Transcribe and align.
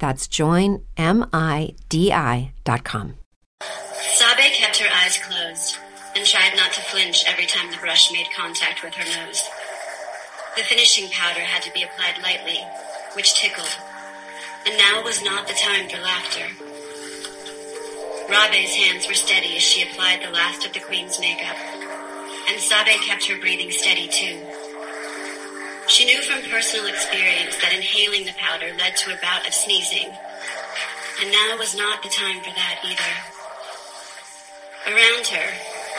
That's 0.00 0.26
joinmidi.com. 0.26 0.82
Sabe 4.00 4.50
kept 4.54 4.78
her 4.78 4.88
eyes 5.04 5.18
closed 5.18 5.78
and 6.16 6.24
tried 6.26 6.56
not 6.56 6.72
to 6.72 6.80
flinch 6.80 7.22
every 7.28 7.44
time 7.46 7.70
the 7.70 7.76
brush 7.76 8.10
made 8.10 8.26
contact 8.34 8.82
with 8.82 8.94
her 8.94 9.04
nose. 9.04 9.44
The 10.56 10.62
finishing 10.64 11.08
powder 11.10 11.40
had 11.40 11.62
to 11.62 11.72
be 11.72 11.84
applied 11.84 12.22
lightly, 12.22 12.58
which 13.14 13.34
tickled, 13.34 13.76
and 14.66 14.76
now 14.78 15.02
was 15.04 15.22
not 15.22 15.46
the 15.46 15.54
time 15.54 15.88
for 15.88 16.00
laughter. 16.00 16.48
Rabe's 18.28 18.74
hands 18.74 19.06
were 19.06 19.14
steady 19.14 19.56
as 19.56 19.62
she 19.62 19.82
applied 19.82 20.22
the 20.22 20.30
last 20.30 20.64
of 20.66 20.72
the 20.72 20.80
queen's 20.80 21.20
makeup, 21.20 21.56
and 22.48 22.58
Sabe 22.58 22.98
kept 23.06 23.26
her 23.28 23.38
breathing 23.38 23.70
steady 23.70 24.08
too. 24.08 24.40
She 25.90 26.04
knew 26.04 26.22
from 26.22 26.48
personal 26.48 26.86
experience 26.86 27.56
that 27.56 27.74
inhaling 27.74 28.24
the 28.24 28.38
powder 28.38 28.70
led 28.78 28.96
to 28.98 29.12
a 29.12 29.18
bout 29.20 29.44
of 29.44 29.52
sneezing, 29.52 30.06
and 30.06 31.32
now 31.32 31.58
was 31.58 31.74
not 31.74 32.00
the 32.00 32.08
time 32.08 32.38
for 32.38 32.54
that 32.54 32.78
either. 32.86 33.12
Around 34.86 35.26
her, 35.34 35.50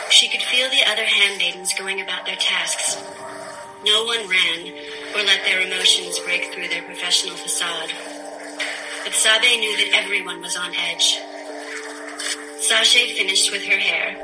she 0.08 0.30
could 0.30 0.40
feel 0.40 0.70
the 0.70 0.90
other 0.90 1.04
handmaidens 1.04 1.74
going 1.74 2.00
about 2.00 2.24
their 2.24 2.40
tasks. 2.40 2.96
No 3.84 4.04
one 4.04 4.26
ran 4.32 4.72
or 5.14 5.28
let 5.28 5.44
their 5.44 5.60
emotions 5.60 6.18
break 6.20 6.54
through 6.54 6.68
their 6.68 6.88
professional 6.88 7.36
facade. 7.36 7.92
But 9.04 9.12
Sabe 9.12 9.60
knew 9.60 9.76
that 9.76 10.02
everyone 10.02 10.40
was 10.40 10.56
on 10.56 10.72
edge. 10.88 11.20
Saché 12.64 13.12
finished 13.12 13.52
with 13.52 13.66
her 13.66 13.78
hair, 13.78 14.16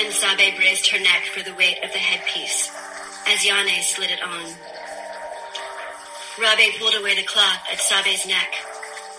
and 0.00 0.10
Sabe 0.14 0.56
braced 0.56 0.88
her 0.88 0.98
neck 0.98 1.24
for 1.28 1.42
the 1.44 1.54
weight 1.56 1.84
of 1.84 1.92
the 1.92 1.98
headpiece 1.98 2.72
as 3.26 3.44
Yane 3.44 3.82
slid 3.82 4.10
it 4.10 4.22
on. 4.22 4.44
Rabe 6.38 6.78
pulled 6.78 6.94
away 6.94 7.14
the 7.14 7.22
cloth 7.22 7.62
at 7.70 7.78
Sabe's 7.78 8.26
neck, 8.26 8.54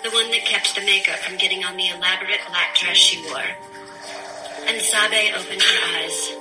the 0.03 0.11
one 0.11 0.29
that 0.31 0.45
kept 0.45 0.75
the 0.75 0.81
makeup 0.81 1.19
from 1.19 1.37
getting 1.37 1.63
on 1.63 1.77
the 1.77 1.87
elaborate 1.87 2.41
black 2.47 2.75
dress 2.75 2.97
she 2.97 3.23
wore 3.29 3.55
and 4.67 4.81
Sabe 4.81 5.31
opened 5.35 5.61
her 5.61 5.97
eyes. 5.97 6.35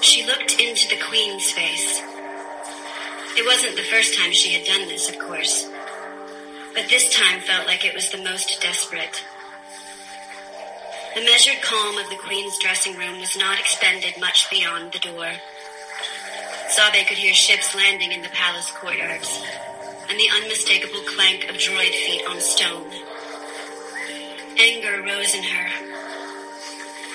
She 0.00 0.26
looked 0.26 0.58
into 0.58 0.88
the 0.88 1.02
queen's 1.04 1.52
face. 1.52 2.00
It 3.36 3.46
wasn't 3.46 3.76
the 3.76 3.82
first 3.82 4.18
time 4.18 4.32
she 4.32 4.54
had 4.54 4.66
done 4.66 4.88
this, 4.88 5.08
of 5.08 5.18
course, 5.18 5.68
but 6.74 6.88
this 6.88 7.14
time 7.14 7.40
felt 7.40 7.66
like 7.66 7.84
it 7.84 7.94
was 7.94 8.10
the 8.10 8.22
most 8.22 8.60
desperate. 8.60 9.22
The 11.14 11.24
measured 11.24 11.62
calm 11.62 11.98
of 11.98 12.08
the 12.08 12.16
queen's 12.16 12.58
dressing 12.58 12.96
room 12.96 13.20
was 13.20 13.36
not 13.36 13.60
expended 13.60 14.14
much 14.18 14.50
beyond 14.50 14.92
the 14.92 14.98
door. 14.98 15.32
Sabe 16.72 17.04
could 17.06 17.18
hear 17.18 17.34
ships 17.34 17.74
landing 17.74 18.12
in 18.12 18.22
the 18.22 18.30
palace 18.30 18.70
courtyards, 18.70 19.42
and 20.08 20.18
the 20.18 20.30
unmistakable 20.40 21.02
clank 21.14 21.44
of 21.50 21.56
droid 21.56 21.92
feet 21.92 22.22
on 22.30 22.40
stone. 22.40 22.90
Anger 24.58 25.02
rose 25.02 25.34
in 25.34 25.42
her, 25.42 25.68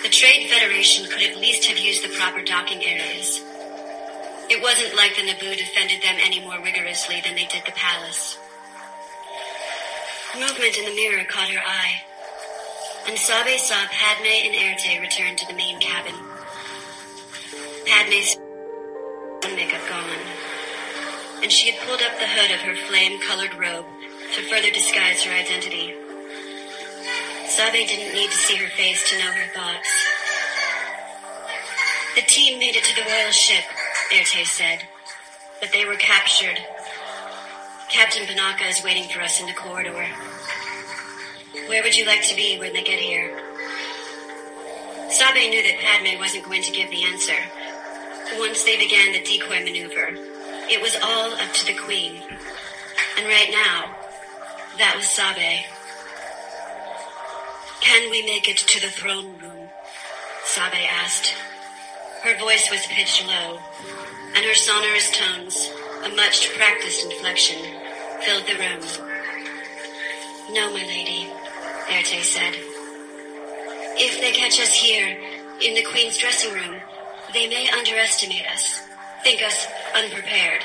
the 0.03 0.09
Trade 0.09 0.47
Federation 0.47 1.05
could 1.09 1.23
at 1.23 1.37
least 1.37 1.65
have 1.65 1.79
used 1.79 2.03
the 2.03 2.15
proper 2.15 2.43
docking 2.43 2.85
areas. 2.85 3.41
It 4.47 4.61
wasn't 4.61 4.95
like 4.95 5.15
the 5.15 5.23
Naboo 5.23 5.57
defended 5.57 6.03
them 6.03 6.17
any 6.21 6.39
more 6.39 6.61
rigorously 6.63 7.19
than 7.21 7.33
they 7.33 7.45
did 7.45 7.65
the 7.65 7.71
palace. 7.73 8.37
Movement 10.39 10.77
in 10.77 10.85
the 10.85 10.95
mirror 10.95 11.25
caught 11.25 11.49
her 11.49 11.63
eye, 11.65 12.03
and 13.07 13.17
Sabe 13.17 13.57
saw 13.57 13.75
Padme 13.89 14.27
and 14.27 14.53
Eirtaé 14.53 15.01
return 15.01 15.35
to 15.35 15.47
the 15.47 15.53
main 15.53 15.79
cabin. 15.79 16.13
Makeup 19.55 19.87
gone, 19.87 20.19
and 21.43 21.51
she 21.51 21.71
had 21.71 21.79
pulled 21.87 22.01
up 22.01 22.17
the 22.19 22.27
hood 22.27 22.51
of 22.51 22.61
her 22.61 22.75
flame-colored 22.87 23.53
robe 23.55 23.85
to 24.35 24.41
further 24.49 24.71
disguise 24.71 25.23
her 25.23 25.31
identity. 25.31 25.93
Sabe 27.47 27.87
didn't 27.87 28.13
need 28.13 28.29
to 28.29 28.37
see 28.37 28.55
her 28.55 28.69
face 28.69 29.09
to 29.09 29.17
know 29.19 29.31
her 29.31 29.53
thoughts. 29.53 29.89
The 32.15 32.21
team 32.23 32.59
made 32.59 32.75
it 32.75 32.83
to 32.83 32.95
the 32.95 33.09
royal 33.09 33.31
ship, 33.31 33.63
Eirtaé 34.11 34.45
said, 34.45 34.79
but 35.61 35.71
they 35.71 35.85
were 35.85 35.95
captured. 35.95 36.59
Captain 37.89 38.25
Panaka 38.25 38.69
is 38.69 38.83
waiting 38.83 39.07
for 39.09 39.21
us 39.21 39.39
in 39.39 39.47
the 39.47 39.53
corridor. 39.53 40.07
Where 41.67 41.83
would 41.83 41.95
you 41.95 42.05
like 42.05 42.23
to 42.27 42.35
be 42.35 42.59
when 42.59 42.73
they 42.73 42.83
get 42.83 42.99
here? 42.99 43.31
Sabe 45.09 45.49
knew 45.49 45.63
that 45.63 45.79
Padme 45.79 46.19
wasn't 46.19 46.45
going 46.45 46.63
to 46.63 46.71
give 46.71 46.89
the 46.89 47.03
answer. 47.05 47.37
Once 48.35 48.63
they 48.63 48.77
began 48.77 49.13
the 49.13 49.23
decoy 49.23 49.63
maneuver, 49.63 50.09
it 50.69 50.81
was 50.81 50.95
all 51.01 51.33
up 51.33 51.53
to 51.53 51.65
the 51.65 51.79
Queen. 51.79 52.21
And 53.17 53.25
right 53.25 53.49
now, 53.49 53.95
that 54.77 54.95
was 54.95 55.05
Sabe. 55.05 55.63
Can 57.81 58.11
we 58.11 58.21
make 58.25 58.49
it 58.49 58.57
to 58.57 58.81
the 58.81 58.91
throne 58.91 59.37
room? 59.39 59.69
Sabe 60.43 60.85
asked. 60.89 61.33
Her 62.21 62.37
voice 62.37 62.69
was 62.69 62.85
pitched 62.87 63.25
low, 63.25 63.59
and 64.35 64.45
her 64.45 64.53
sonorous 64.53 65.09
tones, 65.11 65.71
a 66.03 66.09
much 66.09 66.53
practiced 66.57 67.05
inflection, 67.05 67.57
filled 68.21 68.45
the 68.45 68.55
room. 68.55 68.81
No, 70.51 70.71
my 70.73 70.83
lady, 70.83 71.27
Eirtaé 71.87 72.23
said. 72.23 72.55
If 73.99 74.19
they 74.21 74.31
catch 74.31 74.59
us 74.59 74.73
here, 74.73 75.17
in 75.61 75.73
the 75.73 75.83
Queen's 75.83 76.17
dressing 76.17 76.53
room, 76.53 76.81
they 77.33 77.47
may 77.47 77.69
underestimate 77.69 78.45
us, 78.47 78.81
think 79.23 79.41
us 79.43 79.67
unprepared, 79.95 80.61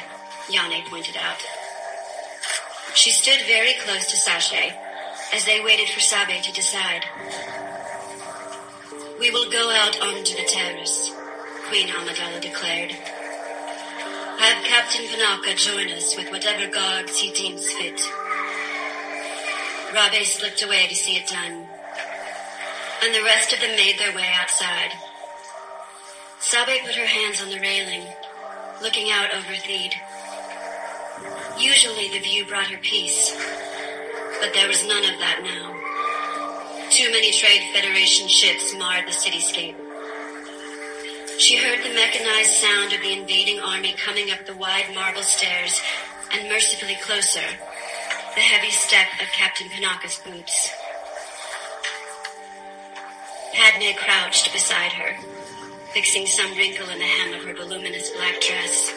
Yane 0.48 0.84
pointed 0.86 1.16
out. 1.16 1.40
She 2.94 3.10
stood 3.10 3.40
very 3.46 3.74
close 3.84 4.06
to 4.10 4.16
Saché, 4.16 4.74
as 5.32 5.44
they 5.44 5.62
waited 5.64 5.88
for 5.88 6.00
Sabe 6.00 6.42
to 6.42 6.52
decide. 6.52 7.04
We 9.18 9.30
will 9.30 9.50
go 9.50 9.70
out 9.70 10.00
onto 10.00 10.36
the 10.36 10.46
terrace, 10.46 11.10
Queen 11.68 11.88
Amidala 11.88 12.40
declared. 12.40 12.90
Have 12.90 14.64
Captain 14.64 15.06
Panaka 15.06 15.56
join 15.56 15.90
us 15.90 16.16
with 16.16 16.30
whatever 16.30 16.70
guards 16.70 17.18
he 17.18 17.32
deems 17.32 17.72
fit. 17.72 18.00
Rabe 19.94 20.24
slipped 20.24 20.62
away 20.62 20.86
to 20.88 20.94
see 20.94 21.16
it 21.16 21.28
done, 21.28 21.66
and 23.02 23.14
the 23.14 23.22
rest 23.24 23.52
of 23.52 23.60
them 23.60 23.76
made 23.76 23.98
their 23.98 24.14
way 24.14 24.28
outside. 24.34 24.92
Sabe 26.42 26.82
put 26.84 26.96
her 26.96 27.06
hands 27.06 27.40
on 27.40 27.50
the 27.50 27.60
railing, 27.60 28.02
looking 28.82 29.10
out 29.12 29.32
over 29.32 29.54
Theed. 29.54 29.94
Usually 31.58 32.08
the 32.10 32.18
view 32.18 32.44
brought 32.44 32.66
her 32.66 32.78
peace, 32.82 33.30
but 34.40 34.52
there 34.52 34.66
was 34.66 34.86
none 34.86 35.04
of 35.04 35.18
that 35.20 35.40
now. 35.44 36.90
Too 36.90 37.10
many 37.12 37.30
Trade 37.30 37.72
Federation 37.72 38.26
ships 38.26 38.74
marred 38.76 39.06
the 39.06 39.12
cityscape. 39.12 39.76
She 41.38 41.56
heard 41.56 41.78
the 41.84 41.94
mechanized 41.94 42.50
sound 42.50 42.92
of 42.92 43.00
the 43.00 43.12
invading 43.12 43.60
army 43.60 43.94
coming 43.94 44.30
up 44.32 44.44
the 44.44 44.56
wide 44.56 44.92
marble 44.94 45.22
stairs, 45.22 45.80
and 46.32 46.48
mercifully 46.48 46.98
closer, 47.02 47.46
the 48.34 48.40
heavy 48.40 48.70
step 48.72 49.06
of 49.22 49.28
Captain 49.28 49.68
Panaka's 49.68 50.18
boots. 50.18 50.70
Padme 53.54 53.96
crouched 53.96 54.52
beside 54.52 54.92
her, 54.92 55.16
fixing 55.92 56.26
some 56.26 56.56
wrinkle 56.56 56.88
in 56.90 56.98
the 56.98 57.04
hem 57.04 57.34
of 57.34 57.44
her 57.44 57.54
voluminous 57.54 58.10
black 58.10 58.40
dress. 58.40 58.92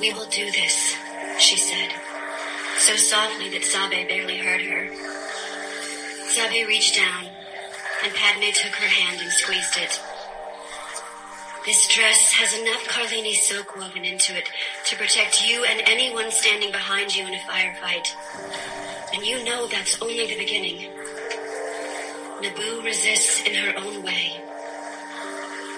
We 0.00 0.12
will 0.12 0.26
do 0.26 0.50
this, 0.52 0.94
she 1.38 1.56
said 1.56 1.92
so 2.78 2.94
softly 2.94 3.48
that 3.50 3.64
Sabe 3.64 4.06
barely 4.08 4.38
heard 4.38 4.60
her. 4.60 4.90
Sabe 6.28 6.66
reached 6.68 6.96
down, 6.96 7.24
and 8.04 8.14
Padme 8.14 8.52
took 8.52 8.74
her 8.74 8.86
hand 8.86 9.20
and 9.20 9.32
squeezed 9.32 9.78
it. 9.78 10.00
This 11.64 11.88
dress 11.88 12.32
has 12.32 12.56
enough 12.60 12.86
Carlini 12.86 13.34
silk 13.34 13.76
woven 13.76 14.04
into 14.04 14.36
it 14.36 14.48
to 14.84 14.96
protect 14.96 15.42
you 15.48 15.64
and 15.64 15.82
anyone 15.86 16.30
standing 16.30 16.70
behind 16.70 17.16
you 17.16 17.26
in 17.26 17.34
a 17.34 17.38
firefight. 17.38 18.06
And 19.14 19.26
you 19.26 19.42
know 19.42 19.66
that's 19.66 20.00
only 20.00 20.26
the 20.26 20.38
beginning. 20.38 20.90
Naboo 22.42 22.84
resists 22.84 23.42
in 23.42 23.54
her 23.54 23.76
own 23.78 24.02
way. 24.04 24.40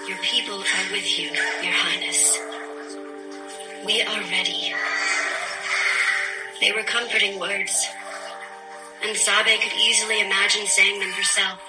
Your 0.09 0.17
people 0.23 0.55
are 0.55 0.91
with 0.91 1.19
you, 1.19 1.29
Your 1.61 1.71
Highness. 1.71 2.35
We 3.85 4.01
are 4.01 4.21
ready. 4.31 4.73
They 6.59 6.71
were 6.71 6.81
comforting 6.81 7.39
words, 7.39 7.87
and 9.05 9.15
Sabe 9.15 9.61
could 9.61 9.79
easily 9.79 10.19
imagine 10.21 10.65
saying 10.65 10.99
them 10.99 11.11
herself. 11.11 11.59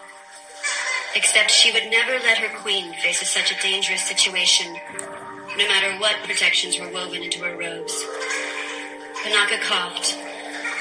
Except 1.14 1.50
she 1.50 1.70
would 1.72 1.90
never 1.90 2.12
let 2.12 2.38
her 2.38 2.58
queen 2.60 2.94
face 2.94 3.20
such 3.28 3.52
a 3.52 3.62
dangerous 3.62 4.08
situation, 4.08 4.72
no 5.58 5.68
matter 5.68 6.00
what 6.00 6.16
protections 6.24 6.80
were 6.80 6.88
woven 6.88 7.22
into 7.22 7.44
her 7.44 7.58
robes. 7.58 7.92
Panaka 9.22 9.60
coughed, 9.60 10.16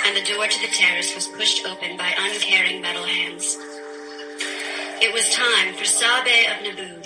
and 0.05 0.15
the 0.15 0.23
door 0.33 0.47
to 0.47 0.61
the 0.61 0.73
terrace 0.73 1.13
was 1.13 1.27
pushed 1.27 1.67
open 1.67 1.97
by 1.97 2.13
uncaring 2.17 2.81
metal 2.81 3.03
hands. 3.03 3.57
It 5.01 5.13
was 5.13 5.29
time 5.35 5.73
for 5.75 5.83
Sabe 5.83 6.47
of 6.51 6.63
Naboo, 6.63 6.98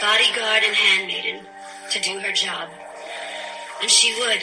bodyguard 0.00 0.62
and 0.64 0.74
handmaiden, 0.74 1.46
to 1.90 2.00
do 2.00 2.18
her 2.20 2.32
job. 2.32 2.68
And 3.80 3.90
she 3.90 4.14
would, 4.20 4.42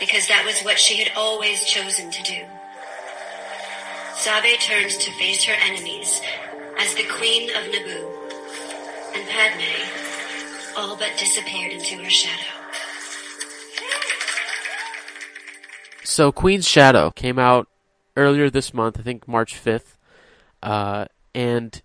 because 0.00 0.28
that 0.28 0.44
was 0.44 0.60
what 0.62 0.78
she 0.78 0.96
had 0.96 1.12
always 1.16 1.64
chosen 1.64 2.10
to 2.10 2.22
do. 2.22 2.44
Sabe 4.14 4.58
turned 4.60 4.90
to 4.90 5.12
face 5.12 5.44
her 5.44 5.54
enemies 5.54 6.20
as 6.78 6.94
the 6.94 7.06
Queen 7.18 7.50
of 7.50 7.64
Naboo, 7.64 8.08
and 9.14 9.28
Padme 9.28 10.06
all 10.76 10.96
but 10.96 11.12
disappeared 11.18 11.72
into 11.72 11.96
her 12.02 12.10
shadow. 12.10 12.56
So 16.04 16.32
Queen's 16.32 16.66
Shadow 16.66 17.10
came 17.10 17.38
out 17.38 17.68
earlier 18.16 18.48
this 18.48 18.72
month, 18.72 18.98
I 18.98 19.02
think 19.02 19.28
March 19.28 19.54
5th. 19.62 19.96
Uh, 20.62 21.06
and 21.34 21.82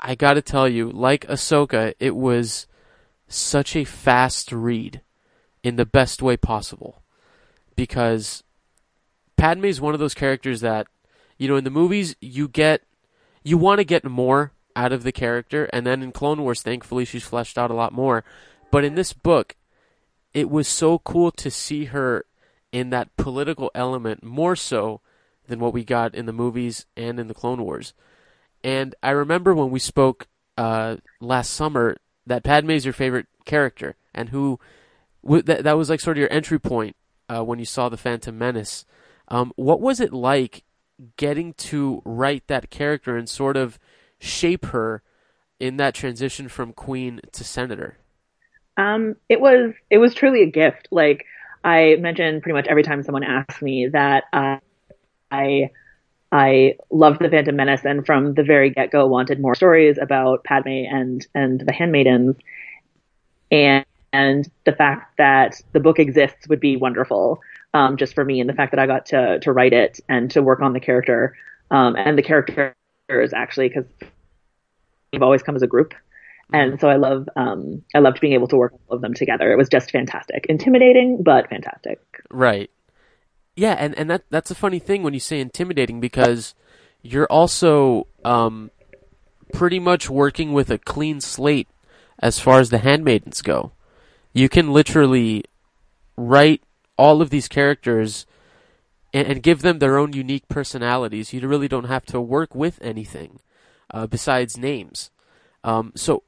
I 0.00 0.14
gotta 0.14 0.42
tell 0.42 0.68
you, 0.68 0.90
like 0.90 1.26
Ahsoka, 1.26 1.94
it 1.98 2.14
was 2.14 2.66
such 3.28 3.74
a 3.74 3.84
fast 3.84 4.52
read 4.52 5.00
in 5.62 5.76
the 5.76 5.86
best 5.86 6.22
way 6.22 6.36
possible. 6.36 7.02
Because 7.74 8.42
Padme 9.36 9.64
is 9.64 9.80
one 9.80 9.94
of 9.94 10.00
those 10.00 10.14
characters 10.14 10.60
that, 10.60 10.86
you 11.38 11.48
know, 11.48 11.56
in 11.56 11.64
the 11.64 11.70
movies, 11.70 12.16
you 12.20 12.48
get, 12.48 12.82
you 13.42 13.58
want 13.58 13.78
to 13.78 13.84
get 13.84 14.04
more 14.04 14.52
out 14.74 14.92
of 14.92 15.02
the 15.02 15.12
character, 15.12 15.68
and 15.72 15.86
then 15.86 16.02
in 16.02 16.12
Clone 16.12 16.42
Wars, 16.42 16.62
thankfully, 16.62 17.04
she's 17.04 17.24
fleshed 17.24 17.56
out 17.56 17.70
a 17.70 17.74
lot 17.74 17.92
more. 17.92 18.24
But 18.70 18.84
in 18.84 18.94
this 18.94 19.12
book, 19.12 19.56
it 20.34 20.50
was 20.50 20.68
so 20.68 20.98
cool 20.98 21.30
to 21.32 21.50
see 21.50 21.86
her 21.86 22.26
in 22.72 22.90
that 22.90 23.16
political 23.16 23.70
element 23.74 24.22
more 24.22 24.54
so 24.54 25.00
than 25.48 25.60
what 25.60 25.72
we 25.72 25.84
got 25.84 26.14
in 26.14 26.26
the 26.26 26.32
movies 26.32 26.84
and 26.96 27.18
in 27.18 27.28
the 27.28 27.34
Clone 27.34 27.62
Wars. 27.62 27.94
And 28.66 28.96
I 29.00 29.10
remember 29.10 29.54
when 29.54 29.70
we 29.70 29.78
spoke 29.78 30.26
uh, 30.58 30.96
last 31.20 31.52
summer 31.52 31.98
that 32.26 32.42
Padme 32.42 32.70
is 32.70 32.84
your 32.84 32.92
favorite 32.92 33.28
character, 33.44 33.94
and 34.12 34.30
who 34.30 34.58
that 35.22 35.62
that 35.62 35.76
was 35.76 35.88
like 35.88 36.00
sort 36.00 36.16
of 36.16 36.20
your 36.20 36.32
entry 36.32 36.58
point 36.58 36.96
uh, 37.28 37.44
when 37.44 37.60
you 37.60 37.64
saw 37.64 37.88
the 37.88 37.96
Phantom 37.96 38.36
Menace. 38.36 38.84
Um, 39.28 39.52
what 39.54 39.80
was 39.80 40.00
it 40.00 40.12
like 40.12 40.64
getting 41.16 41.54
to 41.54 42.02
write 42.04 42.48
that 42.48 42.68
character 42.68 43.16
and 43.16 43.28
sort 43.28 43.56
of 43.56 43.78
shape 44.18 44.66
her 44.66 45.00
in 45.60 45.76
that 45.76 45.94
transition 45.94 46.48
from 46.48 46.72
queen 46.72 47.20
to 47.30 47.44
senator? 47.44 47.98
Um, 48.76 49.14
it 49.28 49.40
was 49.40 49.74
it 49.90 49.98
was 49.98 50.12
truly 50.12 50.42
a 50.42 50.50
gift. 50.50 50.88
Like 50.90 51.24
I 51.62 51.98
mentioned, 52.00 52.42
pretty 52.42 52.54
much 52.54 52.66
every 52.66 52.82
time 52.82 53.04
someone 53.04 53.22
asks 53.22 53.62
me 53.62 53.90
that 53.92 54.24
uh, 54.32 54.56
I 55.30 55.70
I 56.32 56.76
loved 56.90 57.20
the 57.20 57.28
Phantom 57.28 57.54
Menace 57.54 57.84
and 57.84 58.04
from 58.04 58.34
the 58.34 58.42
very 58.42 58.70
get 58.70 58.90
go 58.90 59.06
wanted 59.06 59.40
more 59.40 59.54
stories 59.54 59.98
about 59.98 60.44
Padme 60.44 60.68
and 60.68 61.26
and 61.34 61.60
the 61.60 61.72
Handmaidens, 61.72 62.36
and 63.50 63.84
and 64.12 64.48
the 64.64 64.72
fact 64.72 65.16
that 65.18 65.60
the 65.72 65.80
book 65.80 65.98
exists 65.98 66.48
would 66.48 66.60
be 66.60 66.76
wonderful. 66.76 67.40
Um, 67.74 67.96
just 67.96 68.14
for 68.14 68.24
me, 68.24 68.40
and 68.40 68.48
the 68.48 68.54
fact 68.54 68.72
that 68.72 68.78
I 68.78 68.86
got 68.86 69.06
to 69.06 69.38
to 69.40 69.52
write 69.52 69.72
it 69.72 70.00
and 70.08 70.30
to 70.30 70.42
work 70.42 70.60
on 70.60 70.72
the 70.72 70.80
character 70.80 71.36
um, 71.70 71.94
and 71.96 72.16
the 72.16 72.22
characters 72.22 73.32
actually 73.34 73.68
because 73.68 73.84
they've 75.12 75.22
always 75.22 75.42
come 75.42 75.56
as 75.56 75.62
a 75.62 75.66
group 75.66 75.94
and 76.52 76.80
so 76.80 76.88
I 76.88 76.96
love 76.96 77.28
um, 77.36 77.82
I 77.94 77.98
loved 77.98 78.20
being 78.20 78.32
able 78.32 78.48
to 78.48 78.56
work 78.56 78.72
all 78.72 78.96
of 78.96 79.02
them 79.02 79.14
together. 79.14 79.52
It 79.52 79.56
was 79.56 79.68
just 79.68 79.90
fantastic, 79.90 80.46
intimidating 80.48 81.22
but 81.22 81.48
fantastic. 81.48 82.00
Right. 82.30 82.70
Yeah, 83.56 83.72
and 83.72 83.94
and 83.94 84.10
that 84.10 84.24
that's 84.30 84.50
a 84.50 84.54
funny 84.54 84.78
thing 84.78 85.02
when 85.02 85.14
you 85.14 85.20
say 85.20 85.40
intimidating 85.40 85.98
because 85.98 86.54
you're 87.02 87.26
also 87.26 88.06
um, 88.24 88.70
pretty 89.52 89.78
much 89.78 90.10
working 90.10 90.52
with 90.52 90.70
a 90.70 90.78
clean 90.78 91.20
slate 91.20 91.68
as 92.18 92.38
far 92.38 92.60
as 92.60 92.68
the 92.68 92.78
handmaidens 92.78 93.40
go. 93.40 93.72
You 94.34 94.50
can 94.50 94.72
literally 94.72 95.44
write 96.16 96.62
all 96.98 97.22
of 97.22 97.30
these 97.30 97.48
characters 97.48 98.26
and, 99.14 99.26
and 99.26 99.42
give 99.42 99.62
them 99.62 99.78
their 99.78 99.96
own 99.96 100.12
unique 100.12 100.48
personalities. 100.48 101.32
You 101.32 101.46
really 101.48 101.68
don't 101.68 101.84
have 101.84 102.04
to 102.06 102.20
work 102.20 102.54
with 102.54 102.78
anything 102.82 103.40
uh, 103.90 104.06
besides 104.06 104.58
names. 104.58 105.10
Um, 105.64 105.92
so 105.94 106.24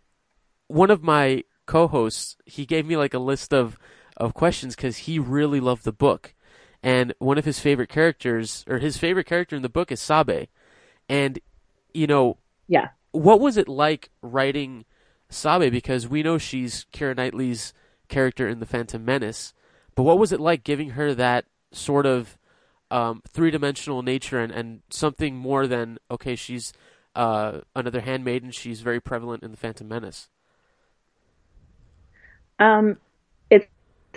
one 0.68 0.90
of 0.90 1.02
my 1.02 1.44
co-hosts 1.66 2.36
he 2.46 2.64
gave 2.64 2.86
me 2.86 2.96
like 2.96 3.12
a 3.12 3.18
list 3.18 3.52
of 3.52 3.78
of 4.16 4.32
questions 4.32 4.74
because 4.74 4.98
he 4.98 5.18
really 5.18 5.60
loved 5.60 5.84
the 5.84 5.92
book 5.92 6.32
and 6.82 7.14
one 7.18 7.38
of 7.38 7.44
his 7.44 7.58
favorite 7.60 7.88
characters 7.88 8.64
or 8.68 8.78
his 8.78 8.96
favorite 8.96 9.26
character 9.26 9.56
in 9.56 9.62
the 9.62 9.68
book 9.68 9.90
is 9.90 10.00
sabe. 10.00 10.48
And 11.08 11.38
you 11.94 12.06
know 12.06 12.38
yeah. 12.66 12.88
what 13.12 13.40
was 13.40 13.56
it 13.56 13.68
like 13.68 14.10
writing 14.22 14.84
sabe? 15.28 15.70
Because 15.70 16.06
we 16.06 16.22
know 16.22 16.38
she's 16.38 16.86
Keira 16.92 17.16
Knightley's 17.16 17.72
character 18.08 18.48
in 18.48 18.60
the 18.60 18.66
Phantom 18.66 19.04
Menace 19.04 19.52
but 19.98 20.04
what 20.04 20.20
was 20.20 20.30
it 20.30 20.38
like 20.38 20.62
giving 20.62 20.90
her 20.90 21.12
that 21.12 21.44
sort 21.72 22.06
of 22.06 22.38
um, 22.88 23.20
three-dimensional 23.28 24.02
nature 24.02 24.38
and, 24.38 24.52
and 24.52 24.80
something 24.90 25.34
more 25.34 25.66
than 25.66 25.98
okay 26.08 26.36
she's 26.36 26.72
uh, 27.16 27.62
another 27.74 28.02
handmaiden 28.02 28.52
she's 28.52 28.80
very 28.80 29.00
prevalent 29.00 29.42
in 29.42 29.50
the 29.50 29.56
Phantom 29.56 29.88
Menace? 29.88 30.28
Um, 32.60 32.98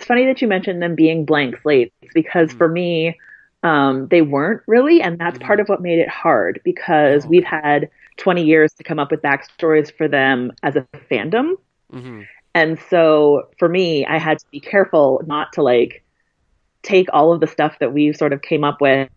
it's 0.02 0.08
funny 0.08 0.26
that 0.26 0.42
you 0.42 0.48
mentioned 0.48 0.82
them 0.82 0.96
being 0.96 1.24
blank 1.24 1.60
slates 1.62 1.94
because 2.12 2.48
mm-hmm. 2.48 2.58
for 2.58 2.68
me, 2.68 3.16
um, 3.62 4.08
they 4.08 4.20
weren't 4.20 4.60
really, 4.66 5.00
and 5.00 5.16
that's 5.16 5.38
mm-hmm. 5.38 5.46
part 5.46 5.60
of 5.60 5.68
what 5.68 5.80
made 5.80 6.00
it 6.00 6.08
hard 6.08 6.60
because 6.64 7.24
oh. 7.24 7.28
we've 7.28 7.44
had 7.44 7.88
20 8.16 8.42
years 8.42 8.72
to 8.72 8.82
come 8.82 8.98
up 8.98 9.12
with 9.12 9.22
backstories 9.22 9.96
for 9.96 10.08
them 10.08 10.50
as 10.64 10.74
a 10.74 10.80
fandom. 11.08 11.52
Mm-hmm. 11.92 12.22
And 12.52 12.80
so 12.90 13.48
for 13.60 13.68
me, 13.68 14.04
I 14.04 14.18
had 14.18 14.40
to 14.40 14.44
be 14.50 14.58
careful 14.58 15.22
not 15.24 15.52
to 15.52 15.62
like 15.62 16.02
take 16.82 17.06
all 17.12 17.32
of 17.32 17.38
the 17.38 17.46
stuff 17.46 17.76
that 17.78 17.92
we 17.92 18.12
sort 18.12 18.32
of 18.32 18.42
came 18.42 18.64
up 18.64 18.80
with 18.80 19.08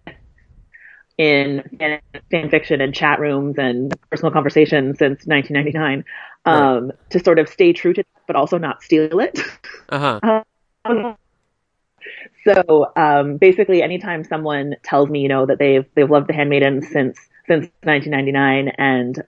in 1.18 1.64
fan, 1.80 2.00
fan 2.30 2.50
fiction 2.52 2.80
and 2.80 2.94
chat 2.94 3.20
rooms 3.20 3.58
and 3.58 3.92
personal 4.12 4.32
conversations 4.32 5.00
since 5.00 5.26
1999 5.26 6.06
um, 6.46 6.86
right. 6.90 7.10
to 7.10 7.20
sort 7.24 7.40
of 7.40 7.50
stay 7.50 7.74
true 7.74 7.94
to 7.94 8.04
that, 8.04 8.22
but 8.28 8.36
also 8.36 8.60
not 8.60 8.84
steal 8.84 9.20
it. 9.20 9.40
Uh-huh. 9.90 10.44
so 12.46 12.92
um, 12.96 13.38
basically, 13.38 13.82
anytime 13.82 14.24
someone 14.24 14.76
tells 14.84 15.10
me, 15.10 15.22
you 15.22 15.28
know, 15.28 15.46
that 15.46 15.60
they've 15.60 15.86
they've 15.96 16.10
loved 16.10 16.28
the 16.28 16.34
Handmaidens 16.34 16.88
since 16.88 17.18
since 17.48 17.68
1999 17.84 18.70
and 18.78 19.24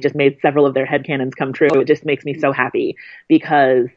just 0.00 0.14
made 0.14 0.38
several 0.40 0.66
of 0.66 0.74
their 0.74 0.86
headcanons 0.86 1.34
come 1.34 1.52
true, 1.52 1.68
it 1.72 1.86
just 1.86 2.04
makes 2.04 2.24
me 2.24 2.34
so 2.34 2.52
happy 2.52 2.96
because 3.28 3.88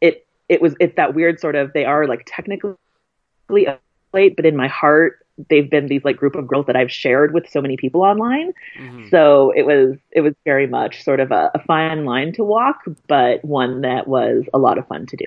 it 0.00 0.26
it 0.48 0.62
was 0.62 0.74
it's 0.80 0.96
that 0.96 1.14
weird 1.14 1.40
sort 1.40 1.54
of 1.54 1.72
they 1.72 1.84
are 1.84 2.06
like 2.06 2.22
technically 2.26 2.74
late, 3.48 4.36
but 4.36 4.46
in 4.46 4.56
my 4.56 4.68
heart 4.68 5.20
they've 5.50 5.68
been 5.68 5.88
these 5.88 6.04
like 6.04 6.16
group 6.16 6.36
of 6.36 6.46
girls 6.46 6.66
that 6.66 6.76
I've 6.76 6.92
shared 6.92 7.34
with 7.34 7.50
so 7.50 7.60
many 7.60 7.76
people 7.76 8.02
online. 8.02 8.52
Mm-hmm. 8.78 9.08
So 9.08 9.52
it 9.54 9.66
was 9.66 9.96
it 10.12 10.20
was 10.20 10.34
very 10.44 10.66
much 10.66 11.02
sort 11.02 11.20
of 11.20 11.30
a, 11.32 11.50
a 11.54 11.58
fine 11.64 12.04
line 12.04 12.32
to 12.34 12.44
walk, 12.44 12.84
but 13.08 13.44
one 13.44 13.82
that 13.82 14.06
was 14.06 14.44
a 14.54 14.58
lot 14.58 14.78
of 14.78 14.86
fun 14.86 15.06
to 15.06 15.16
do. 15.16 15.26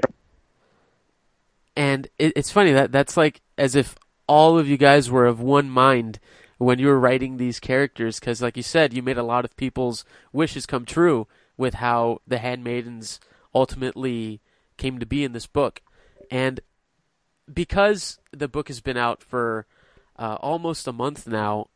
And 1.77 2.07
it, 2.17 2.33
it's 2.35 2.51
funny 2.51 2.73
that 2.73 2.91
that's 2.91 3.15
like 3.15 3.41
as 3.55 3.75
if 3.75 3.95
all 4.27 4.57
of 4.57 4.67
you 4.67 4.77
guys 4.77 5.11
were 5.11 5.27
of 5.27 5.39
one 5.39 5.69
mind 5.69 6.19
when 6.57 6.79
you 6.79 6.87
were 6.87 6.99
writing 6.99 7.37
these 7.37 7.59
characters, 7.59 8.19
because 8.19 8.41
like 8.41 8.57
you 8.57 8.63
said, 8.63 8.93
you 8.93 9.03
made 9.03 9.17
a 9.17 9.23
lot 9.23 9.45
of 9.45 9.55
people's 9.55 10.03
wishes 10.33 10.65
come 10.65 10.85
true 10.85 11.27
with 11.55 11.75
how 11.75 12.19
the 12.27 12.39
handmaidens 12.39 13.19
ultimately 13.53 14.41
came 14.75 14.97
to 14.97 15.05
be 15.05 15.23
in 15.23 15.33
this 15.33 15.45
book, 15.45 15.81
and 16.31 16.59
because 17.51 18.19
the 18.31 18.47
book 18.47 18.67
has 18.67 18.81
been 18.81 18.97
out 18.97 19.23
for 19.23 19.67
uh, 20.17 20.37
almost 20.39 20.87
a 20.87 20.91
month 20.91 21.27
now, 21.27 21.67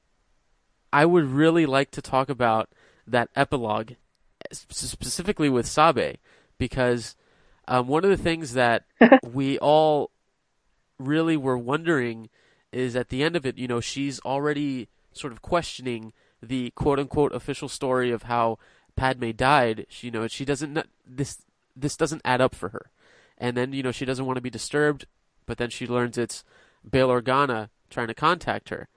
I 0.91 1.05
would 1.05 1.25
really 1.25 1.65
like 1.65 1.91
to 1.91 2.01
talk 2.01 2.27
about 2.27 2.69
that 3.07 3.29
epilogue, 3.35 3.93
specifically 4.51 5.49
with 5.49 5.67
Sabe, 5.67 6.17
because 6.57 7.15
um, 7.71 7.87
one 7.87 8.03
of 8.03 8.09
the 8.09 8.17
things 8.17 8.51
that 8.53 8.83
we 9.23 9.57
all 9.59 10.11
really 10.99 11.37
were 11.37 11.57
wondering 11.57 12.29
is 12.73 12.97
at 12.97 13.07
the 13.07 13.23
end 13.23 13.37
of 13.37 13.45
it, 13.45 13.57
you 13.57 13.65
know, 13.65 13.79
she's 13.79 14.19
already 14.21 14.89
sort 15.13 15.31
of 15.31 15.41
questioning 15.41 16.11
the 16.43 16.71
quote 16.71 16.99
unquote 16.99 17.33
official 17.33 17.69
story 17.69 18.11
of 18.11 18.23
how 18.23 18.59
Padme 18.97 19.31
died. 19.31 19.85
She, 19.87 20.07
you 20.07 20.11
know, 20.11 20.27
she 20.27 20.43
doesn't 20.43 20.85
this 21.07 21.43
this 21.73 21.95
doesn't 21.95 22.21
add 22.25 22.41
up 22.41 22.53
for 22.53 22.69
her, 22.69 22.91
and 23.37 23.55
then 23.55 23.71
you 23.71 23.83
know 23.83 23.91
she 23.91 24.05
doesn't 24.05 24.25
want 24.25 24.35
to 24.35 24.41
be 24.41 24.49
disturbed, 24.49 25.05
but 25.45 25.57
then 25.57 25.69
she 25.69 25.87
learns 25.87 26.17
it's 26.17 26.43
Bail 26.89 27.07
Organa 27.07 27.69
trying 27.89 28.07
to 28.07 28.13
contact 28.13 28.67
her. 28.67 28.89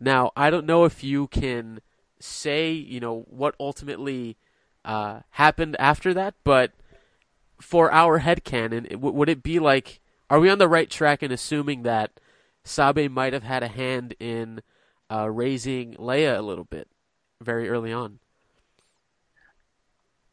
Now, 0.00 0.32
I 0.34 0.48
don't 0.48 0.66
know 0.66 0.84
if 0.84 1.04
you 1.04 1.26
can 1.26 1.80
say, 2.18 2.72
you 2.72 2.98
know, 2.98 3.26
what 3.28 3.54
ultimately 3.60 4.38
uh, 4.86 5.20
happened 5.30 5.76
after 5.78 6.14
that, 6.14 6.34
but 6.44 6.72
for 7.62 7.92
our 7.92 8.20
headcanon, 8.20 8.88
w- 8.90 9.14
would 9.14 9.28
it 9.28 9.42
be 9.42 9.58
like, 9.58 10.00
are 10.28 10.40
we 10.40 10.50
on 10.50 10.58
the 10.58 10.68
right 10.68 10.90
track 10.90 11.22
in 11.22 11.30
assuming 11.30 11.82
that 11.82 12.10
Sabe 12.64 13.10
might 13.10 13.32
have 13.32 13.42
had 13.42 13.62
a 13.62 13.68
hand 13.68 14.14
in 14.18 14.62
uh, 15.10 15.30
raising 15.30 15.94
Leia 15.94 16.38
a 16.38 16.42
little 16.42 16.64
bit 16.64 16.88
very 17.40 17.68
early 17.68 17.92
on? 17.92 18.18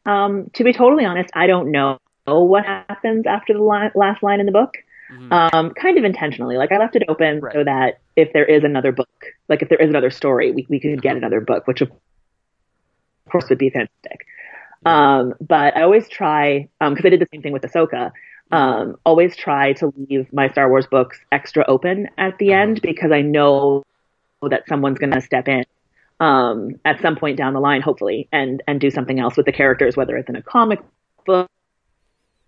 Um, 0.06 0.50
to 0.54 0.64
be 0.64 0.72
totally 0.72 1.04
honest, 1.04 1.30
I 1.34 1.46
don't 1.46 1.70
know 1.70 1.98
what 2.26 2.64
happens 2.64 3.26
after 3.26 3.52
the 3.52 3.62
li- 3.62 3.90
last 3.94 4.22
line 4.22 4.40
in 4.40 4.46
the 4.46 4.52
book. 4.52 4.74
Mm-hmm. 5.12 5.32
Um, 5.32 5.70
kind 5.74 5.98
of 5.98 6.04
intentionally. 6.04 6.56
Like 6.56 6.70
I 6.70 6.78
left 6.78 6.94
it 6.94 7.02
open 7.08 7.40
right. 7.40 7.52
so 7.52 7.64
that 7.64 8.00
if 8.14 8.32
there 8.32 8.44
is 8.44 8.62
another 8.62 8.92
book, 8.92 9.08
like 9.48 9.60
if 9.60 9.68
there 9.68 9.78
is 9.78 9.88
another 9.88 10.10
story, 10.10 10.52
we, 10.52 10.66
we 10.68 10.78
could 10.78 11.02
get 11.02 11.16
another 11.16 11.40
book, 11.40 11.66
which 11.66 11.80
of 11.80 11.90
course 13.28 13.48
would 13.48 13.58
be 13.58 13.70
fantastic. 13.70 14.26
Um, 14.86 15.34
but 15.40 15.76
I 15.76 15.82
always 15.82 16.08
try, 16.08 16.68
um, 16.80 16.94
cause 16.96 17.04
I 17.04 17.10
did 17.10 17.20
the 17.20 17.28
same 17.32 17.42
thing 17.42 17.52
with 17.52 17.62
Ahsoka. 17.62 18.12
Um, 18.50 18.96
always 19.04 19.36
try 19.36 19.74
to 19.74 19.92
leave 19.96 20.32
my 20.32 20.48
Star 20.48 20.68
Wars 20.68 20.86
books 20.86 21.18
extra 21.30 21.64
open 21.68 22.08
at 22.18 22.38
the 22.38 22.52
end 22.52 22.80
because 22.82 23.12
I 23.12 23.22
know 23.22 23.84
that 24.42 24.66
someone's 24.66 24.98
going 24.98 25.12
to 25.12 25.20
step 25.20 25.46
in 25.48 25.64
um, 26.20 26.78
at 26.84 27.00
some 27.00 27.16
point 27.16 27.38
down 27.38 27.54
the 27.54 27.60
line, 27.60 27.80
hopefully, 27.80 28.28
and 28.30 28.62
and 28.68 28.80
do 28.80 28.90
something 28.90 29.18
else 29.18 29.36
with 29.36 29.46
the 29.46 29.52
characters, 29.52 29.96
whether 29.96 30.16
it's 30.16 30.28
in 30.28 30.36
a 30.36 30.42
comic 30.42 30.80
book 31.26 31.48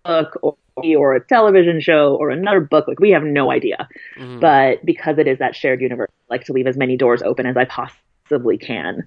or 0.05 0.55
or 0.75 1.15
a 1.15 1.25
television 1.25 1.81
show 1.81 2.15
or 2.15 2.29
another 2.29 2.59
book. 2.59 2.87
Like 2.87 2.99
we 2.99 3.11
have 3.11 3.23
no 3.23 3.51
idea, 3.51 3.87
mm-hmm. 4.17 4.39
but 4.39 4.85
because 4.85 5.17
it 5.17 5.27
is 5.27 5.39
that 5.39 5.55
shared 5.55 5.81
universe, 5.81 6.09
I 6.29 6.33
like 6.35 6.45
to 6.45 6.53
leave 6.53 6.67
as 6.67 6.77
many 6.77 6.97
doors 6.97 7.23
open 7.23 7.47
as 7.47 7.57
I 7.57 7.65
possibly 7.65 8.57
can. 8.57 9.03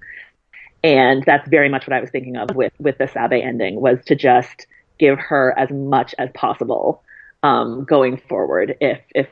And 0.83 1.23
that's 1.25 1.47
very 1.49 1.69
much 1.69 1.87
what 1.87 1.93
I 1.95 1.99
was 1.99 2.09
thinking 2.09 2.37
of 2.37 2.55
with 2.55 2.73
with 2.79 2.97
the 2.97 3.07
Sabe 3.07 3.33
ending 3.33 3.81
was 3.81 3.97
to 4.05 4.15
just 4.15 4.67
give 4.99 5.19
her 5.19 5.53
as 5.57 5.69
much 5.69 6.13
as 6.17 6.29
possible 6.33 7.03
um, 7.43 7.83
going 7.83 8.17
forward, 8.17 8.77
if 8.79 8.99
if 9.13 9.27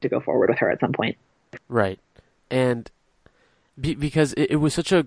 to 0.00 0.08
go 0.08 0.20
forward 0.20 0.50
with 0.50 0.58
her 0.58 0.70
at 0.70 0.80
some 0.80 0.92
point. 0.92 1.16
Right, 1.68 1.98
and 2.50 2.90
be, 3.80 3.94
because 3.94 4.32
it, 4.34 4.52
it, 4.52 4.56
was 4.56 4.74
such 4.74 4.92
a 4.92 5.06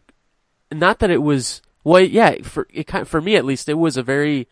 not 0.71 0.99
that 0.99 1.09
it 1.09 1.21
was 1.21 1.61
well, 1.83 2.01
yeah, 2.01 2.41
for 2.43 2.67
it 2.71 2.89
for 3.07 3.21
me 3.21 3.35
at 3.35 3.45
least, 3.45 3.69
it 3.69 3.75
was 3.75 3.97
a 3.97 4.03
very 4.03 4.47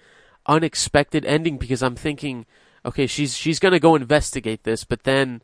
unexpected 0.45 1.25
ending 1.25 1.57
because 1.57 1.81
I'm 1.81 1.95
thinking, 1.95 2.45
okay, 2.85 3.07
she's 3.07 3.35
she's 3.37 3.59
gonna 3.59 3.79
go 3.79 3.95
investigate 3.95 4.63
this, 4.63 4.83
but 4.83 5.03
then 5.03 5.41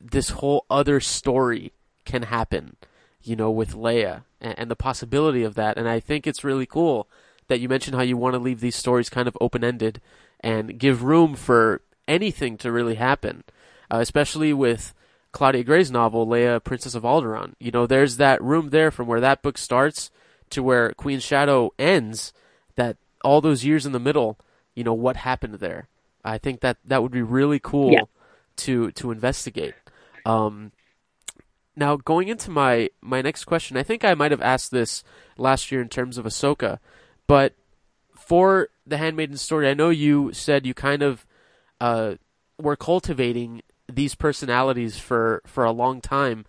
this 0.00 0.30
whole 0.30 0.64
other 0.68 1.00
story 1.00 1.72
can 2.04 2.24
happen, 2.24 2.76
you 3.22 3.36
know, 3.36 3.50
with 3.50 3.74
Leia 3.74 4.22
and, 4.40 4.54
and 4.58 4.70
the 4.70 4.76
possibility 4.76 5.42
of 5.44 5.54
that. 5.54 5.78
And 5.78 5.88
I 5.88 6.00
think 6.00 6.26
it's 6.26 6.44
really 6.44 6.66
cool 6.66 7.08
that 7.48 7.60
you 7.60 7.68
mentioned 7.68 7.96
how 7.96 8.02
you 8.02 8.16
want 8.16 8.34
to 8.34 8.38
leave 8.38 8.60
these 8.60 8.76
stories 8.76 9.08
kind 9.08 9.26
of 9.26 9.36
open 9.40 9.64
ended 9.64 10.00
and 10.40 10.78
give 10.78 11.02
room 11.02 11.34
for 11.34 11.82
anything 12.06 12.56
to 12.58 12.72
really 12.72 12.94
happen, 12.94 13.44
uh, 13.90 13.98
especially 13.98 14.52
with 14.52 14.94
Claudia 15.32 15.64
Gray's 15.64 15.90
novel, 15.90 16.26
Leia, 16.26 16.62
Princess 16.62 16.94
of 16.94 17.02
Alderaan. 17.02 17.54
You 17.58 17.70
know, 17.70 17.86
there's 17.86 18.16
that 18.16 18.42
room 18.42 18.70
there 18.70 18.90
from 18.90 19.06
where 19.06 19.20
that 19.20 19.42
book 19.42 19.58
starts 19.58 20.10
to 20.50 20.62
where 20.62 20.92
Queen's 20.92 21.24
Shadow 21.24 21.72
ends. 21.78 22.32
That 22.76 22.96
all 23.24 23.40
those 23.40 23.64
years 23.64 23.84
in 23.84 23.92
the 23.92 23.98
middle, 23.98 24.38
you 24.74 24.84
know, 24.84 24.94
what 24.94 25.16
happened 25.16 25.54
there. 25.54 25.88
I 26.24 26.38
think 26.38 26.60
that 26.60 26.78
that 26.84 27.02
would 27.02 27.12
be 27.12 27.22
really 27.22 27.58
cool 27.58 27.92
yeah. 27.92 28.02
to 28.58 28.92
to 28.92 29.10
investigate. 29.10 29.74
Um, 30.24 30.72
now, 31.78 31.96
going 31.96 32.28
into 32.28 32.50
my 32.50 32.90
my 33.00 33.22
next 33.22 33.44
question, 33.44 33.76
I 33.76 33.84
think 33.84 34.04
I 34.04 34.14
might 34.14 34.32
have 34.32 34.42
asked 34.42 34.72
this 34.72 35.04
last 35.36 35.70
year 35.70 35.80
in 35.80 35.88
terms 35.88 36.18
of 36.18 36.24
Ahsoka, 36.24 36.78
but 37.26 37.54
for 38.16 38.70
the 38.84 38.98
Handmaiden 38.98 39.36
story, 39.36 39.68
I 39.68 39.74
know 39.74 39.90
you 39.90 40.32
said 40.32 40.66
you 40.66 40.74
kind 40.74 41.02
of 41.02 41.24
uh, 41.80 42.14
were 42.58 42.76
cultivating 42.76 43.62
these 43.90 44.16
personalities 44.16 44.98
for 44.98 45.40
for 45.46 45.64
a 45.64 45.72
long 45.72 46.00
time. 46.00 46.44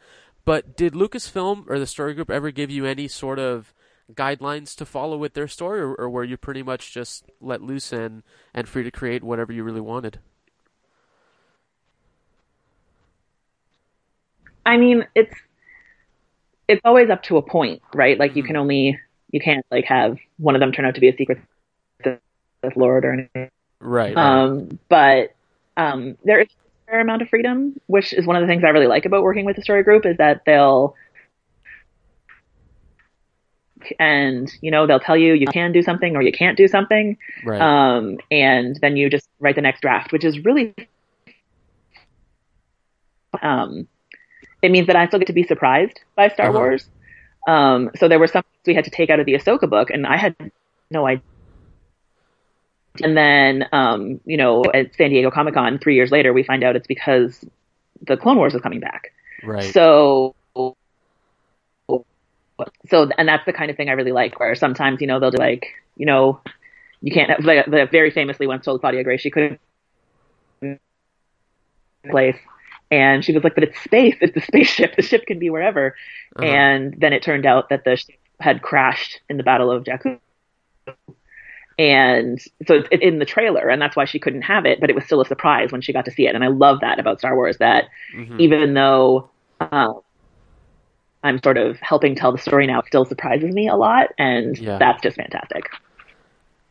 But 0.45 0.75
did 0.75 0.93
Lucasfilm 0.93 1.65
or 1.69 1.77
the 1.77 1.85
story 1.85 2.15
group 2.15 2.31
ever 2.31 2.49
give 2.49 2.71
you 2.71 2.85
any 2.85 3.07
sort 3.07 3.37
of 3.37 3.73
guidelines 4.13 4.75
to 4.77 4.85
follow 4.85 5.15
with 5.15 5.35
their 5.35 5.47
story, 5.47 5.79
or, 5.79 5.93
or 5.93 6.09
were 6.09 6.23
you 6.23 6.37
pretty 6.37 6.63
much 6.63 6.91
just 6.91 7.25
let 7.39 7.61
loose 7.61 7.93
and 7.93 8.23
and 8.51 8.67
free 8.67 8.83
to 8.83 8.89
create 8.91 9.23
whatever 9.23 9.53
you 9.53 9.63
really 9.63 9.79
wanted? 9.79 10.19
I 14.69 14.77
mean, 14.77 15.07
it's 15.15 15.33
it's 16.67 16.81
always 16.85 17.09
up 17.09 17.23
to 17.23 17.37
a 17.37 17.41
point, 17.41 17.81
right? 17.93 18.19
Like 18.19 18.35
you 18.35 18.43
can 18.43 18.53
mm-hmm. 18.53 18.61
only 18.61 18.99
you 19.31 19.39
can't 19.39 19.65
like 19.71 19.85
have 19.85 20.17
one 20.37 20.55
of 20.55 20.59
them 20.59 20.71
turn 20.71 20.85
out 20.85 20.95
to 20.95 21.01
be 21.01 21.09
a 21.09 21.15
secret 21.15 21.39
Lord 22.75 23.05
or 23.05 23.13
anything. 23.13 23.49
Right. 23.79 24.15
Um, 24.15 24.79
but 24.87 25.35
um, 25.77 26.17
there 26.23 26.41
is 26.41 26.47
a 26.47 26.91
fair 26.91 26.99
amount 26.99 27.21
of 27.23 27.29
freedom, 27.29 27.79
which 27.87 28.13
is 28.13 28.27
one 28.27 28.35
of 28.35 28.41
the 28.41 28.47
things 28.47 28.63
I 28.63 28.69
really 28.69 28.87
like 28.87 29.05
about 29.05 29.23
working 29.23 29.45
with 29.45 29.55
the 29.55 29.61
story 29.63 29.83
group 29.83 30.05
is 30.05 30.17
that 30.17 30.41
they'll 30.45 30.95
and 33.97 34.51
you 34.61 34.69
know 34.69 34.85
they'll 34.85 34.99
tell 34.99 35.15
you 35.15 35.33
you 35.33 35.47
can 35.47 35.71
do 35.71 35.81
something 35.81 36.15
or 36.15 36.21
you 36.21 36.33
can't 36.33 36.57
do 36.57 36.67
something 36.67 37.17
right. 37.45 37.61
um, 37.61 38.17
and 38.29 38.77
then 38.81 38.97
you 38.97 39.09
just 39.09 39.29
write 39.39 39.55
the 39.55 39.61
next 39.61 39.79
draft 39.79 40.11
which 40.11 40.25
is 40.25 40.43
really 40.43 40.75
um, 43.41 43.87
it 44.61 44.71
means 44.71 44.87
that 44.87 44.95
I 44.95 45.07
still 45.07 45.19
get 45.19 45.27
to 45.27 45.33
be 45.33 45.43
surprised 45.43 45.99
by 46.15 46.29
Star 46.29 46.49
uh-huh. 46.49 46.57
Wars. 46.57 46.85
Um, 47.47 47.89
so 47.95 48.07
there 48.07 48.19
were 48.19 48.27
some 48.27 48.43
we 48.65 48.75
had 48.75 48.85
to 48.85 48.91
take 48.91 49.09
out 49.09 49.19
of 49.19 49.25
the 49.25 49.33
Ahsoka 49.33 49.69
book 49.69 49.89
and 49.89 50.05
I 50.05 50.17
had 50.17 50.35
no 50.91 51.07
idea. 51.07 51.23
And 53.01 53.15
then 53.15 53.65
um, 53.71 54.19
you 54.25 54.37
know 54.37 54.63
at 54.73 54.93
San 54.95 55.09
Diego 55.11 55.31
Comic 55.31 55.53
Con 55.53 55.79
three 55.79 55.95
years 55.95 56.11
later 56.11 56.33
we 56.33 56.43
find 56.43 56.63
out 56.63 56.75
it's 56.75 56.87
because 56.87 57.43
the 58.05 58.17
Clone 58.17 58.37
Wars 58.37 58.53
is 58.53 58.61
coming 58.61 58.79
back. 58.79 59.13
Right. 59.43 59.73
So 59.73 60.35
so 62.89 63.09
and 63.17 63.27
that's 63.27 63.45
the 63.45 63.53
kind 63.53 63.71
of 63.71 63.77
thing 63.77 63.89
I 63.89 63.93
really 63.93 64.11
like 64.11 64.39
where 64.39 64.53
sometimes 64.55 64.99
you 65.01 65.07
know 65.07 65.19
they'll 65.19 65.31
do 65.31 65.37
like 65.37 65.67
you 65.95 66.05
know 66.05 66.41
you 67.01 67.13
can't 67.13 67.41
the, 67.41 67.63
the 67.67 67.87
very 67.89 68.11
famously 68.11 68.47
once 68.47 68.65
told 68.65 68.81
Claudia 68.81 69.03
Gray 69.03 69.17
she 69.17 69.31
couldn't 69.31 69.59
place 72.09 72.37
and 72.91 73.23
she 73.23 73.33
was 73.33 73.43
like 73.43 73.55
but 73.55 73.63
it's 73.63 73.79
space 73.81 74.15
it's 74.21 74.35
a 74.37 74.41
spaceship 74.41 74.95
the 74.95 75.01
ship 75.01 75.25
can 75.25 75.39
be 75.39 75.49
wherever 75.49 75.95
uh-huh. 76.35 76.45
and 76.45 76.95
then 76.99 77.13
it 77.13 77.23
turned 77.23 77.45
out 77.45 77.69
that 77.69 77.83
the 77.83 77.95
ship 77.95 78.15
had 78.39 78.61
crashed 78.61 79.19
in 79.29 79.37
the 79.37 79.43
battle 79.43 79.71
of 79.71 79.83
Jakku 79.83 80.19
and 81.77 82.39
so 82.67 82.83
it's 82.91 83.03
in 83.03 83.19
the 83.19 83.25
trailer 83.25 83.69
and 83.69 83.81
that's 83.81 83.95
why 83.95 84.05
she 84.05 84.19
couldn't 84.19 84.43
have 84.43 84.65
it 84.65 84.79
but 84.79 84.89
it 84.89 84.95
was 84.95 85.05
still 85.05 85.21
a 85.21 85.25
surprise 85.25 85.71
when 85.71 85.81
she 85.81 85.93
got 85.93 86.05
to 86.05 86.11
see 86.11 86.27
it 86.27 86.35
and 86.35 86.43
I 86.43 86.47
love 86.47 86.81
that 86.81 86.99
about 86.99 87.19
Star 87.19 87.35
Wars 87.35 87.57
that 87.57 87.85
mm-hmm. 88.15 88.39
even 88.39 88.73
though 88.73 89.29
um, 89.59 90.01
I'm 91.23 91.41
sort 91.43 91.57
of 91.57 91.79
helping 91.79 92.15
tell 92.15 92.31
the 92.31 92.37
story 92.37 92.67
now 92.67 92.79
it 92.79 92.85
still 92.87 93.05
surprises 93.05 93.53
me 93.53 93.67
a 93.67 93.75
lot, 93.75 94.09
and 94.17 94.57
yeah. 94.57 94.77
that's 94.77 95.01
just 95.01 95.17
fantastic. 95.17 95.69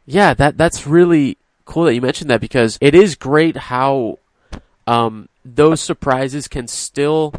Yeah, 0.07 0.35
that 0.35 0.57
that's 0.57 0.87
really 0.87 1.37
cool 1.65 1.85
that 1.85 1.95
you 1.95 2.01
mentioned 2.01 2.31
that 2.31 2.41
because 2.41 2.79
it 2.81 2.95
is 2.95 3.15
great 3.15 3.57
how 3.57 4.19
um, 4.89 5.29
those 5.45 5.81
surprises 5.81 6.49
can 6.49 6.69
still 6.69 7.35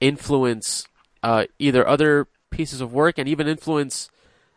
influence 0.00 0.86
uh, 1.22 1.44
either 1.58 1.86
other 1.86 2.26
pieces 2.50 2.80
of 2.80 2.92
work 2.92 3.18
and 3.18 3.28
even 3.28 3.46
influence 3.46 4.10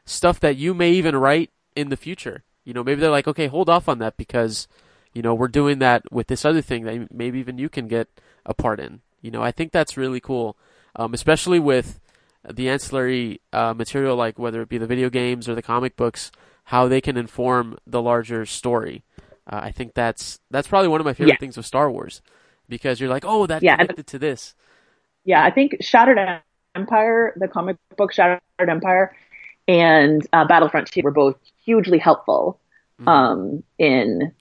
stuff 0.06 0.40
that 0.40 0.58
you 0.58 0.74
may 0.74 0.92
even 0.92 1.16
write 1.16 1.50
in 1.76 1.90
the 1.90 1.98
future. 1.98 2.44
You 2.64 2.74
know, 2.74 2.84
maybe 2.84 3.02
they're 3.02 3.10
like, 3.10 3.28
okay, 3.28 3.48
hold 3.48 3.70
off 3.70 3.90
on 3.90 4.00
that 4.00 4.18
because 4.18 4.68
you 5.14 5.22
know 5.22 5.34
we're 5.34 5.48
doing 5.48 5.80
that 5.80 6.12
with 6.12 6.28
this 6.28 6.46
other 6.46 6.62
thing 6.62 6.84
that 6.84 7.12
maybe 7.12 7.40
even 7.40 7.58
you 7.58 7.70
can 7.70 7.88
get 7.88 8.08
a 8.46 8.54
part 8.54 8.80
in. 8.80 9.02
You 9.22 9.32
know, 9.32 9.42
I 9.42 9.52
think 9.52 9.72
that's 9.72 9.98
really 9.98 10.20
cool 10.20 10.58
um, 10.96 11.14
especially 11.14 11.60
with 11.60 12.00
the 12.48 12.70
ancillary 12.70 13.42
uh, 13.54 13.74
material, 13.74 14.16
like 14.16 14.40
whether 14.40 14.62
it 14.62 14.70
be 14.70 14.78
the 14.78 14.88
video 14.88 15.10
games 15.10 15.48
or 15.48 15.56
the 15.56 15.62
comic 15.62 15.96
books, 15.96 16.32
how 16.66 16.88
they 16.88 17.02
can 17.02 17.18
inform 17.18 17.78
the 17.86 18.02
larger 18.02 18.46
story. 18.46 19.04
Uh, 19.48 19.60
I 19.64 19.72
think 19.72 19.94
that's 19.94 20.40
that's 20.50 20.68
probably 20.68 20.88
one 20.88 21.02
of 21.02 21.06
my 21.06 21.14
favorite 21.14 21.34
yeah. 21.34 21.40
things 21.40 21.58
of 21.58 21.66
Star 21.66 21.90
Wars, 21.92 22.22
because 22.70 23.00
you're 23.00 23.10
like, 23.10 23.26
oh, 23.26 23.48
that's 23.48 23.64
yeah, 23.64 23.78
connected 23.78 24.08
to 24.08 24.20
this. 24.20 24.56
Yeah, 25.24 25.44
I 25.44 25.52
think 25.52 25.78
Shattered 25.82 26.20
Empire, 26.76 27.34
the 27.36 27.48
comic 27.48 27.78
book 27.98 28.14
Shattered 28.14 28.42
Empire, 28.60 29.16
and 29.68 30.26
uh, 30.34 30.46
Battlefront 30.46 30.88
Two 30.88 31.02
were 31.04 31.12
both 31.12 31.38
hugely 31.64 31.98
helpful 31.98 32.60
Mm-hmm. 33.02 33.10
um, 33.10 33.64
in 33.80 34.32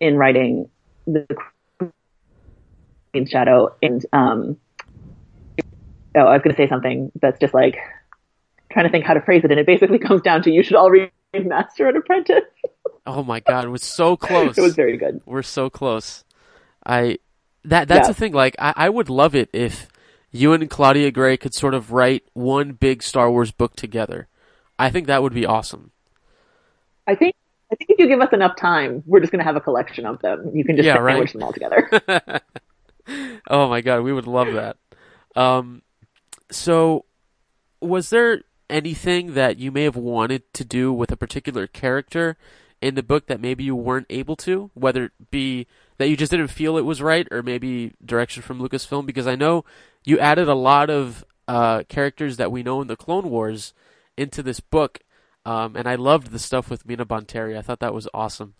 in 0.00 0.16
writing 0.16 0.68
the 1.06 1.24
Queen's 3.12 3.30
Shadow. 3.30 3.76
And 3.80 4.04
um, 4.12 4.56
oh, 6.16 6.20
I 6.20 6.32
was 6.32 6.42
going 6.42 6.54
to 6.54 6.56
say 6.56 6.68
something 6.68 7.12
that's 7.20 7.38
just 7.38 7.54
like 7.54 7.76
trying 8.72 8.86
to 8.86 8.90
think 8.90 9.04
how 9.04 9.14
to 9.14 9.20
phrase 9.20 9.44
it, 9.44 9.52
and 9.52 9.60
it 9.60 9.66
basically 9.66 9.98
comes 10.00 10.22
down 10.22 10.42
to 10.42 10.50
you 10.50 10.64
should 10.64 10.74
all 10.74 10.90
read 10.90 11.12
Master 11.32 11.86
and 11.88 11.96
Apprentice. 11.96 12.44
Oh 13.06 13.22
my 13.22 13.40
god, 13.40 13.68
we're 13.68 13.78
so 13.78 14.16
close. 14.16 14.56
it 14.58 14.62
was 14.62 14.74
very 14.74 14.96
good. 14.96 15.20
We're 15.26 15.42
so 15.42 15.70
close. 15.70 16.24
I 16.86 17.18
that 17.64 17.88
that's 17.88 18.08
Yeah. 18.08 18.12
the 18.12 18.18
thing. 18.18 18.32
Like, 18.32 18.56
I, 18.58 18.72
I 18.76 18.88
would 18.88 19.08
love 19.08 19.34
it 19.34 19.50
if 19.52 19.88
you 20.30 20.52
and 20.52 20.68
Claudia 20.70 21.10
Gray 21.10 21.36
could 21.36 21.54
sort 21.54 21.74
of 21.74 21.92
write 21.92 22.24
one 22.32 22.72
big 22.72 23.02
Star 23.02 23.30
Wars 23.30 23.50
book 23.50 23.76
together. 23.76 24.28
I 24.78 24.90
think 24.90 25.06
that 25.06 25.22
would 25.22 25.34
be 25.34 25.46
awesome. 25.46 25.90
I 27.06 27.14
think 27.14 27.34
I 27.70 27.74
think 27.74 27.90
if 27.90 27.98
you 27.98 28.08
give 28.08 28.20
us 28.20 28.32
enough 28.32 28.56
time, 28.56 29.02
we're 29.06 29.20
just 29.20 29.32
going 29.32 29.40
to 29.40 29.44
have 29.44 29.56
a 29.56 29.60
collection 29.60 30.06
of 30.06 30.20
them. 30.20 30.50
You 30.54 30.64
can 30.64 30.76
just 30.76 30.86
Yeah, 30.86 30.98
right. 30.98 31.30
them 31.32 31.42
all 31.42 31.52
together. 31.52 31.88
Oh 33.48 33.68
my 33.68 33.80
god, 33.80 34.02
we 34.02 34.12
would 34.12 34.28
love 34.28 34.52
that. 34.52 34.76
Um, 35.34 35.82
so, 36.52 37.04
was 37.80 38.10
there 38.10 38.42
anything 38.70 39.34
that 39.34 39.58
you 39.58 39.72
may 39.72 39.82
have 39.82 39.96
wanted 39.96 40.50
to 40.54 40.64
do 40.64 40.92
with 40.92 41.10
a 41.10 41.16
particular 41.16 41.66
character 41.66 42.36
in 42.82 42.96
the 42.96 43.02
book 43.02 43.26
that 43.28 43.40
maybe 43.40 43.64
you 43.64 43.76
weren't 43.76 44.08
able 44.10 44.36
to? 44.36 44.70
Whether 44.74 45.04
it 45.04 45.30
be 45.30 45.66
that 45.98 46.08
you 46.08 46.16
just 46.16 46.32
didn't 46.32 46.48
feel 46.48 46.76
it 46.76 46.84
was 46.84 47.00
right, 47.00 47.26
or 47.30 47.42
maybe 47.42 47.92
direction 48.04 48.42
from 48.42 48.60
Lucasfilm? 48.60 49.06
Because 49.06 49.26
I 49.26 49.36
know 49.36 49.64
you 50.04 50.18
added 50.18 50.48
a 50.48 50.54
lot 50.54 50.90
of 50.90 51.24
uh, 51.48 51.84
characters 51.88 52.36
that 52.36 52.52
we 52.52 52.62
know 52.62 52.82
in 52.82 52.88
the 52.88 52.96
Clone 52.96 53.30
Wars 53.30 53.72
into 54.16 54.42
this 54.42 54.60
book, 54.60 55.00
um, 55.46 55.76
and 55.76 55.88
I 55.88 55.94
loved 55.94 56.32
the 56.32 56.38
stuff 56.38 56.68
with 56.68 56.86
Mina 56.86 57.06
Bonteri. 57.06 57.56
I 57.56 57.62
thought 57.62 57.80
that 57.80 57.94
was 57.94 58.08
awesome. 58.12 58.54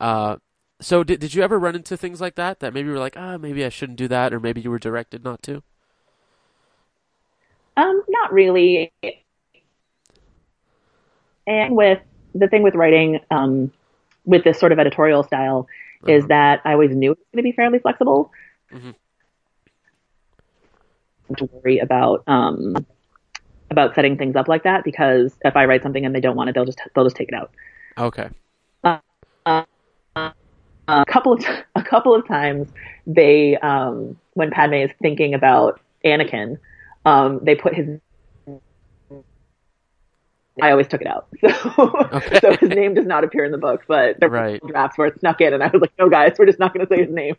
Uh, 0.00 0.36
so 0.80 1.04
did 1.04 1.20
did 1.20 1.34
you 1.34 1.42
ever 1.42 1.58
run 1.58 1.74
into 1.74 1.96
things 1.96 2.20
like 2.20 2.34
that 2.34 2.60
that 2.60 2.74
maybe 2.74 2.88
you 2.88 2.94
were 2.94 3.00
like, 3.00 3.16
ah, 3.16 3.36
maybe 3.38 3.64
I 3.64 3.68
shouldn't 3.68 3.98
do 3.98 4.08
that, 4.08 4.32
or 4.32 4.40
maybe 4.40 4.60
you 4.60 4.70
were 4.70 4.78
directed 4.78 5.22
not 5.22 5.42
to? 5.44 5.62
Um, 7.76 8.02
not 8.08 8.32
really. 8.32 8.92
And 11.46 11.76
with 11.76 12.00
the 12.38 12.48
thing 12.48 12.62
with 12.62 12.74
writing, 12.74 13.20
um, 13.30 13.72
with 14.24 14.44
this 14.44 14.58
sort 14.58 14.72
of 14.72 14.78
editorial 14.78 15.22
style, 15.22 15.66
is 16.06 16.24
Uh-huh. 16.24 16.28
that 16.28 16.60
I 16.64 16.72
always 16.72 16.94
knew 16.94 17.12
it 17.12 17.18
was 17.18 17.26
going 17.32 17.42
to 17.44 17.48
be 17.48 17.52
fairly 17.52 17.78
flexible. 17.78 18.30
Mm-hmm. 18.72 18.90
To 21.36 21.44
worry 21.52 21.78
about 21.78 22.22
um, 22.28 22.86
about 23.70 23.94
setting 23.96 24.16
things 24.16 24.36
up 24.36 24.46
like 24.46 24.62
that 24.62 24.84
because 24.84 25.34
if 25.44 25.56
I 25.56 25.64
write 25.64 25.82
something 25.82 26.06
and 26.06 26.14
they 26.14 26.20
don't 26.20 26.36
want 26.36 26.48
it, 26.50 26.54
they'll 26.54 26.64
just 26.64 26.80
they'll 26.94 27.04
just 27.04 27.16
take 27.16 27.28
it 27.28 27.34
out. 27.34 27.50
Okay. 27.98 28.28
a 30.88 31.04
couple 31.06 31.32
of 31.32 31.44
a 31.74 31.82
couple 31.82 32.14
of 32.14 32.26
times 32.28 32.68
they 33.06 33.56
um 33.56 34.16
when 34.34 34.50
Padme 34.50 34.74
is 34.74 34.90
thinking 35.02 35.34
about 35.34 35.80
Anakin, 36.04 36.58
um 37.04 37.40
they 37.42 37.56
put 37.56 37.74
his 37.74 37.98
I 40.62 40.70
always 40.70 40.88
took 40.88 41.02
it 41.02 41.06
out. 41.06 41.28
So 41.42 42.08
Okay. 42.12 42.38
so 42.40 42.56
his 42.56 42.70
name 42.70 42.94
does 42.94 43.06
not 43.06 43.24
appear 43.24 43.44
in 43.44 43.52
the 43.52 43.58
book, 43.58 43.82
but 43.88 44.16
there 44.20 44.30
Right. 44.30 44.62
were 44.62 44.70
drafts 44.70 44.96
where 44.98 45.08
it 45.08 45.20
snuck 45.20 45.40
in 45.40 45.52
and 45.54 45.62
I 45.62 45.68
was 45.68 45.80
like, 45.82 45.92
No 45.98 46.08
guys, 46.08 46.34
we're 46.38 46.46
just 46.46 46.58
not 46.58 46.72
gonna 46.74 46.86
say 46.88 47.04
his 47.04 47.10
name. 47.12 47.36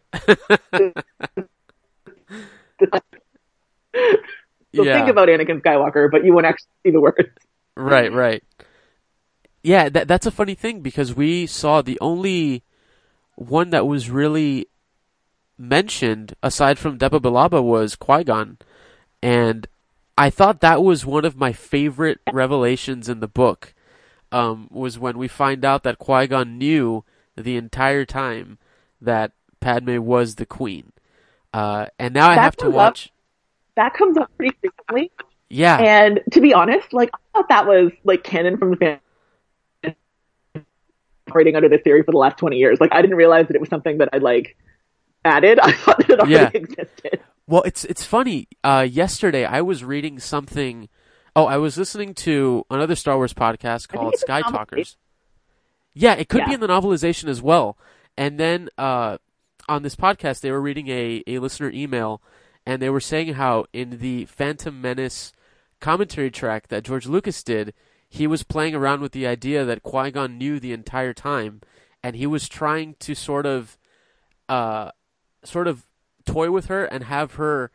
So 4.76 4.84
yeah. 4.84 4.94
think 4.94 5.10
about 5.10 5.28
Anakin 5.30 5.62
Skywalker, 5.62 6.12
but 6.12 6.24
you 6.24 6.34
won't 6.34 6.46
actually 6.46 6.70
see 6.86 6.92
the 6.92 7.02
words. 7.02 7.30
Right, 7.76 8.12
right. 8.12 8.44
Yeah, 9.64 9.90
that 9.90 10.08
that's 10.08 10.26
a 10.26 10.32
funny 10.32 10.56
thing 10.56 10.82
because 10.82 11.14
we 11.16 11.46
saw 11.46 11.82
the 11.82 11.98
only 12.00 12.64
one 13.36 13.70
that 13.72 13.88
was 13.88 14.10
really 14.10 14.68
mentioned 15.58 16.36
aside 16.44 16.78
from 16.80 16.98
Depa 16.98 17.20
Billaba 17.22 17.62
was 17.64 17.96
Qui 17.96 18.24
Gon, 18.24 18.58
and 19.22 19.68
I 20.18 20.30
thought 20.30 20.62
that 20.62 20.82
was 20.84 21.06
one 21.06 21.26
of 21.26 21.36
my 21.38 21.54
favorite 21.54 22.20
revelations 22.32 23.08
in 23.10 23.20
the 23.20 23.28
book. 23.28 23.74
Um, 24.32 24.68
was 24.72 25.00
when 25.00 25.18
we 25.18 25.28
find 25.30 25.64
out 25.64 25.84
that 25.84 26.00
Qui 26.00 26.28
Gon 26.28 26.58
knew 26.58 27.06
the 27.38 27.56
entire 27.56 28.04
time 28.04 28.58
that 29.00 29.32
Padme 29.62 30.00
was 30.00 30.36
the 30.36 30.46
queen, 30.46 30.92
uh, 31.54 31.86
and 31.98 32.14
now 32.14 32.30
I 32.30 32.36
have 32.36 32.58
to 32.58 32.66
comes 32.66 32.74
up- 32.74 32.76
watch. 32.78 33.14
That 33.76 33.94
comes 33.94 34.18
up 34.18 34.30
pretty 34.36 34.56
frequently. 34.60 35.12
Yeah, 35.50 35.78
And 35.78 36.20
to 36.32 36.42
be 36.42 36.54
honest, 36.54 36.92
like 36.92 37.10
I 37.14 37.18
thought 37.38 37.48
that 37.50 37.68
was 37.68 37.92
like 38.04 38.24
canon 38.24 38.58
from 38.58 38.72
the 38.72 38.76
fan 38.78 39.00
operating 41.28 41.56
under 41.56 41.70
this 41.70 41.82
theory 41.84 42.04
for 42.04 42.12
the 42.12 42.18
last 42.18 42.38
twenty 42.38 42.58
years. 42.58 42.80
Like 42.82 42.92
I 42.94 43.02
didn't 43.02 43.18
realize 43.18 43.48
that 43.48 43.56
it 43.56 43.60
was 43.60 43.70
something 43.70 44.00
that 44.00 44.10
I 44.14 44.18
like 44.18 44.58
added. 45.24 45.60
I 45.64 45.72
thought 45.72 46.00
that 46.00 46.10
it 46.10 46.20
already 46.20 46.34
Yeah. 46.34 46.50
existed. 46.54 47.22
Well, 47.48 47.64
it's 47.64 47.86
it's 47.86 48.04
funny. 48.04 48.50
Uh, 48.64 48.86
yesterday, 48.90 49.46
I 49.46 49.62
was 49.62 49.84
reading 49.84 50.20
something. 50.20 50.90
Oh, 51.34 51.46
I 51.46 51.58
was 51.58 51.78
listening 51.78 52.14
to 52.16 52.66
another 52.70 52.96
Star 52.96 53.16
Wars 53.16 53.34
podcast 53.34 53.88
called 53.88 54.16
Skytalkers. 54.16 54.98
Yeah, 55.94 56.14
it 56.14 56.28
could 56.30 56.46
be 56.46 56.54
in 56.54 56.60
the 56.60 56.68
novelization 56.68 57.30
as 57.30 57.42
well. 57.42 57.78
And 58.18 58.40
then 58.40 58.70
uh, 58.78 59.18
on 59.70 59.84
this 59.84 59.96
podcast, 59.96 60.42
they 60.42 60.52
were 60.52 60.62
reading 60.62 60.90
a, 60.90 61.24
a 61.26 61.40
listener 61.40 61.72
email, 61.72 62.22
and 62.66 62.82
they 62.82 62.90
were 62.90 63.00
saying 63.00 63.36
how 63.36 63.66
in 63.72 64.00
the 64.00 64.26
Phantom 64.26 64.80
Menace 64.82 65.32
commentary 65.80 66.30
track 66.30 66.68
that 66.68 66.84
George 66.84 67.08
Lucas 67.08 67.44
did, 67.44 67.74
he 68.10 68.28
was 68.28 68.44
playing 68.44 68.76
around 68.76 69.02
with 69.02 69.12
the 69.12 69.26
idea 69.26 69.64
that 69.64 69.84
Qui 69.84 70.12
Gon 70.12 70.38
knew 70.38 70.60
the 70.60 70.74
entire 70.74 71.14
time, 71.14 71.62
and 72.04 72.16
he 72.16 72.28
was 72.28 72.50
trying 72.50 72.96
to 73.00 73.16
sort 73.16 73.46
of, 73.46 73.78
uh, 74.50 74.92
sort 75.44 75.68
of 75.68 75.87
toy 76.28 76.52
with 76.52 76.68
her 76.68 76.86
and 76.86 77.06
have 77.06 77.36
her 77.36 77.72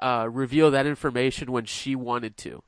uh, 0.00 0.28
reveal 0.30 0.70
that 0.70 0.86
information 0.86 1.52
when 1.52 1.64
she 1.64 1.94
wanted 1.94 2.36
to. 2.38 2.62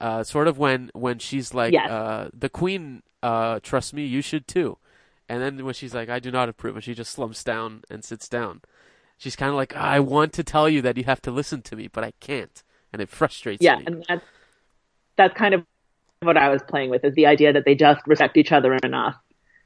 Uh, 0.00 0.24
sort 0.24 0.48
of 0.48 0.58
when 0.58 0.90
when 0.94 1.18
she's 1.18 1.54
like, 1.54 1.72
Yes. 1.72 1.88
uh, 1.88 2.28
"The 2.34 2.48
Queen 2.48 3.02
uh, 3.22 3.60
trusts 3.62 3.92
me, 3.92 4.04
you 4.04 4.20
should 4.20 4.48
too," 4.48 4.78
and 5.28 5.40
then 5.40 5.64
when 5.64 5.74
she's 5.74 5.94
like, 5.94 6.08
"I 6.08 6.18
do 6.18 6.30
not 6.32 6.48
approve," 6.48 6.74
and 6.74 6.82
she 6.84 6.94
just 6.94 7.12
slumps 7.12 7.44
down 7.44 7.82
and 7.88 8.02
sits 8.04 8.28
down. 8.28 8.62
She's 9.16 9.36
kind 9.36 9.50
of 9.50 9.56
like, 9.56 9.76
"I 9.76 10.00
want 10.00 10.32
to 10.34 10.42
tell 10.42 10.68
you 10.68 10.82
that 10.82 10.96
you 10.96 11.04
have 11.04 11.22
to 11.22 11.30
listen 11.30 11.62
to 11.62 11.76
me, 11.76 11.86
but 11.88 12.02
I 12.02 12.12
can't," 12.18 12.64
and 12.92 13.00
it 13.00 13.08
frustrates 13.10 13.62
Yeah, 13.62 13.76
me. 13.76 13.84
and 13.86 14.04
that's 14.08 14.26
that's 15.16 15.34
kind 15.34 15.54
of 15.54 15.64
what 16.20 16.36
I 16.36 16.48
was 16.50 16.62
playing 16.62 16.90
with 16.90 17.04
is 17.04 17.14
the 17.14 17.26
idea 17.26 17.52
that 17.52 17.64
they 17.64 17.74
just 17.76 18.00
respect 18.06 18.36
each 18.36 18.52
other 18.52 18.74
enough 18.74 19.16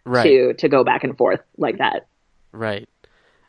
right, 0.05 0.25
to 0.25 0.55
to 0.55 0.69
go 0.69 0.85
back 0.85 1.05
and 1.05 1.17
forth 1.17 1.41
like 1.57 1.79
that. 1.79 2.09
right. 2.53 2.89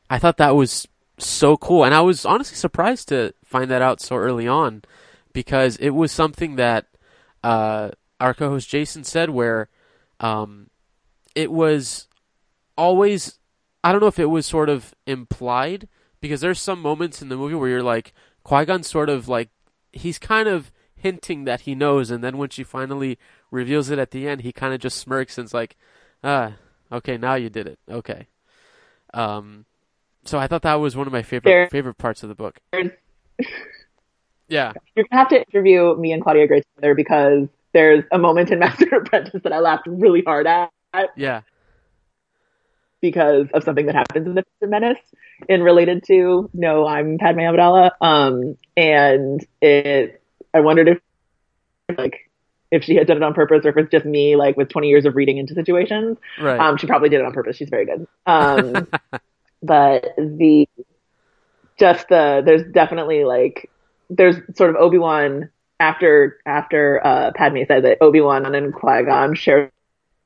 I 0.10 0.20
thought 0.20 0.38
that 0.38 0.56
was 0.56 0.88
so 1.18 1.58
cool, 1.58 1.84
and 1.84 1.94
I 1.94 2.02
was 2.02 2.26
honestly 2.26 2.56
surprised 2.56 3.10
to 3.10 3.34
find 3.44 3.72
that 3.72 3.82
out 3.82 4.02
so 4.02 4.16
early 4.16 4.48
on, 4.48 4.84
because 5.34 5.78
it 5.78 5.92
was 5.92 6.12
something 6.12 6.56
that 6.58 6.88
uh, 7.44 7.92
our 8.20 8.34
co-host 8.34 8.70
Jason 8.70 9.04
said, 9.04 9.30
where 9.30 9.70
um, 10.20 10.70
it 11.36 11.52
was 11.52 12.08
always. 12.78 13.40
I 13.84 13.92
don't 13.92 14.02
know 14.02 14.08
if 14.08 14.20
it 14.20 14.26
was 14.26 14.46
sort 14.46 14.70
of 14.70 14.94
implied 15.06 15.88
because 16.20 16.42
there's 16.42 16.60
some 16.60 16.82
moments 16.82 17.22
in 17.22 17.30
the 17.30 17.38
movie 17.38 17.56
where 17.56 17.70
you're 17.70 17.84
like 17.84 18.14
Qui 18.44 18.66
Gon 18.66 18.84
sort 18.84 19.10
of 19.10 19.28
like 19.28 19.50
he's 19.94 20.20
kind 20.20 20.50
of 20.50 20.72
hinting 20.96 21.46
that 21.46 21.62
he 21.62 21.76
knows, 21.76 22.12
and 22.12 22.24
then 22.24 22.38
when 22.38 22.50
she 22.50 22.64
finally 22.64 23.18
reveals 23.52 23.90
it 23.90 24.00
at 24.00 24.12
the 24.12 24.28
end, 24.28 24.42
he 24.42 24.52
kind 24.52 24.74
of 24.74 24.80
just 24.80 24.98
smirks 24.98 25.38
and's 25.38 25.54
like, 25.54 25.78
ah, 26.24 26.54
okay, 26.92 27.18
now 27.18 27.36
you 27.36 27.50
did 27.50 27.68
it, 27.68 27.80
okay. 27.90 28.28
Um, 29.14 29.66
so 30.28 30.40
I 30.40 30.48
thought 30.48 30.64
that 30.64 30.76
was 30.76 30.96
one 30.96 31.08
of 31.08 31.14
my 31.14 31.24
favorite 31.24 31.72
favorite 31.72 31.98
parts 31.98 32.24
of 32.24 32.30
the 32.30 32.36
book. 32.36 32.60
Yeah, 34.50 34.74
You're 34.96 35.06
gonna 35.10 35.22
have 35.22 35.30
to 35.30 35.40
interview 35.42 35.96
me 35.98 36.14
and 36.14 36.24
Claudia 36.24 36.48
Gray 36.48 36.62
together 36.76 36.96
because 36.96 37.50
there's 37.74 38.04
a 38.12 38.18
moment 38.18 38.50
in 38.52 38.60
Master 38.60 38.88
Apprentice 38.96 39.42
that 39.44 39.52
I 39.52 39.60
laughed 39.60 39.88
really 39.88 40.24
hard 40.26 40.48
at 40.48 40.72
yeah, 41.16 41.42
because 43.02 43.48
of 43.54 43.64
something 43.64 43.86
that 43.86 43.96
happens 43.96 44.26
in 44.26 44.36
the 44.36 44.68
Menace 44.68 44.98
and 45.48 45.64
related 45.64 46.04
to 46.08 46.50
no, 46.54 46.88
I'm 46.88 47.18
Padme 47.18 47.40
Amidala. 47.40 47.92
Um, 48.02 48.58
and 48.76 49.46
it, 49.62 50.22
I 50.54 50.62
wondered 50.62 50.88
if 50.88 51.00
like 51.98 52.30
if 52.72 52.84
she 52.84 52.96
had 52.96 53.08
done 53.08 53.18
it 53.18 53.24
on 53.24 53.34
purpose 53.34 53.66
or 53.66 53.70
if 53.70 53.78
it's 53.78 53.92
just 53.92 54.06
me 54.06 54.36
like 54.36 54.58
with 54.58 54.70
20 54.70 54.88
years 54.88 55.06
of 55.06 55.16
reading 55.16 55.38
into 55.38 55.54
situations. 55.54 56.18
right. 56.40 56.60
Um, 56.60 56.78
she 56.78 56.88
probably 56.88 57.10
did 57.10 57.20
it 57.20 57.26
on 57.26 57.32
purpose. 57.32 57.56
She's 57.56 57.70
very 57.70 57.86
good. 57.86 58.08
Um, 58.26 58.88
but 59.62 60.06
the 60.18 60.68
just 61.80 62.08
the 62.10 62.42
there's 62.46 62.64
definitely 62.72 63.24
like 63.24 63.70
there's 64.10 64.36
sort 64.56 64.70
of 64.70 64.76
Obi 64.78 64.98
Wan 64.98 65.50
after 65.80 66.38
after 66.46 67.06
uh, 67.06 67.32
Padme 67.36 67.60
said 67.68 67.84
that 67.84 67.98
Obi 68.02 68.22
Wan 68.22 68.54
and 68.54 68.74
Qui 68.74 69.04
Gon 69.04 69.36
share 69.36 69.72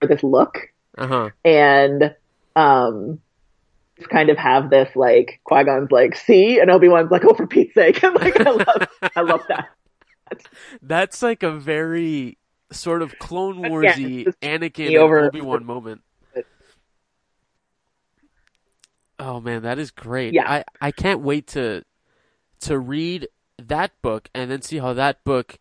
this 0.01 0.23
look 0.23 0.71
uh 0.97 1.07
huh. 1.07 1.29
and 1.45 2.15
um 2.55 3.19
just 3.97 4.09
kind 4.09 4.29
of 4.29 4.37
have 4.37 4.69
this 4.69 4.95
like 4.95 5.39
Qui 5.43 5.63
Gon's 5.63 5.91
like 5.91 6.15
see 6.15 6.59
and 6.59 6.71
Obi 6.71 6.87
Wan's 6.87 7.11
like 7.11 7.25
oh 7.25 7.33
for 7.33 7.47
Pete's 7.47 7.73
sake 7.73 8.01
and 8.03 8.15
like 8.15 8.39
I 8.39 8.49
love 8.49 8.87
I 9.15 9.21
love 9.21 9.41
that 9.47 9.69
That's 10.81 11.21
like 11.21 11.43
a 11.43 11.51
very 11.51 12.37
sort 12.71 13.01
of 13.01 13.19
Clone 13.19 13.59
Yeah, 13.63 13.69
Warsy 13.69 14.27
it's 14.27 14.37
Anakin 14.37 14.95
over- 14.95 15.25
Obi 15.25 15.41
Wan 15.41 15.65
moment. 15.65 16.01
Oh 19.21 19.39
man, 19.39 19.61
that 19.61 19.77
is 19.77 19.91
great. 19.91 20.33
Yeah. 20.33 20.49
I, 20.49 20.63
I 20.81 20.91
can't 20.91 21.21
wait 21.21 21.47
to 21.49 21.83
to 22.61 22.79
read 22.79 23.27
that 23.57 23.91
book 24.01 24.29
and 24.33 24.49
then 24.49 24.61
see 24.63 24.79
how 24.79 24.93
that 24.93 25.23
book 25.23 25.59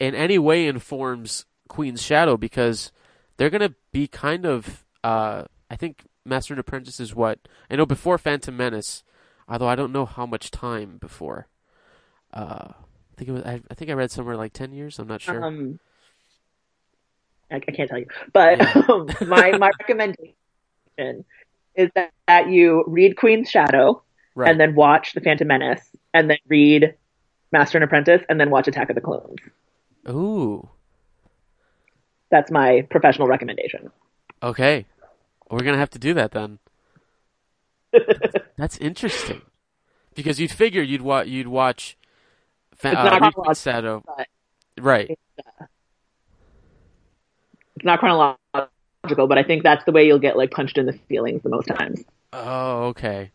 in 0.00 0.14
any 0.14 0.38
way 0.38 0.66
informs 0.66 1.44
Queen's 1.68 2.02
Shadow 2.02 2.36
because 2.36 2.90
they're 3.36 3.50
gonna 3.50 3.74
be 3.92 4.08
kind 4.08 4.44
of 4.44 4.84
uh 5.04 5.44
I 5.70 5.76
think 5.76 6.06
Master 6.24 6.52
and 6.54 6.58
Apprentice 6.60 6.98
is 6.98 7.14
what 7.14 7.38
I 7.70 7.76
know 7.76 7.86
before 7.86 8.18
Phantom 8.18 8.56
Menace, 8.56 9.04
although 9.48 9.68
I 9.68 9.76
don't 9.76 9.92
know 9.92 10.04
how 10.04 10.26
much 10.26 10.50
time 10.50 10.98
before. 10.98 11.46
Uh 12.32 12.72
I 12.72 13.14
think 13.16 13.28
it 13.28 13.32
was 13.32 13.42
I, 13.44 13.60
I 13.70 13.74
think 13.74 13.90
I 13.90 13.94
read 13.94 14.10
somewhere 14.10 14.36
like 14.36 14.52
ten 14.52 14.72
years, 14.72 14.98
I'm 14.98 15.06
not 15.06 15.20
sure. 15.20 15.44
Um, 15.44 15.78
I, 17.50 17.56
I 17.56 17.60
can't 17.60 17.88
tell 17.88 17.98
you, 18.00 18.06
but 18.32 18.58
Yeah. 18.58 18.82
um, 18.88 19.06
my 19.28 19.56
my 19.56 19.70
recommendation 19.80 20.34
is 21.76 21.90
that, 21.94 22.12
that 22.26 22.48
you 22.50 22.84
read 22.86 23.16
Queen's 23.16 23.50
Shadow 23.50 24.02
right. 24.34 24.50
and 24.50 24.60
then 24.60 24.74
watch 24.74 25.12
The 25.12 25.20
Phantom 25.20 25.46
Menace, 25.46 25.84
and 26.14 26.30
then 26.30 26.38
read 26.48 26.94
Master 27.52 27.78
and 27.78 27.84
Apprentice, 27.84 28.22
and 28.28 28.40
then 28.40 28.50
watch 28.50 28.68
Attack 28.68 28.90
of 28.90 28.94
the 28.94 29.00
Clones. 29.00 29.38
Ooh. 30.08 30.68
That's 32.30 32.50
my 32.50 32.86
professional 32.90 33.28
recommendation. 33.28 33.90
Okay. 34.42 34.86
We're 35.50 35.60
gonna 35.60 35.78
have 35.78 35.90
to 35.90 35.98
do 35.98 36.14
that 36.14 36.32
then. 36.32 36.58
That's 38.56 38.76
interesting. 38.78 39.42
Because 40.14 40.40
you'd 40.40 40.50
figure 40.50 40.82
you'd 40.82 41.02
wa- 41.02 41.20
you'd 41.20 41.46
watch 41.46 41.96
fa- 42.74 42.88
It's 42.88 42.96
uh, 42.96 43.08
chronological, 43.08 43.54
Shadow. 43.54 44.04
Right. 44.78 45.18
It's 47.76 47.84
not 47.84 47.98
chronological, 48.00 48.68
but 49.14 49.38
I 49.38 49.42
think 49.42 49.62
that's 49.62 49.84
the 49.84 49.92
way 49.92 50.06
you'll 50.06 50.18
get 50.18 50.36
like 50.36 50.50
punched 50.50 50.78
in 50.78 50.86
the 50.86 50.92
feelings 50.92 51.42
the 51.42 51.50
most 51.50 51.66
times. 51.66 52.02
Oh, 52.32 52.84
okay. 52.88 53.30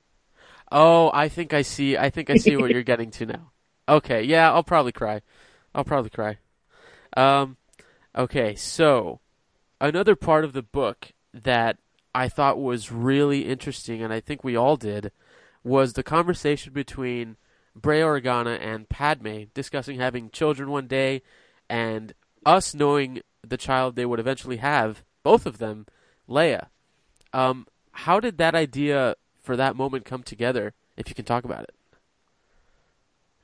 Oh, 0.71 1.12
I 1.13 1.29
think 1.29 1.53
I 1.53 1.62
see 1.63 1.97
I 1.97 2.10
think 2.10 2.29
I 2.29 2.36
see 2.36 2.55
what 2.55 2.71
you're 2.71 2.84
getting 2.84 3.12
to 3.12 3.25
now. 3.25 3.51
Okay, 3.89 4.23
yeah, 4.23 4.51
I'll 4.51 4.63
probably 4.63 4.91
cry. 4.91 5.21
I'll 5.75 5.84
probably 5.84 6.10
cry. 6.10 6.38
Um 7.17 7.57
okay, 8.15 8.55
so 8.55 9.19
another 9.79 10.15
part 10.15 10.43
of 10.43 10.53
the 10.53 10.62
book 10.62 11.12
that 11.34 11.77
I 12.13 12.29
thought 12.29 12.60
was 12.60 12.91
really 12.91 13.47
interesting 13.47 14.01
and 14.01 14.13
I 14.13 14.19
think 14.19 14.43
we 14.43 14.55
all 14.55 14.77
did 14.77 15.12
was 15.63 15.93
the 15.93 16.03
conversation 16.03 16.73
between 16.73 17.38
Breha 17.79 18.21
Organa 18.21 18.60
and 18.60 18.89
Padme 18.89 19.43
discussing 19.53 19.99
having 19.99 20.29
children 20.29 20.69
one 20.69 20.88
day 20.88 21.21
and 21.69 22.13
us 22.45 22.73
knowing 22.73 23.21
the 23.47 23.57
child 23.57 23.95
they 23.95 24.05
would 24.05 24.19
eventually 24.19 24.57
have, 24.57 25.03
both 25.23 25.45
of 25.45 25.57
them, 25.57 25.86
Leia. 26.29 26.67
Um, 27.34 27.67
how 27.91 28.19
did 28.19 28.38
that 28.38 28.55
idea 28.55 29.15
for 29.41 29.55
that 29.55 29.75
moment 29.75 30.05
come 30.05 30.23
together? 30.23 30.73
If 30.97 31.10
you 31.10 31.15
can 31.15 31.25
talk 31.25 31.43
about 31.43 31.63
it. 31.63 31.73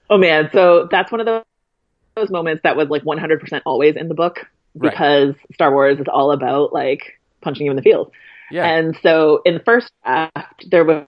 Oh 0.09 0.17
man, 0.17 0.49
so 0.53 0.87
that's 0.89 1.11
one 1.11 1.19
of 1.19 1.25
those, 1.25 1.43
those 2.15 2.29
moments 2.29 2.63
that 2.63 2.77
was 2.77 2.87
like 2.89 3.03
100% 3.03 3.61
always 3.65 3.95
in 3.95 4.07
the 4.07 4.15
book 4.15 4.45
Right. 4.75 4.91
because 4.91 5.35
Star 5.53 5.71
Wars 5.71 5.99
is 5.99 6.05
all 6.11 6.31
about 6.31 6.73
like 6.73 7.19
punching 7.41 7.65
you 7.65 7.71
in 7.71 7.75
the 7.75 7.81
field. 7.81 8.11
Yeah. 8.51 8.65
And 8.65 8.97
so 9.01 9.41
in 9.45 9.55
the 9.55 9.59
first 9.61 9.91
draft, 10.03 10.69
there 10.69 10.85
was 10.85 11.05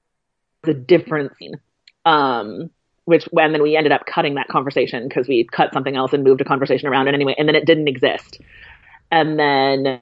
a 0.66 0.74
different 0.74 1.38
scene, 1.38 1.60
um, 2.06 2.70
which 3.06 3.28
and 3.38 3.54
then 3.54 3.62
we 3.62 3.76
ended 3.78 3.92
up 3.92 4.06
cutting 4.06 4.36
that 4.36 4.48
conversation 4.48 5.08
because 5.08 5.28
we 5.28 5.46
cut 5.46 5.72
something 5.74 5.96
else 5.96 6.14
and 6.14 6.24
moved 6.24 6.42
a 6.42 6.46
conversation 6.46 6.88
around 6.88 7.08
it 7.08 7.14
anyway, 7.14 7.36
and 7.38 7.48
then 7.48 7.56
it 7.56 7.66
didn't 7.66 7.88
exist. 7.88 8.42
And 9.12 9.40
then 9.40 10.02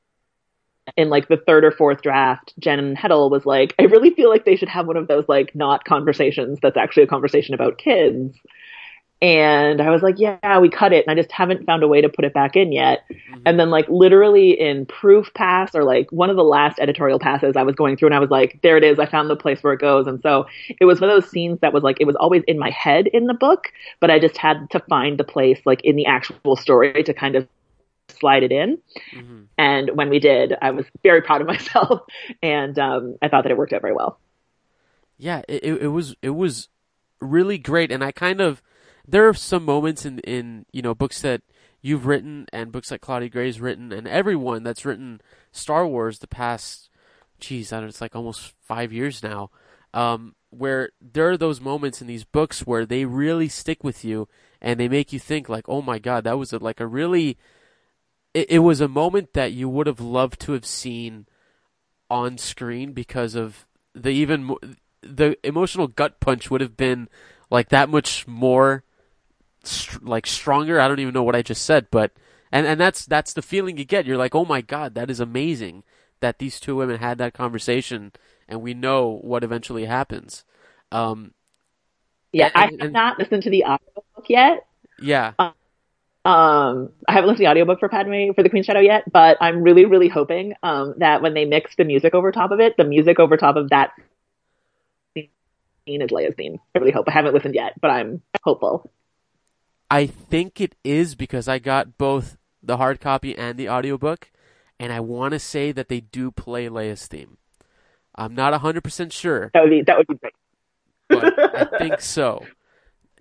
in 0.96 1.10
like 1.10 1.28
the 1.28 1.38
third 1.38 1.66
or 1.66 1.72
fourth 1.72 2.02
draft, 2.02 2.54
Jen 2.60 2.96
Heddle 2.96 3.30
was 3.30 3.46
like, 3.46 3.76
I 3.80 3.84
really 3.84 4.12
feel 4.12 4.30
like 4.30 4.46
they 4.46 4.56
should 4.56 4.70
have 4.70 4.88
one 4.88 4.98
of 4.98 5.08
those 5.08 5.26
like 5.28 5.54
not 5.56 5.84
conversations 5.84 6.60
that's 6.62 6.78
actually 6.78 7.04
a 7.04 7.08
conversation 7.08 7.54
about 7.54 7.78
kids. 7.78 8.38
And 9.20 9.82
I 9.82 9.90
was 9.90 10.04
like, 10.04 10.20
yeah, 10.20 10.60
we 10.60 10.70
cut 10.70 10.94
it. 10.94 11.04
And 11.08 11.12
I 11.12 11.20
just 11.20 11.32
haven't 11.32 11.66
found 11.66 11.82
a 11.82 11.88
way 11.88 12.02
to 12.02 12.10
put 12.10 12.24
it 12.24 12.36
back 12.36 12.56
in 12.56 12.72
yet. 12.72 13.00
Mm-hmm. 13.12 13.42
And 13.48 13.60
then, 13.60 13.72
like, 13.72 13.90
literally 13.90 14.52
in 14.52 14.86
proof 14.86 15.34
pass 15.34 15.74
or 15.74 15.84
like 15.84 16.12
one 16.12 16.30
of 16.30 16.36
the 16.36 16.44
last 16.44 16.78
editorial 16.78 17.18
passes 17.18 17.56
I 17.58 17.64
was 17.64 17.74
going 17.74 17.98
through, 17.98 18.10
and 18.10 18.16
I 18.16 18.20
was 18.20 18.30
like, 18.30 18.60
there 18.62 18.78
it 18.78 18.84
is. 18.84 19.00
I 19.00 19.08
found 19.08 19.28
the 19.28 19.36
place 19.36 19.64
where 19.64 19.74
it 19.74 19.82
goes. 19.82 20.06
And 20.06 20.22
so 20.22 20.46
it 20.80 20.86
was 20.86 21.02
one 21.02 21.10
of 21.10 21.20
those 21.20 21.32
scenes 21.32 21.62
that 21.62 21.74
was 21.74 21.82
like, 21.82 21.98
it 22.00 22.06
was 22.06 22.16
always 22.16 22.44
in 22.48 22.60
my 22.60 22.70
head 22.70 23.08
in 23.08 23.26
the 23.26 23.34
book, 23.34 23.72
but 24.00 24.12
I 24.12 24.20
just 24.20 24.38
had 24.38 24.70
to 24.70 24.80
find 24.82 25.18
the 25.18 25.24
place, 25.24 25.60
like, 25.66 25.84
in 25.84 25.96
the 25.96 26.06
actual 26.06 26.56
story 26.56 27.02
to 27.02 27.12
kind 27.12 27.36
of 27.36 27.48
slide 28.20 28.44
it 28.44 28.52
in. 28.52 28.78
Mhm. 29.14 29.46
And 29.58 29.92
when 29.96 30.10
we 30.10 30.20
did, 30.20 30.54
I 30.62 30.72
was 30.72 30.86
very 31.04 31.22
proud 31.22 31.42
of 31.42 31.48
myself. 31.56 32.02
And 32.42 32.78
um, 32.80 33.16
I 33.22 33.28
thought 33.28 33.44
that 33.44 33.52
it 33.52 33.58
worked 33.58 33.74
out 33.74 33.82
very 33.82 33.94
well. 33.94 34.20
Yeah, 35.18 35.42
it, 35.48 35.64
it 35.64 35.82
it 35.84 35.88
was 35.88 36.16
it 36.22 36.30
was 36.32 36.70
really 37.20 37.58
great, 37.58 37.92
and 37.92 38.04
I 38.04 38.12
kind 38.12 38.40
of 38.40 38.62
there 39.08 39.28
are 39.28 39.34
some 39.34 39.66
moments 39.66 40.06
in 40.06 40.20
in 40.20 40.66
you 40.72 40.82
know 40.84 40.94
books 40.94 41.22
that 41.22 41.42
you've 41.82 42.06
written 42.06 42.46
and 42.54 42.72
books 42.72 42.90
that 42.90 43.02
Claudia 43.02 43.30
Gray's 43.30 43.60
written, 43.60 43.92
and 43.92 44.08
everyone 44.08 44.64
that's 44.64 44.86
written 44.86 45.22
Star 45.52 45.88
Wars 45.88 46.20
the 46.20 46.28
past, 46.28 46.90
geez, 47.40 47.72
I 47.74 47.78
don't 47.78 47.86
know, 47.86 47.90
it's 47.90 48.02
like 48.02 48.16
almost 48.16 48.54
five 48.62 48.92
years 48.94 49.24
now, 49.24 49.50
um, 49.94 50.36
where 50.50 50.90
there 51.02 51.30
are 51.30 51.38
those 51.38 51.62
moments 51.62 52.02
in 52.02 52.08
these 52.08 52.24
books 52.24 52.68
where 52.68 52.86
they 52.86 53.06
really 53.06 53.48
stick 53.48 53.84
with 53.84 54.04
you 54.04 54.28
and 54.62 54.80
they 54.80 54.88
make 54.88 55.14
you 55.14 55.20
think 55.20 55.50
like, 55.50 55.70
oh 55.70 55.82
my 55.82 55.98
god, 56.00 56.24
that 56.26 56.38
was 56.38 56.52
a, 56.52 56.58
like 56.58 56.80
a 56.80 56.88
really, 56.88 57.38
it, 58.38 58.52
it 58.52 58.60
was 58.60 58.82
a 58.82 58.88
moment 58.88 59.34
that 59.34 59.52
you 59.54 59.68
would 59.68 59.88
have 59.88 60.00
loved 60.00 60.40
to 60.42 60.52
have 60.52 60.66
seen 60.66 61.26
on 62.10 62.38
screen 62.38 62.94
because 62.94 63.36
of 63.36 63.66
the 63.94 64.10
even 64.10 64.56
the 65.02 65.38
emotional 65.44 65.88
gut 65.88 66.20
punch 66.20 66.50
would 66.52 66.62
have 66.62 66.78
been 66.78 67.10
like 67.50 67.70
that 67.70 67.90
much 67.90 68.28
more 68.28 68.84
like 70.02 70.26
stronger. 70.28 70.80
I 70.80 70.88
don't 70.88 71.00
even 71.00 71.14
know 71.14 71.24
what 71.24 71.36
I 71.36 71.42
just 71.42 71.66
said, 71.66 71.88
but 71.92 72.12
and 72.52 72.66
and 72.68 72.80
that's 72.80 73.06
that's 73.06 73.34
the 73.34 73.42
feeling 73.42 73.78
you 73.78 73.86
get. 73.86 74.06
You're 74.06 74.18
like, 74.18 74.36
"Oh 74.36 74.46
my 74.46 74.62
god, 74.62 74.94
that 74.96 75.10
is 75.10 75.20
amazing 75.20 75.84
that 76.20 76.40
these 76.40 76.60
two 76.60 76.76
women 76.76 77.00
had 77.00 77.18
that 77.18 77.34
conversation 77.34 78.12
and 78.48 78.62
we 78.62 78.74
know 78.74 79.20
what 79.24 79.44
eventually 79.44 79.86
happens." 79.86 80.46
Um 80.92 81.34
Yeah, 82.32 82.48
And- 82.54 82.56
I 82.56 82.66
and- 82.68 82.82
have 82.82 82.92
not 82.92 83.20
listened 83.20 83.44
to 83.44 83.50
the 83.50 83.64
audiobook 83.66 84.30
yet. 84.30 84.66
yeah. 85.02 85.34
Um, 85.40 85.54
I 86.30 87.14
haven't 87.14 87.28
listened 87.30 87.38
to 87.38 87.44
the 87.44 87.50
audiobook 87.52 87.80
for 87.80 87.90
Padme 87.90 88.32
for 88.36 88.44
the 88.44 88.50
Queen's 88.50 88.66
Shadow 88.66 88.80
yet, 88.82 89.04
but 89.12 89.38
I'm 89.40 89.64
really, 89.64 89.86
really 89.86 90.10
hoping 90.10 90.54
um, 90.62 90.96
that 90.98 91.22
when 91.22 91.34
they 91.34 91.46
mix 91.46 91.76
the 91.76 91.86
music 91.86 92.14
over 92.14 92.32
top 92.32 92.52
of 92.52 92.60
it, 92.60 92.76
the 92.78 92.84
music 92.84 93.20
over 93.20 93.38
top 93.38 93.56
of 93.56 93.70
that 93.70 93.92
scene 95.16 96.02
is 96.02 96.10
Leia's 96.12 96.36
theme. 96.36 96.58
I 96.76 96.80
really 96.80 96.92
hope. 96.92 97.08
I 97.08 97.12
haven't 97.12 97.34
listened 97.34 97.56
yet, 97.56 97.80
but 97.80 97.92
I'm 97.92 98.22
hopeful. 98.44 98.92
I 99.90 100.06
think 100.06 100.60
it 100.60 100.76
is 100.84 101.16
because 101.16 101.48
I 101.48 101.60
got 101.60 101.98
both 101.98 102.38
the 102.62 102.78
hard 102.78 103.00
copy 103.00 103.38
and 103.38 103.58
the 103.58 103.70
audiobook, 103.70 104.30
and 104.80 104.92
I 104.92 105.00
want 105.00 105.32
to 105.32 105.40
say 105.40 105.72
that 105.72 105.88
they 105.88 106.02
do 106.02 106.30
play 106.32 106.68
Leia's 106.68 107.08
theme. 107.08 107.38
I'm 108.16 108.36
not 108.36 108.60
100% 108.60 109.12
sure, 109.12 109.52
That 109.54 109.62
would 109.64 109.70
be 109.70 109.84
that 109.84 109.98
would 109.98 110.08
be 110.08 110.16
great. 110.16 110.34
but 111.08 111.56
I 111.56 111.66
think 111.78 112.02
so. 112.02 112.44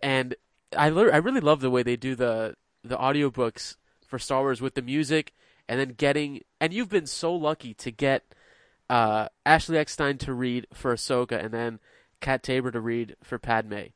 And 0.02 0.34
I 0.76 0.86
I 0.86 1.18
really 1.18 1.40
love 1.40 1.60
the 1.60 1.70
way 1.70 1.82
they 1.82 1.96
do 1.96 2.16
the 2.16 2.56
the 2.88 2.96
audiobooks 2.96 3.76
for 4.06 4.18
Star 4.18 4.40
Wars 4.42 4.60
with 4.60 4.74
the 4.74 4.82
music 4.82 5.32
and 5.68 5.80
then 5.80 5.90
getting 5.90 6.42
and 6.60 6.72
you've 6.72 6.88
been 6.88 7.06
so 7.06 7.34
lucky 7.34 7.74
to 7.74 7.90
get 7.90 8.22
uh, 8.88 9.28
Ashley 9.44 9.78
Eckstein 9.78 10.16
to 10.18 10.32
read 10.32 10.66
for 10.72 10.94
Ahsoka 10.94 11.42
and 11.44 11.52
then 11.52 11.80
Cat 12.20 12.42
Taber 12.42 12.70
to 12.70 12.80
read 12.80 13.16
for 13.22 13.38
Padme 13.38 13.86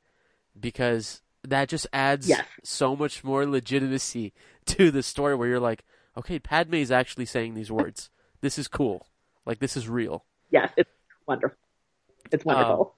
because 0.59 1.23
that 1.47 1.69
just 1.69 1.87
adds 1.93 2.29
Yes. 2.29 2.45
so 2.63 2.97
much 2.97 3.23
more 3.25 3.47
legitimacy 3.47 4.33
to 4.67 4.91
the 4.91 5.03
story 5.03 5.35
where 5.35 5.49
you're 5.49 5.61
like, 5.61 5.85
okay, 6.17 6.39
Padme 6.39 6.75
is 6.75 6.91
actually 6.91 7.25
saying 7.27 7.55
these 7.55 7.71
words. 7.71 8.11
This 8.41 8.59
is 8.59 8.69
cool. 8.69 9.07
Like 9.47 9.59
this 9.61 9.77
is 9.77 9.89
real. 9.89 10.25
Yes, 10.51 10.71
it's 10.77 10.91
wonderful. 11.27 11.57
It's 12.33 12.45
wonderful. 12.45 12.95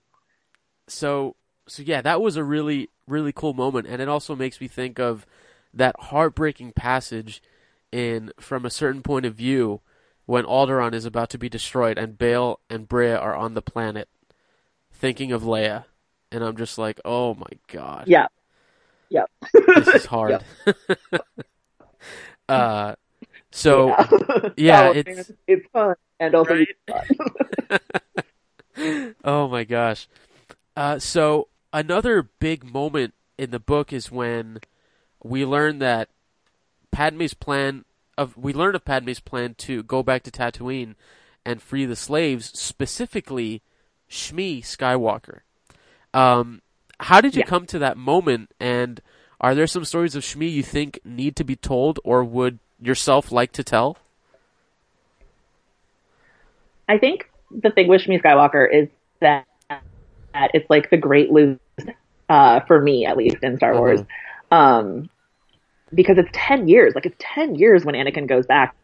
so 0.88 1.36
so 1.68 1.82
yeah, 1.82 2.00
that 2.02 2.20
was 2.20 2.36
a 2.36 2.44
really 2.44 2.88
really 3.06 3.32
cool 3.32 3.52
moment, 3.54 3.86
and 3.86 4.00
it 4.02 4.08
also 4.08 4.34
makes 4.34 4.60
me 4.60 4.68
think 4.68 4.98
of 4.98 5.26
that 5.74 5.96
heartbreaking 5.98 6.72
passage 6.72 7.42
in 7.90 8.32
from 8.40 8.64
a 8.64 8.70
certain 8.70 9.02
point 9.02 9.26
of 9.26 9.34
view 9.34 9.80
when 10.26 10.44
Alderaan 10.44 10.94
is 10.94 11.04
about 11.04 11.30
to 11.30 11.38
be 11.38 11.48
destroyed 11.48 11.98
and 11.98 12.16
Bail 12.18 12.60
and 12.70 12.88
Breha 12.88 13.20
are 13.20 13.34
on 13.34 13.54
the 13.54 13.62
planet, 13.62 14.08
thinking 14.92 15.32
of 15.32 15.42
Leia, 15.42 15.84
and 16.30 16.42
I'm 16.44 16.56
just 16.56 16.78
like, 16.78 17.00
oh 17.04 17.34
my 17.34 17.46
god, 17.68 18.04
yeah. 18.08 18.26
Yep. 19.10 19.30
this 19.52 19.88
is 19.88 20.06
hard. 20.14 20.42
uh, 22.48 22.94
so 23.50 23.88
yeah, 24.56 24.88
Oh, 24.88 24.92
it's- 24.94 25.16
man, 25.28 25.36
it's 25.46 25.66
fun 25.72 25.94
and 26.20 26.34
also 26.34 26.54
Right? 26.54 26.68
fun. 28.78 29.14
oh 29.24 29.48
my 29.48 29.64
gosh. 29.64 30.08
Uh, 30.76 30.98
so 30.98 31.48
another 31.72 32.22
big 32.38 32.64
moment 32.64 33.14
in 33.36 33.50
the 33.50 33.58
book 33.60 33.92
is 33.92 34.10
when 34.10 34.58
we 35.22 35.44
learn 35.44 35.78
that 35.78 36.08
Padme's 36.90 37.34
plan 37.34 37.84
of 38.18 38.36
we 38.36 38.52
learn 38.52 38.74
of 38.74 38.84
Padme's 38.84 39.20
plan 39.20 39.54
to 39.58 39.82
go 39.82 40.02
back 40.02 40.22
to 40.24 40.30
Tatooine 40.30 40.94
and 41.44 41.62
free 41.62 41.86
the 41.86 41.96
slaves, 41.96 42.58
specifically 42.58 43.62
Shmi 44.10 44.60
Skywalker. 44.60 45.40
Um, 46.14 46.60
how 47.00 47.20
did 47.20 47.34
you 47.34 47.40
Yeah. 47.40 47.46
come 47.46 47.66
to 47.66 47.78
that 47.78 47.96
moment? 47.96 48.50
And 48.60 49.00
are 49.40 49.54
there 49.54 49.66
some 49.66 49.84
stories 49.84 50.14
of 50.14 50.22
Shmi 50.22 50.50
you 50.52 50.62
think 50.62 51.00
need 51.04 51.34
to 51.36 51.44
be 51.44 51.56
told, 51.56 51.98
or 52.04 52.22
would 52.22 52.58
yourself 52.80 53.32
like 53.32 53.52
to 53.52 53.64
tell? 53.64 53.96
I 56.88 56.98
think 56.98 57.30
the 57.50 57.70
thing 57.70 57.88
with 57.88 58.02
Shmi 58.02 58.22
Skywalker 58.22 58.66
is 58.70 58.88
that, 59.20 59.46
that 59.68 60.50
it's 60.54 60.68
like 60.68 60.90
the 60.90 60.96
great 60.96 61.30
lose 61.30 61.58
uh, 62.28 62.60
for 62.60 62.80
me, 62.80 63.06
at 63.06 63.16
least 63.16 63.36
in 63.42 63.56
Star 63.56 63.74
Wars, 63.74 64.00
um, 64.50 65.08
because 65.94 66.18
it's 66.18 66.30
ten 66.32 66.68
years. 66.68 66.94
Like 66.94 67.06
it's 67.06 67.16
ten 67.18 67.54
years 67.54 67.84
when 67.84 67.94
Anakin 67.94 68.26
goes 68.26 68.46
back. 68.46 68.74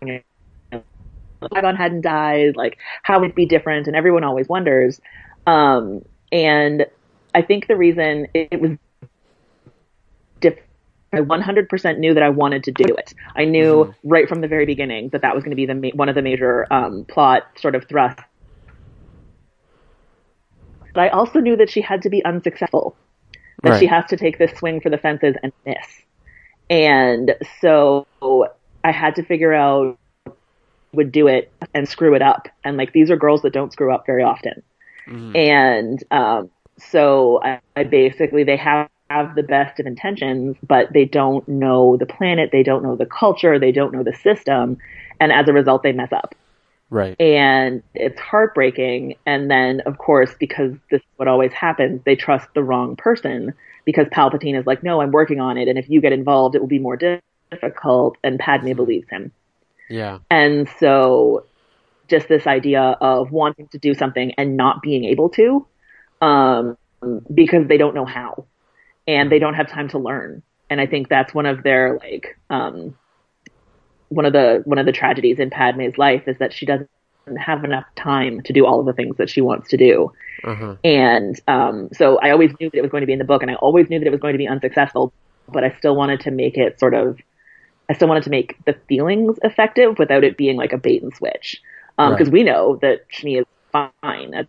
Qui-Gon 0.00 1.76
hadn't 1.76 2.02
died. 2.02 2.56
Like 2.56 2.78
how 3.02 3.20
would 3.20 3.30
it 3.30 3.36
be 3.36 3.46
different? 3.46 3.86
And 3.86 3.96
everyone 3.96 4.24
always 4.24 4.48
wonders. 4.48 5.00
Um, 5.46 6.02
and 6.32 6.86
I 7.34 7.42
think 7.42 7.68
the 7.68 7.76
reason 7.76 8.26
it, 8.34 8.48
it 8.52 8.60
was 8.60 8.70
different. 10.40 10.68
I 11.12 11.18
100% 11.18 11.98
knew 11.98 12.14
that 12.14 12.22
I 12.22 12.30
wanted 12.30 12.64
to 12.64 12.72
do 12.72 12.92
it. 12.96 13.14
I 13.36 13.44
knew 13.44 13.94
right 14.02 14.28
from 14.28 14.40
the 14.40 14.48
very 14.48 14.66
beginning 14.66 15.10
that 15.10 15.22
that 15.22 15.34
was 15.34 15.44
going 15.44 15.52
to 15.52 15.56
be 15.56 15.66
the 15.66 15.74
ma- 15.74 15.94
one 15.94 16.08
of 16.08 16.16
the 16.16 16.22
major 16.22 16.66
um, 16.72 17.04
plot 17.04 17.44
sort 17.56 17.76
of 17.76 17.86
thrusts. 17.88 18.20
But 20.92 21.02
I 21.02 21.08
also 21.08 21.40
knew 21.40 21.56
that 21.56 21.70
she 21.70 21.80
had 21.80 22.02
to 22.02 22.10
be 22.10 22.24
unsuccessful, 22.24 22.96
that 23.64 23.80
she 23.80 23.86
has 23.86 24.04
to 24.06 24.16
take 24.16 24.38
this 24.38 24.52
swing 24.58 24.80
for 24.80 24.90
the 24.90 24.98
fences 24.98 25.36
and 25.42 25.52
miss. 25.66 26.02
And 26.70 27.36
so 27.60 28.06
I 28.82 28.92
had 28.92 29.16
to 29.16 29.22
figure 29.22 29.52
out 29.52 29.98
would 30.92 31.10
do 31.10 31.26
it 31.26 31.50
and 31.74 31.88
screw 31.88 32.14
it 32.14 32.22
up. 32.22 32.48
And 32.62 32.76
like 32.76 32.92
these 32.92 33.10
are 33.10 33.16
girls 33.16 33.42
that 33.42 33.52
don't 33.52 33.72
screw 33.72 33.92
up 33.92 34.06
very 34.06 34.22
often. 34.22 34.62
And 35.36 36.04
um, 36.10 36.50
so 36.78 37.40
I, 37.42 37.60
I 37.76 37.84
basically 37.84 38.44
they 38.44 38.56
have 38.56 38.88
have 39.10 39.34
the 39.34 39.42
best 39.42 39.78
of 39.78 39.86
intentions, 39.86 40.56
but 40.66 40.92
they 40.92 41.04
don't 41.04 41.46
know 41.46 41.96
the 41.96 42.06
planet, 42.06 42.50
they 42.52 42.62
don't 42.62 42.82
know 42.82 42.96
the 42.96 43.06
culture, 43.06 43.58
they 43.58 43.70
don't 43.70 43.92
know 43.92 44.02
the 44.02 44.14
system, 44.14 44.78
and 45.20 45.30
as 45.30 45.46
a 45.46 45.52
result, 45.52 45.82
they 45.82 45.92
mess 45.92 46.10
up. 46.12 46.34
Right. 46.94 47.20
And 47.20 47.82
it's 47.92 48.20
heartbreaking. 48.20 49.16
And 49.26 49.50
then, 49.50 49.80
of 49.80 49.98
course, 49.98 50.32
because 50.38 50.74
this 50.92 51.00
is 51.00 51.06
what 51.16 51.26
always 51.26 51.52
happens, 51.52 52.00
they 52.04 52.14
trust 52.14 52.46
the 52.54 52.62
wrong 52.62 52.94
person 52.94 53.52
because 53.84 54.06
Palpatine 54.06 54.56
is 54.56 54.64
like, 54.64 54.84
no, 54.84 55.00
I'm 55.00 55.10
working 55.10 55.40
on 55.40 55.58
it. 55.58 55.66
And 55.66 55.76
if 55.76 55.90
you 55.90 56.00
get 56.00 56.12
involved, 56.12 56.54
it 56.54 56.60
will 56.60 56.68
be 56.68 56.78
more 56.78 56.96
difficult. 57.50 58.16
And 58.22 58.38
Padme 58.38 58.74
believes 58.74 59.08
him. 59.10 59.32
Yeah. 59.90 60.20
And 60.30 60.68
so 60.78 61.46
just 62.06 62.28
this 62.28 62.46
idea 62.46 62.96
of 63.00 63.32
wanting 63.32 63.66
to 63.72 63.78
do 63.78 63.94
something 63.94 64.32
and 64.38 64.56
not 64.56 64.80
being 64.80 65.04
able 65.04 65.30
to, 65.30 65.66
um, 66.22 66.78
because 67.34 67.66
they 67.66 67.76
don't 67.76 67.96
know 67.96 68.06
how 68.06 68.46
and 69.08 69.32
they 69.32 69.40
don't 69.40 69.54
have 69.54 69.68
time 69.68 69.88
to 69.88 69.98
learn. 69.98 70.44
And 70.70 70.80
I 70.80 70.86
think 70.86 71.08
that's 71.08 71.34
one 71.34 71.46
of 71.46 71.64
their 71.64 71.98
like, 71.98 72.38
um, 72.50 72.96
one 74.08 74.26
of 74.26 74.32
the, 74.32 74.62
one 74.64 74.78
of 74.78 74.86
the 74.86 74.92
tragedies 74.92 75.38
in 75.38 75.50
Padme's 75.50 75.98
life 75.98 76.26
is 76.26 76.38
that 76.38 76.52
she 76.52 76.66
doesn't 76.66 76.88
have 77.38 77.64
enough 77.64 77.86
time 77.96 78.42
to 78.42 78.52
do 78.52 78.66
all 78.66 78.80
of 78.80 78.86
the 78.86 78.92
things 78.92 79.16
that 79.16 79.30
she 79.30 79.40
wants 79.40 79.70
to 79.70 79.76
do. 79.76 80.12
Uh-huh. 80.44 80.76
And 80.84 81.40
um, 81.48 81.88
so 81.92 82.18
I 82.18 82.30
always 82.30 82.52
knew 82.60 82.68
that 82.70 82.76
it 82.76 82.82
was 82.82 82.90
going 82.90 83.00
to 83.00 83.06
be 83.06 83.14
in 83.14 83.18
the 83.18 83.24
book, 83.24 83.42
and 83.42 83.50
I 83.50 83.54
always 83.54 83.88
knew 83.88 83.98
that 83.98 84.06
it 84.06 84.10
was 84.10 84.20
going 84.20 84.34
to 84.34 84.38
be 84.38 84.48
unsuccessful. 84.48 85.12
But 85.48 85.64
I 85.64 85.74
still 85.78 85.94
wanted 85.96 86.20
to 86.20 86.30
make 86.30 86.56
it 86.56 86.78
sort 86.80 86.94
of, 86.94 87.18
I 87.88 87.94
still 87.94 88.08
wanted 88.08 88.24
to 88.24 88.30
make 88.30 88.56
the 88.64 88.74
feelings 88.88 89.38
effective 89.42 89.98
without 89.98 90.24
it 90.24 90.36
being 90.36 90.56
like 90.56 90.72
a 90.72 90.78
bait 90.78 91.02
and 91.02 91.14
switch, 91.14 91.60
because 91.96 92.28
Right. 92.28 92.32
we 92.32 92.42
know 92.44 92.76
that 92.82 93.08
Shmi 93.10 93.40
is 93.40 93.46
fine 93.72 94.34
at 94.34 94.48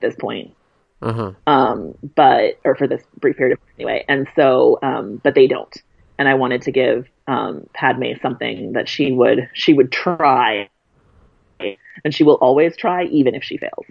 this 0.00 0.14
point. 0.16 0.54
Uh-huh. 1.00 1.32
Um, 1.46 1.94
but 2.14 2.58
or 2.64 2.76
for 2.76 2.86
this 2.86 3.02
brief 3.18 3.36
period 3.36 3.54
of 3.54 3.58
time 3.58 3.74
anyway, 3.78 4.04
and 4.08 4.28
so 4.36 4.78
um, 4.82 5.20
but 5.22 5.34
they 5.34 5.46
don't. 5.48 5.76
And 6.18 6.28
I 6.28 6.34
wanted 6.34 6.62
to 6.62 6.72
give 6.72 7.08
um, 7.26 7.66
Padme 7.72 8.12
something 8.20 8.72
that 8.72 8.88
she 8.88 9.12
would 9.12 9.48
she 9.52 9.72
would 9.72 9.92
try, 9.92 10.68
and 11.58 12.14
she 12.14 12.24
will 12.24 12.34
always 12.34 12.76
try 12.76 13.04
even 13.04 13.34
if 13.34 13.44
she 13.44 13.56
fails. 13.56 13.86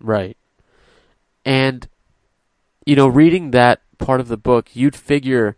Right. 0.00 0.36
And, 1.44 1.88
you 2.84 2.94
know, 2.94 3.08
reading 3.08 3.52
that 3.52 3.80
part 3.98 4.20
of 4.20 4.28
the 4.28 4.36
book, 4.36 4.74
you'd 4.74 4.96
figure, 4.96 5.56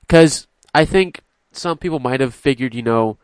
because 0.00 0.46
I 0.74 0.84
think 0.84 1.20
some 1.52 1.78
people 1.78 2.00
might 2.00 2.20
have 2.20 2.34
figured, 2.34 2.74
you 2.74 2.82
know, 2.82 3.18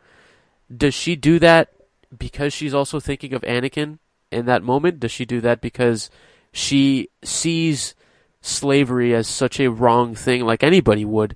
does 0.75 0.93
she 0.93 1.15
do 1.15 1.39
that 1.39 1.73
because 2.17 2.53
she's 2.53 2.73
also 2.73 2.99
thinking 2.99 3.33
of 3.33 3.41
Anakin 3.41 3.99
in 4.31 4.45
that 4.45 4.63
moment? 4.63 4.99
Does 4.99 5.11
she 5.11 5.25
do 5.25 5.41
that 5.41 5.61
because 5.61 6.09
she 6.51 7.09
sees 7.23 7.95
slavery 8.41 9.13
as 9.13 9.27
such 9.27 9.59
a 9.59 9.69
wrong 9.69 10.15
thing, 10.15 10.45
like 10.45 10.63
anybody 10.63 11.03
would, 11.03 11.35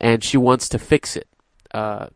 and 0.00 0.22
she 0.22 0.36
wants 0.36 0.68
to 0.68 0.78
fix 0.78 1.16
it? 1.16 1.26
Uh, 1.72 2.08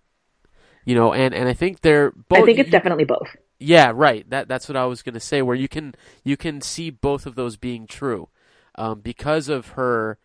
you 0.85 0.95
know, 0.95 1.13
and, 1.13 1.33
and 1.35 1.49
I 1.49 1.53
think 1.55 1.81
they're 1.81 2.11
both. 2.13 2.41
I 2.41 2.45
think 2.45 2.59
it's 2.59 2.67
you- 2.69 2.73
definitely 2.73 3.05
both. 3.05 3.37
yeah, 3.61 3.93
right. 3.95 4.29
That 4.31 4.49
that's 4.49 4.69
what 4.69 4.77
I 4.77 4.85
was 4.87 5.03
going 5.03 5.15
to 5.15 5.21
say. 5.21 5.43
Where 5.43 5.57
you 5.57 5.69
can 5.69 5.95
you 6.25 6.37
can 6.37 6.61
see 6.61 6.91
both 6.91 7.27
of 7.27 7.35
those 7.35 7.57
being 7.57 7.87
true, 7.87 8.29
um, 8.77 9.01
because 9.01 9.49
of 9.49 9.69
her, 9.71 10.19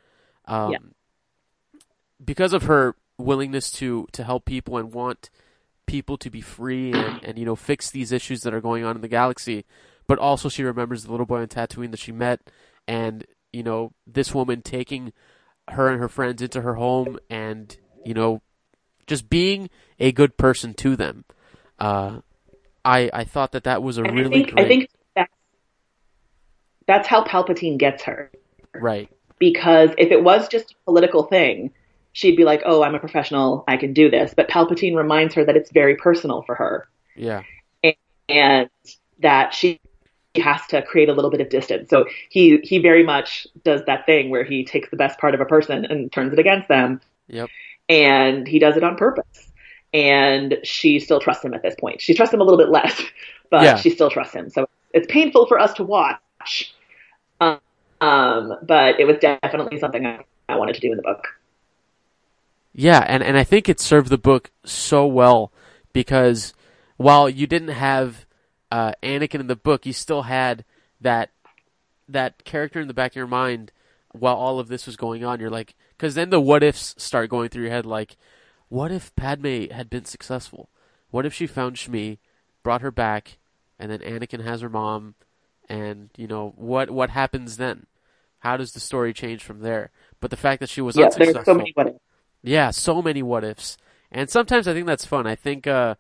um, 0.46 0.72
Yeah. 0.72 0.78
because 2.24 2.54
of 2.54 2.64
her 2.64 2.96
willingness 3.18 3.72
to 3.72 4.08
to 4.14 4.24
help 4.24 4.46
people 4.46 4.78
and 4.78 4.94
want 4.94 5.30
people 5.86 6.18
to 6.18 6.30
be 6.30 6.42
free 6.42 7.02
and 7.02 7.24
and 7.24 7.38
you 7.38 7.46
know 7.46 7.56
fix 7.56 7.90
these 7.92 8.12
issues 8.12 8.42
that 8.42 8.54
are 8.54 8.62
going 8.62 8.84
on 8.84 8.96
in 8.96 9.02
the 9.02 9.08
galaxy. 9.08 9.66
But 10.08 10.20
also, 10.20 10.48
she 10.48 10.64
remembers 10.64 11.04
the 11.04 11.12
little 11.12 11.26
boy 11.26 11.42
on 11.42 11.48
Tatooine 11.48 11.92
that 11.92 12.00
she 12.00 12.12
met, 12.14 12.40
and 12.88 13.26
you 13.52 13.62
know 13.62 13.92
this 14.08 14.34
woman 14.34 14.62
taking 14.62 15.12
her 15.70 15.90
and 15.90 16.00
her 16.00 16.08
friends 16.08 16.42
into 16.42 16.62
her 16.62 16.76
home, 16.76 17.20
and 17.30 17.76
you 18.06 18.14
know 18.14 18.42
just 19.08 19.30
being 19.30 19.70
a 20.00 20.12
good 20.12 20.38
person 20.38 20.74
to 20.76 20.96
them. 20.96 21.26
Uh, 21.80 22.20
I 22.86 23.10
I 23.14 23.24
thought 23.24 23.54
that 23.54 23.64
that 23.64 23.82
was 23.82 23.98
a 23.98 24.04
And 24.04 24.16
really 24.16 24.28
I 24.28 24.30
think 24.30 24.52
great 24.52 24.66
I 24.66 24.68
think 24.68 24.90
that's, 25.16 25.34
that's 26.86 27.08
how 27.08 27.24
Palpatine 27.24 27.78
gets 27.78 28.04
her. 28.04 28.32
right 28.76 29.10
Because 29.40 29.92
if 29.98 30.12
it 30.12 30.24
was 30.24 30.48
just 30.48 30.72
a 30.72 30.76
political 30.86 31.24
thing, 31.24 31.72
she'd 32.14 32.38
be 32.38 32.44
like, 32.44 32.62
"Oh, 32.66 32.84
I'm 32.84 32.96
a 32.96 33.00
professional. 33.00 33.64
I 33.68 33.78
can 33.78 33.94
do 33.94 34.10
this." 34.10 34.34
But 34.36 34.50
Palpatine 34.50 34.96
reminds 34.96 35.34
her 35.36 35.46
that 35.46 35.56
it's 35.56 35.72
very 35.72 35.96
personal 35.96 36.44
for 36.44 36.56
her, 36.56 36.88
yeah 37.16 37.44
and 38.30 38.70
that 39.20 39.54
she 39.54 39.80
has 40.36 40.62
to 40.68 40.82
create 40.82 41.10
a 41.10 41.14
little 41.14 41.32
bit 41.32 41.42
of 41.42 41.50
distance. 41.50 41.90
So 41.90 42.06
he 42.30 42.60
he 42.64 42.80
very 42.80 43.04
much 43.04 43.48
does 43.64 43.82
that 43.88 44.06
thing 44.06 44.30
where 44.30 44.44
he 44.44 44.66
takes 44.66 44.90
the 44.90 44.98
best 44.98 45.20
part 45.20 45.34
of 45.34 45.42
a 45.42 45.46
person 45.46 45.86
and 45.86 46.12
turns 46.12 46.34
it 46.34 46.40
against 46.40 46.68
them, 46.68 47.02
yep 47.28 47.50
and 47.90 48.48
he 48.48 48.60
does 48.60 48.78
it 48.78 48.84
on 48.84 48.96
purpose. 48.98 49.52
And 49.94 50.58
she 50.64 51.00
still 51.00 51.20
trusts 51.20 51.44
him 51.44 51.54
at 51.54 51.64
this 51.64 51.76
point. 51.80 52.02
She 52.02 52.14
trusts 52.14 52.34
him 52.34 52.42
a 52.42 52.44
little 52.44 52.58
bit 52.60 52.70
less, 52.70 53.02
but 53.50 53.64
Yeah. 53.64 53.76
she 53.78 53.90
still 53.90 54.10
trusts 54.10 54.34
him. 54.36 54.50
So 54.50 54.68
it's 54.94 55.08
painful 55.12 55.48
for 55.48 55.60
us 55.60 55.74
to 55.76 55.84
watch. 55.84 56.74
Um, 57.40 57.60
um, 58.02 58.54
but 58.64 59.00
it 59.00 59.06
was 59.06 59.18
definitely 59.20 59.80
something 59.80 60.06
I, 60.06 60.20
I 60.50 60.56
wanted 60.58 60.76
to 60.76 60.82
do 60.82 60.92
in 60.92 60.98
the 60.98 61.04
book. 61.04 61.26
yeah 62.74 63.04
and 63.08 63.24
and 63.24 63.38
I 63.38 63.44
think 63.44 63.68
it 63.70 63.80
served 63.80 64.10
the 64.10 64.18
book 64.18 64.52
so 64.66 65.06
well 65.08 65.52
because 65.94 66.54
while 66.98 67.28
you 67.30 67.48
didn't 67.48 67.70
have 67.70 68.26
uh, 68.72 68.92
Anakin 69.02 69.40
in 69.40 69.48
the 69.48 69.56
book, 69.56 69.86
you 69.86 69.94
still 69.94 70.24
had 70.24 70.64
that 71.02 71.30
that 72.10 72.44
character 72.44 72.80
in 72.80 72.88
the 72.88 72.94
back 72.94 73.12
of 73.14 73.16
your 73.16 73.28
mind 73.28 73.72
while 74.12 74.36
all 74.36 74.60
of 74.60 74.68
this 74.68 74.86
was 74.86 74.96
going 74.98 75.24
on. 75.24 75.40
You're 75.40 75.50
like, 75.50 75.76
because 75.98 76.16
then 76.16 76.30
the 76.30 76.40
what 76.40 76.64
ifs 76.64 76.96
start 76.98 77.30
going 77.30 77.50
through 77.50 77.64
your 77.64 77.72
head. 77.72 77.86
Like, 77.86 78.18
what 78.70 78.92
if 78.92 79.16
Padme 79.16 79.70
had 79.72 79.90
been 79.90 80.06
successful? 80.06 80.70
What 81.10 81.26
if 81.26 81.34
she 81.34 81.48
found 81.48 81.76
Shmi, 81.78 82.18
brought 82.64 82.82
her 82.82 82.92
back, 82.92 83.38
and 83.80 83.92
then 83.92 84.00
Anakin 84.00 84.44
has 84.44 84.62
her 84.62 84.70
mom, 84.70 85.16
and 85.70 86.10
you 86.18 86.28
know 86.28 86.54
what 86.56 86.90
what 86.92 87.10
happens 87.12 87.58
then? 87.58 87.88
How 88.40 88.58
does 88.58 88.74
the 88.74 88.80
story 88.80 89.14
change 89.14 89.44
from 89.44 89.62
there? 89.62 89.92
But 90.20 90.30
the 90.32 90.38
fact 90.38 90.60
that 90.60 90.70
she 90.70 90.82
was 90.82 90.98
Yeah, 90.98 91.06
unsuccessful, 91.06 91.44
so 91.46 91.54
many 91.56 91.72
what 91.74 91.88
ifs. 91.88 92.00
yeah, 92.44 92.72
so 92.72 93.02
many 93.02 93.24
what 93.24 93.44
ifs. 93.44 93.78
And 94.12 94.30
sometimes 94.30 94.68
I 94.68 94.74
think 94.74 94.86
that's 94.86 95.06
fun. 95.06 95.28
I 95.28 95.36
think 95.36 95.68
uh, 95.68 95.96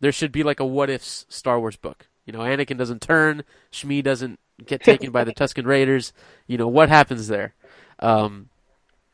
there 0.00 0.12
should 0.12 0.32
be 0.32 0.42
like 0.42 0.60
a 0.60 0.66
what 0.66 0.90
ifs 0.90 1.26
Star 1.28 1.58
Wars 1.60 1.76
book. 1.76 2.08
You 2.26 2.32
know, 2.32 2.40
Anakin 2.40 2.76
doesn't 2.76 3.00
turn, 3.02 3.44
Shmi 3.72 4.02
doesn't 4.02 4.38
get 4.66 4.82
taken 4.82 5.10
by 5.10 5.24
the 5.24 5.32
Tusken 5.34 5.64
Raiders. 5.66 6.12
You 6.46 6.58
know, 6.58 6.68
what 6.68 6.88
happens 6.88 7.28
there? 7.28 7.54
Um, 8.00 8.48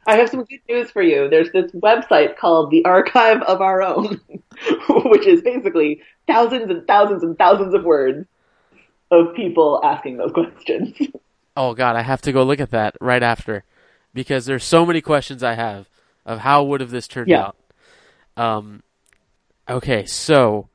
I 0.07 0.17
have 0.17 0.29
some 0.29 0.45
good 0.45 0.61
news 0.69 0.91
for 0.91 1.03
you. 1.03 1.29
There's 1.29 1.53
this 1.53 1.71
website 1.73 2.37
called 2.37 2.71
the 2.71 2.85
Archive 2.85 3.41
of 3.43 3.61
Our 3.61 3.83
Own, 3.83 4.21
which 4.89 5.27
is 5.27 5.43
basically 5.43 6.03
thousands 6.27 6.71
and 6.71 6.87
thousands 6.87 7.23
and 7.23 7.39
thousands 7.39 7.75
of 7.75 7.85
words 7.85 8.27
of 9.11 9.35
people 9.35 9.81
asking 9.85 10.17
those 10.17 10.33
questions. 10.33 10.97
oh 11.57 11.75
god, 11.75 11.97
I 11.97 12.03
have 12.03 12.23
to 12.23 12.33
go 12.33 12.43
look 12.43 12.61
at 12.61 12.71
that 12.71 12.97
right 13.01 13.23
after 13.23 13.65
because 14.15 14.47
there's 14.47 14.65
so 14.65 14.85
many 14.85 15.01
questions 15.01 15.43
I 15.43 15.55
have 15.55 15.89
of 16.27 16.41
how 16.41 16.65
would 16.65 16.81
have 16.81 16.91
this 16.91 17.07
turned 17.09 17.29
Yeah. 17.29 17.51
out. 17.51 17.57
Um, 18.37 18.83
okay, 19.69 20.05
so 20.05 20.69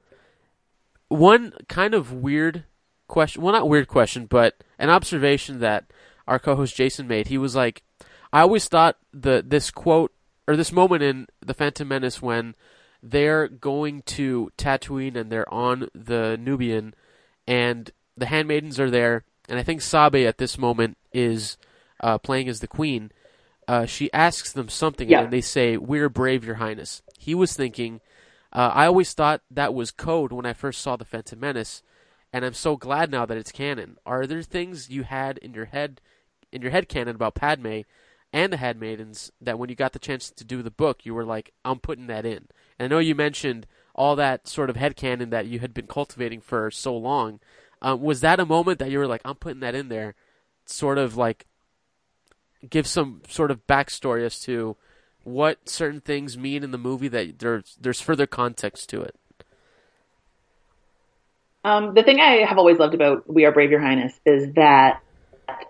one 1.09 1.53
kind 1.67 1.93
of 1.93 2.13
weird 2.13 2.63
question, 3.07 3.41
well, 3.41 3.53
not 3.53 3.69
weird 3.69 3.87
question, 3.87 4.25
but 4.25 4.63
an 4.79 4.89
observation 4.89 5.59
that 5.59 5.85
our 6.27 6.39
co-host 6.39 6.75
Jason 6.75 7.07
made. 7.07 7.27
He 7.27 7.37
was 7.37 7.55
like, 7.55 7.81
"I 8.33 8.41
always 8.41 8.67
thought 8.67 8.97
the 9.13 9.43
this 9.45 9.71
quote 9.71 10.13
or 10.47 10.55
this 10.55 10.71
moment 10.71 11.03
in 11.03 11.27
the 11.41 11.53
Phantom 11.53 11.87
Menace 11.87 12.21
when 12.21 12.55
they're 13.03 13.47
going 13.47 14.01
to 14.03 14.49
Tatooine 14.57 15.15
and 15.15 15.31
they're 15.31 15.51
on 15.53 15.87
the 15.93 16.37
Nubian, 16.39 16.93
and 17.47 17.91
the 18.15 18.25
handmaidens 18.27 18.79
are 18.79 18.89
there, 18.89 19.23
and 19.47 19.59
I 19.59 19.63
think 19.63 19.81
Sabe 19.81 20.25
at 20.25 20.37
this 20.37 20.57
moment 20.57 20.97
is 21.13 21.57
uh, 21.99 22.17
playing 22.17 22.47
as 22.49 22.59
the 22.59 22.67
queen. 22.67 23.11
Uh, 23.67 23.85
she 23.85 24.11
asks 24.13 24.53
them 24.53 24.69
something, 24.69 25.09
Yeah. 25.09 25.21
and 25.23 25.31
they 25.33 25.41
say, 25.41 25.77
"We're 25.77 26.09
brave, 26.09 26.45
Your 26.45 26.55
Highness." 26.55 27.01
He 27.19 27.35
was 27.35 27.53
thinking, 27.55 27.99
uh, 28.53 28.71
"I 28.73 28.85
always 28.85 29.13
thought 29.13 29.41
that 29.51 29.73
was 29.73 29.91
code 29.91 30.31
when 30.31 30.45
I 30.45 30.53
first 30.53 30.81
saw 30.81 30.95
the 30.95 31.05
Phantom 31.05 31.39
Menace, 31.39 31.83
and 32.31 32.45
I'm 32.45 32.53
so 32.53 32.77
glad 32.77 33.11
now 33.11 33.25
that 33.25 33.37
it's 33.37 33.51
canon." 33.51 33.97
Are 34.05 34.25
there 34.25 34.41
things 34.41 34.89
you 34.89 35.03
had 35.03 35.37
in 35.39 35.53
your 35.53 35.65
head, 35.65 35.99
in 36.51 36.61
your 36.61 36.71
head 36.71 36.87
canon 36.87 37.15
about 37.15 37.35
Padme 37.35 37.81
and 38.33 38.51
the 38.51 38.57
Handmaidens 38.57 39.31
that 39.41 39.57
when 39.57 39.69
you 39.69 39.75
got 39.75 39.93
the 39.93 39.99
chance 39.99 40.29
to 40.31 40.43
do 40.43 40.61
the 40.61 40.71
book, 40.71 41.05
you 41.05 41.13
were 41.13 41.25
like, 41.25 41.53
"I'm 41.63 41.79
putting 41.79 42.07
that 42.07 42.25
in." 42.25 42.47
And 42.77 42.85
I 42.85 42.87
know 42.87 42.99
you 42.99 43.15
mentioned 43.15 43.67
all 43.95 44.15
that 44.15 44.47
sort 44.47 44.69
of 44.69 44.75
headcanon 44.75 45.31
that 45.31 45.47
you 45.47 45.59
had 45.59 45.73
been 45.73 45.87
cultivating 45.87 46.39
for 46.39 46.69
so 46.69 46.95
long. 46.95 47.39
Um, 47.81 48.01
was 48.01 48.21
that 48.21 48.39
a 48.39 48.45
moment 48.45 48.79
that 48.79 48.91
you 48.91 48.99
were 48.99 49.07
like, 49.07 49.21
I'm 49.25 49.35
putting 49.35 49.59
that 49.61 49.75
in 49.75 49.89
there, 49.89 50.15
sort 50.65 50.97
of 50.97 51.17
like 51.17 51.45
give 52.69 52.87
some 52.87 53.21
sort 53.27 53.51
of 53.51 53.65
backstory 53.67 54.23
as 54.23 54.39
to 54.41 54.75
what 55.23 55.67
certain 55.67 56.01
things 56.01 56.37
mean 56.37 56.63
in 56.63 56.71
the 56.71 56.77
movie 56.77 57.07
that 57.09 57.39
there's 57.39 57.77
there's 57.81 58.01
further 58.01 58.25
context 58.25 58.89
to 58.89 59.01
it. 59.01 59.15
Um, 61.63 61.93
the 61.93 62.03
thing 62.03 62.19
I 62.21 62.45
have 62.45 62.57
always 62.57 62.77
loved 62.77 62.93
about 62.93 63.31
We 63.31 63.45
Are 63.45 63.51
Brave, 63.51 63.71
Your 63.71 63.81
Highness 63.81 64.17
is 64.25 64.53
that 64.53 65.01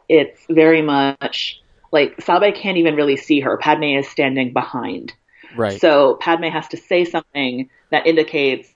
it's 0.08 0.40
very 0.48 0.82
much 0.82 1.62
like 1.92 2.22
Sabe 2.22 2.54
can't 2.54 2.78
even 2.78 2.96
really 2.96 3.18
see 3.18 3.40
her. 3.42 3.58
Padme 3.58 3.84
is 3.84 4.08
standing 4.08 4.54
behind. 4.54 5.14
Right. 5.56 5.80
So 5.80 6.16
Padme 6.16 6.46
has 6.46 6.68
to 6.70 6.78
say 6.78 7.06
something 7.06 7.70
that 7.90 8.06
indicates 8.06 8.70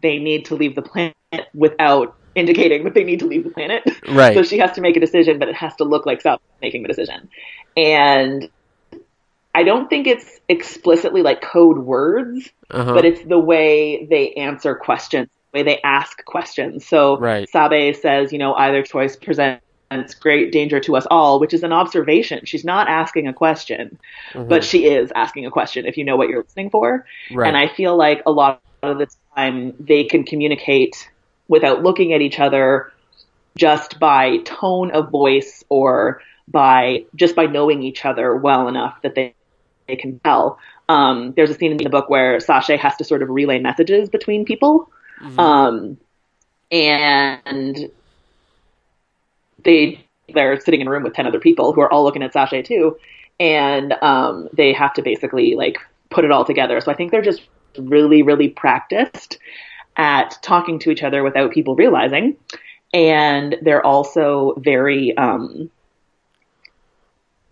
they 0.00 0.18
need 0.18 0.46
to 0.46 0.54
leave 0.54 0.74
the 0.74 0.82
planet 0.82 1.14
without 1.54 2.16
indicating 2.34 2.84
that 2.84 2.94
they 2.94 3.04
need 3.04 3.20
to 3.20 3.26
leave 3.26 3.44
the 3.44 3.50
planet. 3.50 3.82
Right. 4.08 4.34
So 4.34 4.42
she 4.42 4.58
has 4.58 4.72
to 4.72 4.80
make 4.80 4.96
a 4.96 5.00
decision, 5.00 5.38
but 5.38 5.48
it 5.48 5.56
has 5.56 5.74
to 5.76 5.84
look 5.84 6.06
like 6.06 6.20
Sabe 6.20 6.40
making 6.62 6.82
the 6.82 6.88
decision. 6.88 7.28
And 7.76 8.48
I 9.54 9.64
don't 9.64 9.90
think 9.90 10.06
it's 10.06 10.40
explicitly 10.48 11.22
like 11.22 11.42
code 11.42 11.78
words, 11.78 12.48
uh-huh. 12.70 12.94
but 12.94 13.04
it's 13.04 13.22
the 13.24 13.38
way 13.38 14.06
they 14.06 14.34
answer 14.34 14.74
questions, 14.76 15.28
the 15.52 15.58
way 15.58 15.62
they 15.64 15.80
ask 15.82 16.24
questions. 16.24 16.86
So 16.86 17.18
Right. 17.18 17.48
Sabe 17.48 17.94
says, 17.94 18.32
you 18.32 18.38
know, 18.38 18.54
either 18.54 18.82
choice 18.82 19.16
presents 19.16 19.64
great 20.14 20.52
danger 20.52 20.80
to 20.80 20.96
us 20.96 21.06
all, 21.10 21.40
which 21.40 21.54
is 21.54 21.62
an 21.62 21.72
observation. 21.72 22.44
She's 22.44 22.64
not 22.64 22.88
asking 22.88 23.26
a 23.26 23.32
question, 23.32 23.98
but 24.34 24.64
she 24.64 24.86
is 24.86 25.10
asking 25.14 25.46
a 25.46 25.50
question 25.50 25.86
if 25.86 25.96
you 25.96 26.04
know 26.04 26.16
what 26.16 26.28
you're 26.28 26.42
listening 26.42 26.70
for. 26.70 27.06
right. 27.32 27.48
And 27.48 27.56
I 27.56 27.68
feel 27.68 27.96
like 27.96 28.22
a 28.26 28.30
lot 28.30 28.60
of 28.82 28.98
the 28.98 29.08
time 29.34 29.74
they 29.80 30.04
can 30.04 30.24
communicate 30.24 31.08
without 31.48 31.82
looking 31.82 32.12
at 32.12 32.20
each 32.20 32.38
other 32.38 32.92
just 33.56 33.98
by 33.98 34.38
tone 34.38 34.90
of 34.90 35.10
voice 35.10 35.64
or 35.68 36.22
by 36.46 37.04
just 37.14 37.34
by 37.34 37.46
knowing 37.46 37.82
each 37.82 38.04
other 38.04 38.36
well 38.36 38.68
enough 38.68 39.00
that 39.02 39.14
they, 39.14 39.34
they 39.86 39.96
can 39.96 40.18
tell. 40.20 40.58
Um, 40.88 41.32
there's 41.32 41.50
a 41.50 41.54
scene 41.54 41.72
in 41.72 41.78
the 41.78 41.90
book 41.90 42.08
where 42.08 42.38
Saché 42.38 42.78
has 42.78 42.96
to 42.96 43.04
sort 43.04 43.22
of 43.22 43.28
relay 43.28 43.58
messages 43.58 44.08
between 44.08 44.44
people. 44.44 44.90
Um, 45.38 45.98
and 46.70 47.90
they 49.64 50.04
they're 50.34 50.60
sitting 50.60 50.80
in 50.80 50.86
a 50.86 50.90
room 50.90 51.02
with 51.02 51.14
10 51.14 51.26
other 51.26 51.40
people 51.40 51.72
who 51.72 51.80
are 51.80 51.92
all 51.92 52.04
looking 52.04 52.22
at 52.22 52.32
Saché 52.32 52.64
too. 52.64 52.98
And 53.40 53.94
um, 54.02 54.48
they 54.52 54.72
have 54.72 54.92
to 54.94 55.02
basically 55.02 55.54
like 55.54 55.78
put 56.10 56.24
it 56.24 56.30
all 56.30 56.44
together. 56.44 56.80
So 56.80 56.92
I 56.92 56.94
think 56.94 57.10
they're 57.10 57.22
just 57.22 57.42
really, 57.78 58.22
really 58.22 58.48
practiced 58.48 59.38
at 59.96 60.38
talking 60.42 60.78
to 60.80 60.90
each 60.90 61.02
other 61.02 61.22
without 61.22 61.52
people 61.52 61.74
realizing. 61.74 62.36
And 62.92 63.56
they're 63.62 63.84
also 63.84 64.54
very, 64.58 65.16
um, 65.16 65.70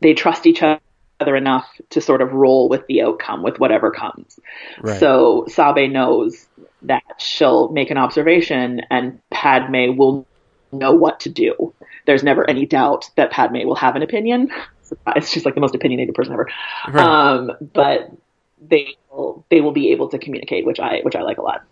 they 0.00 0.14
trust 0.14 0.46
each 0.46 0.62
other 0.62 1.36
enough 1.36 1.68
to 1.90 2.00
sort 2.00 2.22
of 2.22 2.32
roll 2.32 2.68
with 2.68 2.86
the 2.86 3.02
outcome, 3.02 3.42
with 3.42 3.58
whatever 3.58 3.90
comes. 3.90 4.38
Right. 4.80 4.98
So 4.98 5.46
Sabe 5.48 5.90
knows 5.90 6.46
that 6.82 7.02
she'll 7.18 7.68
make 7.70 7.90
an 7.90 7.98
observation 7.98 8.82
and 8.90 9.20
Padme 9.30 9.96
will 9.96 10.26
know 10.72 10.94
what 10.94 11.20
to 11.20 11.30
do. 11.30 11.74
There's 12.06 12.22
never 12.22 12.48
any 12.48 12.66
doubt 12.66 13.10
that 13.16 13.30
Padme 13.30 13.64
will 13.64 13.74
have 13.74 13.96
an 13.96 14.02
opinion. 14.02 14.50
Surprise, 14.82 15.28
she's 15.28 15.44
like 15.44 15.54
the 15.54 15.60
most 15.60 15.74
opinionated 15.74 16.14
person 16.14 16.32
ever. 16.32 16.48
Right. 16.88 17.04
Um, 17.04 17.52
but 17.72 18.12
they 18.60 18.96
will 19.10 19.44
they 19.50 19.60
will 19.60 19.72
be 19.72 19.90
able 19.90 20.08
to 20.10 20.18
communicate, 20.18 20.64
which 20.64 20.78
I 20.78 21.00
which 21.02 21.16
I 21.16 21.22
like 21.22 21.38
a 21.38 21.42
lot. 21.42 21.64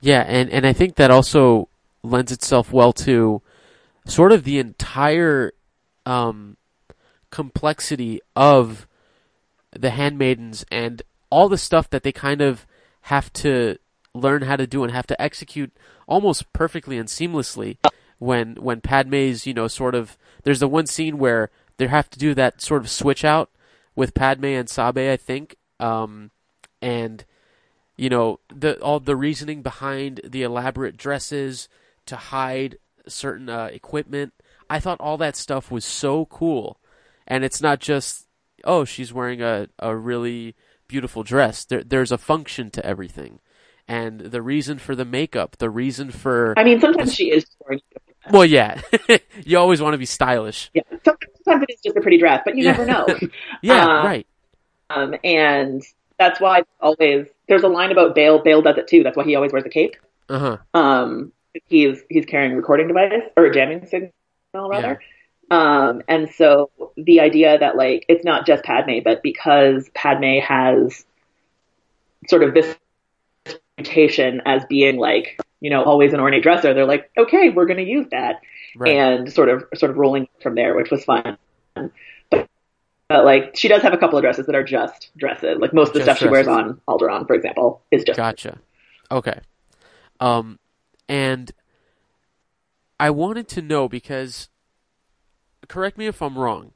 Yeah, 0.00 0.20
and, 0.26 0.50
and 0.50 0.66
I 0.66 0.74
think 0.74 0.96
that 0.96 1.10
also 1.10 1.68
lends 2.02 2.30
itself 2.30 2.70
well 2.70 2.92
to 2.92 3.40
sort 4.06 4.32
of 4.32 4.44
the 4.44 4.58
entire 4.58 5.52
um, 6.04 6.58
complexity 7.30 8.20
of 8.36 8.86
the 9.72 9.90
handmaidens 9.90 10.64
and 10.70 11.02
all 11.30 11.48
the 11.48 11.58
stuff 11.58 11.88
that 11.90 12.02
they 12.02 12.12
kind 12.12 12.42
of 12.42 12.66
have 13.02 13.32
to 13.32 13.78
learn 14.14 14.42
how 14.42 14.56
to 14.56 14.66
do 14.66 14.84
and 14.84 14.92
have 14.92 15.06
to 15.08 15.20
execute 15.20 15.72
almost 16.06 16.52
perfectly 16.52 16.98
and 16.98 17.08
seamlessly 17.08 17.78
when 18.18 18.54
when 18.56 18.80
Padme's, 18.80 19.46
you 19.46 19.54
know, 19.54 19.68
sort 19.68 19.94
of 19.94 20.16
there's 20.44 20.60
the 20.60 20.68
one 20.68 20.86
scene 20.86 21.18
where 21.18 21.50
they 21.76 21.86
have 21.88 22.08
to 22.10 22.18
do 22.18 22.34
that 22.34 22.60
sort 22.60 22.82
of 22.82 22.90
switch 22.90 23.24
out 23.24 23.50
with 23.96 24.14
Padme 24.14 24.46
and 24.46 24.68
Sabe, 24.68 24.98
I 24.98 25.16
think. 25.16 25.56
Um, 25.80 26.30
and 26.80 27.24
you 27.96 28.08
know 28.08 28.40
the 28.54 28.80
all 28.80 29.00
the 29.00 29.16
reasoning 29.16 29.62
behind 29.62 30.20
the 30.24 30.42
elaborate 30.42 30.96
dresses 30.96 31.68
to 32.06 32.16
hide 32.16 32.78
certain 33.06 33.48
uh, 33.48 33.68
equipment. 33.72 34.32
I 34.68 34.80
thought 34.80 35.00
all 35.00 35.16
that 35.18 35.36
stuff 35.36 35.70
was 35.70 35.84
so 35.84 36.26
cool, 36.26 36.78
and 37.26 37.44
it's 37.44 37.62
not 37.62 37.80
just 37.80 38.26
oh 38.64 38.84
she's 38.84 39.12
wearing 39.12 39.42
a 39.42 39.68
a 39.78 39.96
really 39.96 40.54
beautiful 40.88 41.22
dress. 41.22 41.64
There, 41.64 41.82
there's 41.82 42.12
a 42.12 42.18
function 42.18 42.70
to 42.72 42.84
everything, 42.84 43.40
and 43.88 44.20
the 44.20 44.42
reason 44.42 44.78
for 44.78 44.94
the 44.94 45.04
makeup, 45.04 45.56
the 45.58 45.70
reason 45.70 46.10
for 46.10 46.54
I 46.58 46.64
mean, 46.64 46.80
sometimes 46.80 47.14
she 47.14 47.30
is 47.30 47.46
well, 48.30 48.44
yeah, 48.44 48.80
you 49.44 49.58
always 49.58 49.82
want 49.82 49.94
to 49.94 49.98
be 49.98 50.06
stylish. 50.06 50.70
Yeah, 50.72 50.82
sometimes 51.04 51.64
it 51.68 51.72
is 51.74 51.80
just 51.84 51.96
a 51.96 52.00
pretty 52.00 52.18
dress, 52.18 52.42
but 52.44 52.56
you 52.56 52.64
Yeah. 52.64 52.72
never 52.72 52.86
know. 52.86 53.06
Yeah, 53.62 53.84
Uh, 53.86 54.04
right. 54.04 54.26
Um, 54.90 55.14
and 55.22 55.82
that's 56.18 56.40
why 56.40 56.62
always 56.80 57.26
there's 57.48 57.62
a 57.64 57.68
line 57.68 57.92
about 57.92 58.14
Bail. 58.14 58.42
Bail 58.42 58.62
does 58.62 58.78
it 58.78 58.88
too. 58.88 59.02
That's 59.02 59.16
why 59.16 59.24
he 59.24 59.34
always 59.34 59.52
wears 59.52 59.64
a 59.66 59.70
cape. 59.70 59.96
Uh 60.28 60.38
huh. 60.38 60.56
Um, 60.80 61.32
he's 61.66 61.98
he's 62.08 62.24
carrying 62.26 62.52
a 62.52 62.56
recording 62.56 62.88
device 62.88 63.12
or 63.36 63.44
a 63.46 63.52
jamming 63.52 63.86
signal 63.86 64.12
rather. 64.54 65.00
Um, 65.50 66.02
and 66.08 66.30
so 66.30 66.70
the 66.96 67.20
idea 67.20 67.58
that 67.58 67.76
like 67.76 68.06
it's 68.08 68.24
not 68.24 68.46
just 68.46 68.64
Padme, 68.64 69.00
but 69.04 69.22
because 69.22 69.88
Padme 69.94 70.38
has 70.40 71.04
sort 72.28 72.42
of 72.42 72.54
this 72.54 72.74
reputation 73.78 74.42
as 74.46 74.64
being 74.66 74.96
like 74.96 75.38
you 75.60 75.70
know 75.70 75.82
always 75.82 76.12
an 76.12 76.20
ornate 76.20 76.42
dresser, 76.42 76.74
they're 76.74 76.86
like, 76.86 77.10
okay, 77.18 77.50
we're 77.50 77.66
going 77.66 77.84
to 77.84 77.90
use 77.90 78.06
that, 78.10 78.40
Right. 78.76 78.96
and 78.96 79.32
sort 79.32 79.48
of 79.48 79.64
sort 79.74 79.90
of 79.90 79.96
rolling 79.96 80.28
from 80.42 80.54
there, 80.54 80.74
which 80.74 80.90
was 80.90 81.04
fun. 81.04 81.38
But, 82.30 82.48
but 83.08 83.24
like 83.24 83.56
she 83.56 83.68
does 83.68 83.82
have 83.82 83.92
a 83.92 83.98
couple 83.98 84.18
of 84.18 84.22
dresses 84.22 84.46
that 84.46 84.54
are 84.54 84.64
just 84.64 85.10
dresses. 85.16 85.58
Like 85.58 85.72
most 85.72 85.88
of 85.88 85.94
the 85.94 86.00
Just 86.00 86.18
stuff 86.18 86.18
she 86.18 86.28
wears 86.28 86.48
on 86.48 86.80
Alderaan 86.88 87.26
for 87.26 87.34
example, 87.34 87.82
is 87.90 88.04
just 88.04 88.16
Gotcha. 88.16 88.58
Okay. 89.10 89.40
Um, 90.20 90.58
and 91.08 91.52
I 92.98 93.10
wanted 93.10 93.48
to 93.48 93.62
know 93.62 93.88
because, 93.88 94.48
correct 95.68 95.98
me 95.98 96.06
if 96.06 96.22
I'm 96.22 96.38
wrong. 96.38 96.72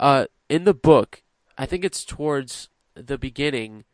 Uh, 0.00 0.26
in 0.48 0.64
the 0.64 0.74
book, 0.74 1.22
I 1.56 1.66
think 1.66 1.84
it's 1.84 2.04
towards 2.04 2.68
the 2.94 3.16
beginning. 3.16 3.84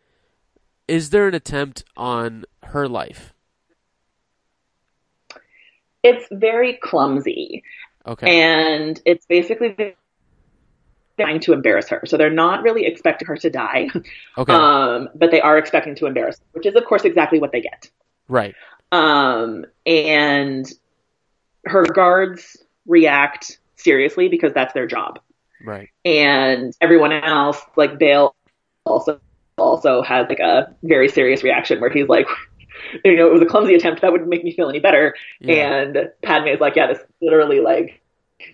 Is 0.90 1.10
there 1.10 1.28
an 1.28 1.34
attempt 1.34 1.84
on 1.96 2.44
her 2.64 2.88
life? 2.88 3.32
it's 6.02 6.26
very 6.32 6.78
clumsy. 6.82 7.62
Okay. 8.06 8.40
and 8.40 8.98
it's 9.04 9.26
basically 9.26 9.94
trying 11.18 11.38
to 11.40 11.52
embarrass 11.52 11.90
her. 11.90 12.00
So 12.06 12.16
they're 12.16 12.30
not 12.30 12.62
really 12.62 12.86
expecting 12.86 13.28
her 13.28 13.36
to 13.36 13.50
die, 13.50 13.88
okay. 14.38 14.52
um, 14.52 15.10
but 15.14 15.30
they 15.30 15.42
are 15.42 15.58
expecting 15.58 15.94
to 15.96 16.06
embarrass 16.06 16.38
her, 16.38 16.44
which 16.52 16.64
is 16.66 16.74
of 16.74 16.86
course 16.86 17.04
exactly 17.04 17.38
what 17.38 17.52
they 17.52 17.60
get. 17.60 17.90
right. 18.28 18.54
Um, 18.90 19.66
and 19.86 20.66
her 21.66 21.84
guards 21.84 22.56
react 22.86 23.58
seriously 23.76 24.28
because 24.28 24.52
that's 24.54 24.72
their 24.72 24.86
job, 24.86 25.20
Right. 25.62 25.90
and 26.06 26.74
everyone 26.80 27.12
else, 27.12 27.60
like 27.76 27.98
Bail, 27.98 28.34
also 28.86 29.20
also 29.60 30.02
had 30.02 30.28
like 30.28 30.40
a 30.40 30.74
very 30.82 31.08
serious 31.08 31.42
reaction 31.42 31.80
where 31.80 31.90
he's 31.90 32.08
like, 32.08 32.26
you 33.04 33.16
know, 33.16 33.26
it 33.26 33.32
was 33.32 33.42
a 33.42 33.46
clumsy 33.46 33.74
attempt 33.74 34.02
that 34.02 34.12
wouldn't 34.12 34.30
make 34.30 34.44
me 34.44 34.52
feel 34.54 34.68
any 34.68 34.80
better. 34.80 35.14
Yeah. 35.40 35.80
And 35.80 36.10
Padme 36.22 36.48
is 36.48 36.60
like, 36.60 36.76
yeah, 36.76 36.88
this 36.88 36.98
is 36.98 37.04
literally 37.20 37.60
like, 37.60 38.00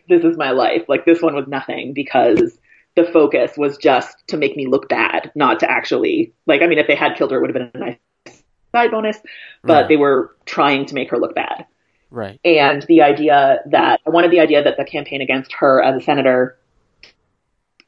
this 0.09 0.24
is 0.24 0.36
my 0.36 0.50
life. 0.50 0.82
Like 0.88 1.04
this 1.04 1.22
one 1.22 1.34
was 1.34 1.46
nothing 1.46 1.92
because 1.92 2.59
the 2.96 3.04
focus 3.04 3.57
was 3.57 3.76
just 3.76 4.16
to 4.28 4.36
make 4.36 4.57
me 4.57 4.66
look 4.66 4.88
bad, 4.88 5.30
not 5.34 5.61
to 5.61 5.70
actually 5.70 6.32
like. 6.46 6.62
I 6.62 6.66
mean, 6.66 6.78
if 6.78 6.86
they 6.86 6.96
had 6.96 7.16
killed 7.16 7.30
her, 7.30 7.38
it 7.38 7.40
would 7.42 7.54
have 7.54 7.72
been 7.72 7.82
a 7.82 7.84
nice 7.86 8.42
side 8.72 8.90
bonus, 8.90 9.18
but 9.62 9.72
Right. 9.72 9.88
they 9.88 9.96
were 9.96 10.34
trying 10.44 10.86
to 10.86 10.94
make 10.94 11.11
her 11.11 11.18
look 11.18 11.34
bad. 11.34 11.66
Right. 12.11 12.40
And 12.44 12.82
the 12.82 13.02
idea 13.02 13.61
that 13.66 14.00
I 14.07 14.11
wanted 14.11 14.30
the 14.30 14.40
idea 14.40 14.62
that 14.62 14.76
the 14.76 14.84
campaign 14.84 15.20
against 15.20 15.52
her 15.54 15.82
as 15.82 16.00
a 16.00 16.04
senator 16.04 16.57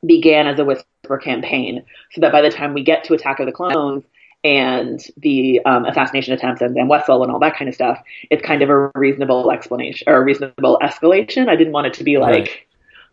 began 0.06 0.46
as 0.46 0.58
a 0.58 0.64
whisper 0.64 1.18
campaign, 1.18 1.84
so 2.12 2.20
that 2.20 2.32
by 2.32 2.40
the 2.42 2.50
time 2.50 2.74
we 2.74 2.82
get 2.82 3.04
to 3.04 3.14
Attack 3.14 3.40
of 3.40 3.46
the 3.46 3.52
Clones 3.52 4.04
and 4.44 5.00
the 5.16 5.60
um, 5.66 5.84
assassination 5.84 6.32
attempts 6.32 6.62
and 6.62 6.74
Zam 6.74 6.88
Wesell 6.88 7.22
and 7.22 7.32
all 7.32 7.40
that 7.40 7.56
kind 7.56 7.68
of 7.68 7.74
stuff, 7.74 8.00
it's 8.30 8.42
kind 8.44 8.62
of 8.62 8.70
a 8.70 8.90
reasonable 8.94 9.50
explanation 9.50 10.08
or 10.08 10.16
a 10.16 10.24
reasonable 10.24 10.78
escalation. 10.82 11.48
I 11.48 11.56
didn't 11.56 11.72
want 11.72 11.88
it 11.88 11.94
to 11.94 12.04
be 12.04 12.18
like 12.18 12.32
Right. 12.32 12.50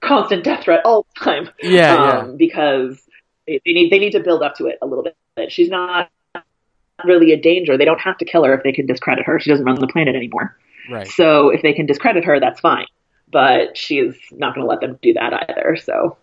constant 0.01 0.43
death 0.43 0.63
threat 0.63 0.81
all 0.85 1.05
the 1.15 1.23
time 1.23 1.49
Yeah. 1.61 2.19
um, 2.19 2.37
because 2.37 3.01
they, 3.47 3.59
they 3.65 3.73
need 3.73 3.91
they 3.91 3.99
need 3.99 4.11
to 4.11 4.19
build 4.19 4.43
up 4.43 4.55
to 4.55 4.67
it 4.67 4.77
a 4.81 4.85
little 4.85 5.03
bit. 5.03 5.51
She's 5.51 5.69
not 5.69 6.09
really 7.03 7.31
a 7.33 7.41
danger. 7.41 7.77
They 7.77 7.85
don't 7.85 7.99
have 8.01 8.17
to 8.19 8.25
kill 8.25 8.43
her 8.43 8.53
if 8.53 8.63
they 8.63 8.71
can 8.71 8.85
discredit 8.85 9.25
her. 9.25 9.39
She 9.39 9.49
doesn't 9.49 9.65
run 9.65 9.79
the 9.79 9.87
planet 9.87 10.15
anymore. 10.15 10.55
Right. 10.89 11.07
So 11.07 11.49
if 11.49 11.61
they 11.61 11.73
can 11.73 11.85
discredit 11.87 12.23
her, 12.25 12.39
that's 12.39 12.59
fine. 12.59 12.85
But 13.31 13.75
she's 13.75 14.15
not 14.31 14.53
going 14.53 14.65
to 14.65 14.69
let 14.69 14.79
them 14.81 14.97
do 15.01 15.13
that 15.13 15.33
either. 15.49 15.75
So 15.75 16.17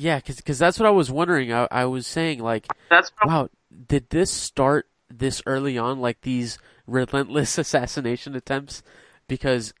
Yeah, 0.00 0.20
because 0.24 0.60
that's 0.60 0.78
what 0.78 0.86
I 0.86 0.90
was 0.92 1.10
wondering. 1.10 1.52
I, 1.52 1.66
I 1.72 1.84
was 1.86 2.06
saying 2.06 2.38
like, 2.38 2.68
that's 2.88 3.10
wow, 3.24 3.48
did 3.88 4.10
this 4.10 4.30
start 4.30 4.86
this 5.10 5.42
early 5.44 5.76
on, 5.76 5.98
like 5.98 6.20
these 6.20 6.56
relentless 6.86 7.58
assassination 7.58 8.36
attempts? 8.36 8.84
Because 9.26 9.74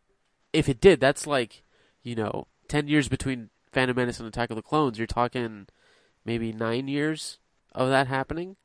if 0.52 0.68
it 0.68 0.80
did, 0.80 0.98
that's 0.98 1.24
like, 1.24 1.62
you 2.02 2.16
know, 2.16 2.48
ten 2.66 2.88
years 2.88 3.06
between 3.06 3.50
Phantom 3.70 3.94
Menace 3.94 4.18
and 4.18 4.26
Attack 4.26 4.50
of 4.50 4.56
the 4.56 4.62
Clones. 4.62 4.98
You're 4.98 5.06
talking 5.06 5.68
maybe 6.24 6.52
nine 6.52 6.88
years 6.88 7.38
of 7.72 7.88
that 7.88 8.08
happening. 8.08 8.56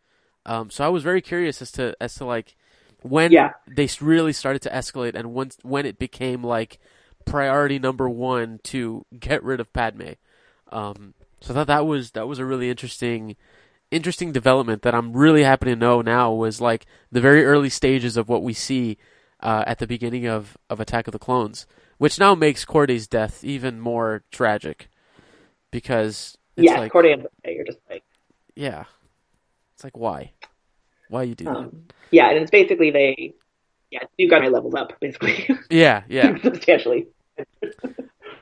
Um, 0.47 0.72
so 0.72 0.84
I 0.84 0.89
was 0.89 1.04
very 1.04 1.22
curious 1.22 1.62
as 1.62 1.72
to 1.74 1.95
as 2.01 2.16
to 2.16 2.26
like 2.26 2.56
when 3.04 3.32
Yeah. 3.32 3.51
they 3.68 3.88
really 4.01 4.34
started 4.34 4.64
to 4.64 4.70
escalate 4.72 5.14
and 5.14 5.36
once 5.36 5.58
when 5.62 5.86
it 5.86 5.99
became 5.99 6.43
like 6.43 6.80
priority 7.26 7.78
number 7.78 8.10
one 8.10 8.60
to 8.64 9.06
get 9.20 9.43
rid 9.43 9.60
of 9.60 9.72
Padme. 9.72 10.14
Um, 10.72 11.14
so 11.43 11.53
I 11.53 11.55
thought 11.55 11.67
that 11.67 11.85
was 11.85 12.11
that 12.11 12.25
was 12.25 12.39
a 12.39 12.45
really 12.45 12.69
interesting 12.69 13.35
interesting 13.91 14.31
development 14.31 14.81
that 14.83 14.95
I'm 14.95 15.11
really 15.11 15.43
happy 15.43 15.65
to 15.65 15.75
know 15.75 16.01
now 16.01 16.31
was 16.31 16.61
like 16.61 16.85
the 17.11 17.19
very 17.19 17.43
early 17.43 17.69
stages 17.69 18.15
of 18.15 18.29
what 18.29 18.43
we 18.43 18.53
see 18.53 18.97
uh, 19.41 19.65
at 19.67 19.77
the 19.77 19.85
beginning 19.85 20.25
of, 20.25 20.57
of 20.69 20.79
Attack 20.79 21.07
of 21.07 21.11
the 21.11 21.19
Clones, 21.19 21.67
which 21.97 22.17
now 22.17 22.33
makes 22.33 22.63
Cordé's 22.63 23.07
death 23.07 23.43
even 23.43 23.81
more 23.81 24.23
tragic 24.31 24.89
because 25.69 26.37
it's 26.55 26.65
yeah, 26.65 26.79
like 26.79 26.93
Corday 26.93 27.11
and 27.11 27.27
you're 27.45 27.65
just 27.65 27.79
like 27.89 28.03
yeah, 28.55 28.85
it's 29.75 29.83
like 29.83 29.97
why, 29.97 30.31
why 31.09 31.23
you 31.23 31.35
do 31.35 31.43
that? 31.43 31.57
um, 31.57 31.83
yeah, 32.09 32.29
and 32.29 32.37
it's 32.37 32.51
basically 32.51 32.89
they 32.91 33.33
yeah 33.91 34.03
you 34.17 34.29
got 34.29 34.41
my 34.41 34.47
levels 34.47 34.75
up 34.75 34.93
basically 35.01 35.49
Yeah, 35.69 36.03
yeah. 36.07 36.37
substantially. 36.41 37.07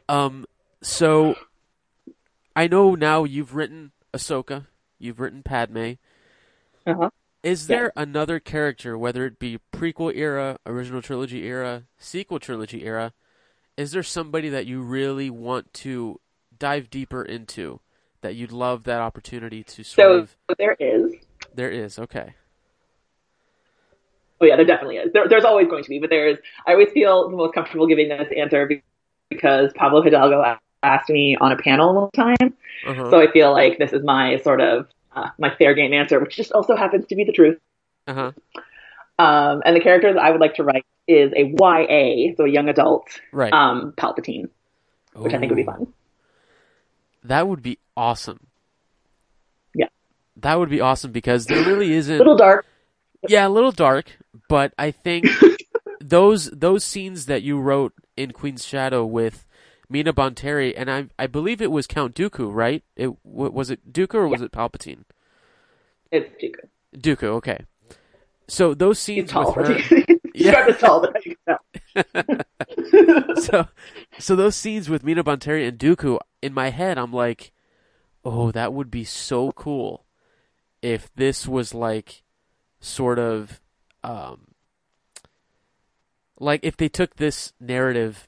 Um, 0.07 0.45
so 0.83 1.35
I 2.55 2.67
know 2.67 2.95
now 2.95 3.23
you've 3.23 3.55
written 3.55 3.91
Ahsoka, 4.13 4.67
you've 4.99 5.19
written 5.19 5.43
Padme. 5.43 5.93
Uh-huh. 6.85 7.09
Is 7.43 7.67
there 7.67 7.91
another 7.95 8.39
character, 8.39 8.97
whether 8.97 9.25
it 9.25 9.39
be 9.39 9.57
prequel 9.73 10.15
era, 10.15 10.57
original 10.65 11.01
trilogy 11.01 11.43
era, 11.47 11.83
sequel 11.97 12.39
trilogy 12.39 12.83
era, 12.85 13.13
is 13.77 13.91
there 13.91 14.03
somebody 14.03 14.49
that 14.49 14.67
you 14.67 14.81
really 14.81 15.29
want 15.29 15.73
to 15.75 16.19
dive 16.59 16.89
deeper 16.89 17.23
into 17.23 17.79
that 18.21 18.35
you'd 18.35 18.51
love 18.51 18.83
that 18.83 19.01
opportunity 19.01 19.63
to 19.63 19.83
sort 19.83 19.95
So 19.95 20.11
of? 20.13 20.35
there 20.59 20.75
is. 20.79 21.13
There 21.55 21.71
is 21.71 21.97
okay. 21.97 22.35
Oh 24.39 24.45
yeah, 24.45 24.55
there 24.55 24.65
definitely 24.65 24.97
is. 24.97 25.11
There, 25.13 25.27
there's 25.27 25.45
always 25.45 25.67
going 25.67 25.83
to 25.83 25.89
be, 25.89 25.99
but 25.99 26.09
there 26.09 26.27
is. 26.27 26.37
I 26.67 26.73
always 26.73 26.91
feel 26.91 27.29
the 27.29 27.35
most 27.37 27.53
comfortable 27.53 27.87
giving 27.87 28.09
this 28.09 28.27
answer 28.35 28.69
because 29.29 29.71
Pablo 29.73 30.01
Hidalgo 30.01 30.43
asked 30.83 31.09
me 31.09 31.37
on 31.39 31.51
a 31.51 31.57
panel 31.57 31.93
one 31.93 32.09
time, 32.11 32.53
Uh-huh. 32.87 33.09
so 33.11 33.19
I 33.21 33.31
feel 33.31 33.51
like 33.51 33.77
this 33.77 33.93
is 33.93 34.03
my 34.03 34.37
sort 34.37 34.61
of 34.61 34.87
uh, 35.15 35.29
my 35.37 35.53
fair 35.55 35.73
game 35.73 35.93
answer, 35.93 36.19
which 36.19 36.35
just 36.35 36.51
also 36.53 36.75
happens 36.75 37.05
to 37.07 37.15
be 37.15 37.23
the 37.25 37.33
truth. 37.33 37.57
Uh 38.07 38.13
huh. 38.13 38.31
Um, 39.19 39.61
and 39.65 39.75
the 39.75 39.79
character 39.81 40.13
that 40.13 40.19
I 40.21 40.31
would 40.31 40.41
like 40.41 40.55
to 40.55 40.63
write 40.63 40.85
is 41.07 41.31
a 41.35 41.43
YA, 41.43 42.33
so 42.37 42.45
a 42.45 42.49
young 42.49 42.69
adult 42.69 43.07
Right. 43.31 43.53
um, 43.53 43.93
Palpatine, 43.97 44.49
which 45.13 45.33
I 45.33 45.37
think 45.39 45.51
would 45.51 45.57
be 45.57 45.63
fun. 45.63 45.93
That 47.25 47.47
would 47.47 47.61
be 47.61 47.77
awesome. 47.95 48.47
Yeah. 49.75 49.87
That 50.37 50.57
would 50.57 50.69
be 50.69 50.81
awesome 50.81 51.11
because 51.11 51.45
there 51.45 51.63
really 51.65 51.91
isn't. 52.01 52.17
Little 52.17 52.37
dark. 52.37 52.65
Yeah, 53.27 53.47
a 53.47 53.49
little 53.49 53.71
dark, 53.71 54.17
but 54.49 54.73
I 54.79 54.89
think 54.89 55.27
those 56.01 56.49
those 56.49 56.83
scenes 56.83 57.27
that 57.27 57.43
you 57.43 57.59
wrote 57.59 57.93
in 58.17 58.31
Queen's 58.31 58.65
Shadow 58.65 59.05
with 59.05 59.45
Mina 59.91 60.13
Bonteri, 60.13 60.73
and 60.75 60.89
I 60.89 61.07
I 61.19 61.27
believe 61.27 61.61
it 61.61 61.71
was 61.71 61.85
Count 61.87 62.15
Dooku, 62.15 62.53
right? 62.53 62.83
It 62.95 63.11
wa- 63.25 63.49
was 63.49 63.69
it 63.69 63.91
Dooku 63.91 64.15
or 64.15 64.27
was 64.27 64.41
it 64.41 64.51
Palpatine? 64.51 65.03
It's 66.11 66.29
Dooku. 66.41 66.67
Dooku, 66.97 67.23
okay. 67.37 67.65
So 68.47 68.73
those 68.73 68.99
scenes 68.99 69.33
with 69.33 69.55
her, 69.55 69.77
Yeah. 70.33 70.65
yeah. 70.67 70.75
tall, 70.75 71.01
but 71.01 71.25
you 71.25 71.35
can 71.45 71.57
tell. 73.35 73.35
so 73.43 73.67
so 74.19 74.35
those 74.35 74.55
scenes 74.55 74.89
with 74.89 75.03
Mina 75.03 75.23
Bonteri 75.23 75.67
and 75.67 75.77
Dooku, 75.77 76.19
in 76.41 76.53
my 76.53 76.69
head, 76.69 76.97
I'm 76.97 77.13
like, 77.13 77.51
oh, 78.25 78.51
that 78.51 78.73
would 78.73 78.91
be 78.91 79.03
so 79.03 79.51
cool 79.51 80.05
if 80.81 81.13
this 81.15 81.47
was 81.47 81.73
like 81.73 82.23
sort 82.79 83.19
of 83.19 83.61
um 84.03 84.47
like 86.39 86.59
if 86.63 86.75
they 86.75 86.89
took 86.89 87.15
this 87.17 87.53
narrative 87.59 88.27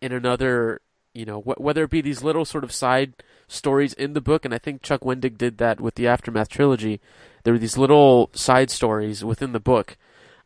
in 0.00 0.12
another 0.12 0.80
you 1.14 1.24
know 1.24 1.40
wh- 1.40 1.60
whether 1.60 1.84
it 1.84 1.90
be 1.90 2.00
these 2.00 2.22
little 2.22 2.44
sort 2.44 2.64
of 2.64 2.72
side 2.72 3.14
stories 3.48 3.92
in 3.94 4.12
the 4.12 4.20
book 4.20 4.44
and 4.44 4.54
i 4.54 4.58
think 4.58 4.80
chuck 4.82 5.00
wendig 5.02 5.36
did 5.36 5.58
that 5.58 5.80
with 5.80 5.94
the 5.96 6.06
aftermath 6.06 6.48
trilogy 6.48 7.00
there 7.42 7.52
were 7.52 7.58
these 7.58 7.76
little 7.78 8.30
side 8.32 8.70
stories 8.70 9.24
within 9.24 9.52
the 9.52 9.60
book 9.60 9.96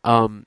um, 0.05 0.47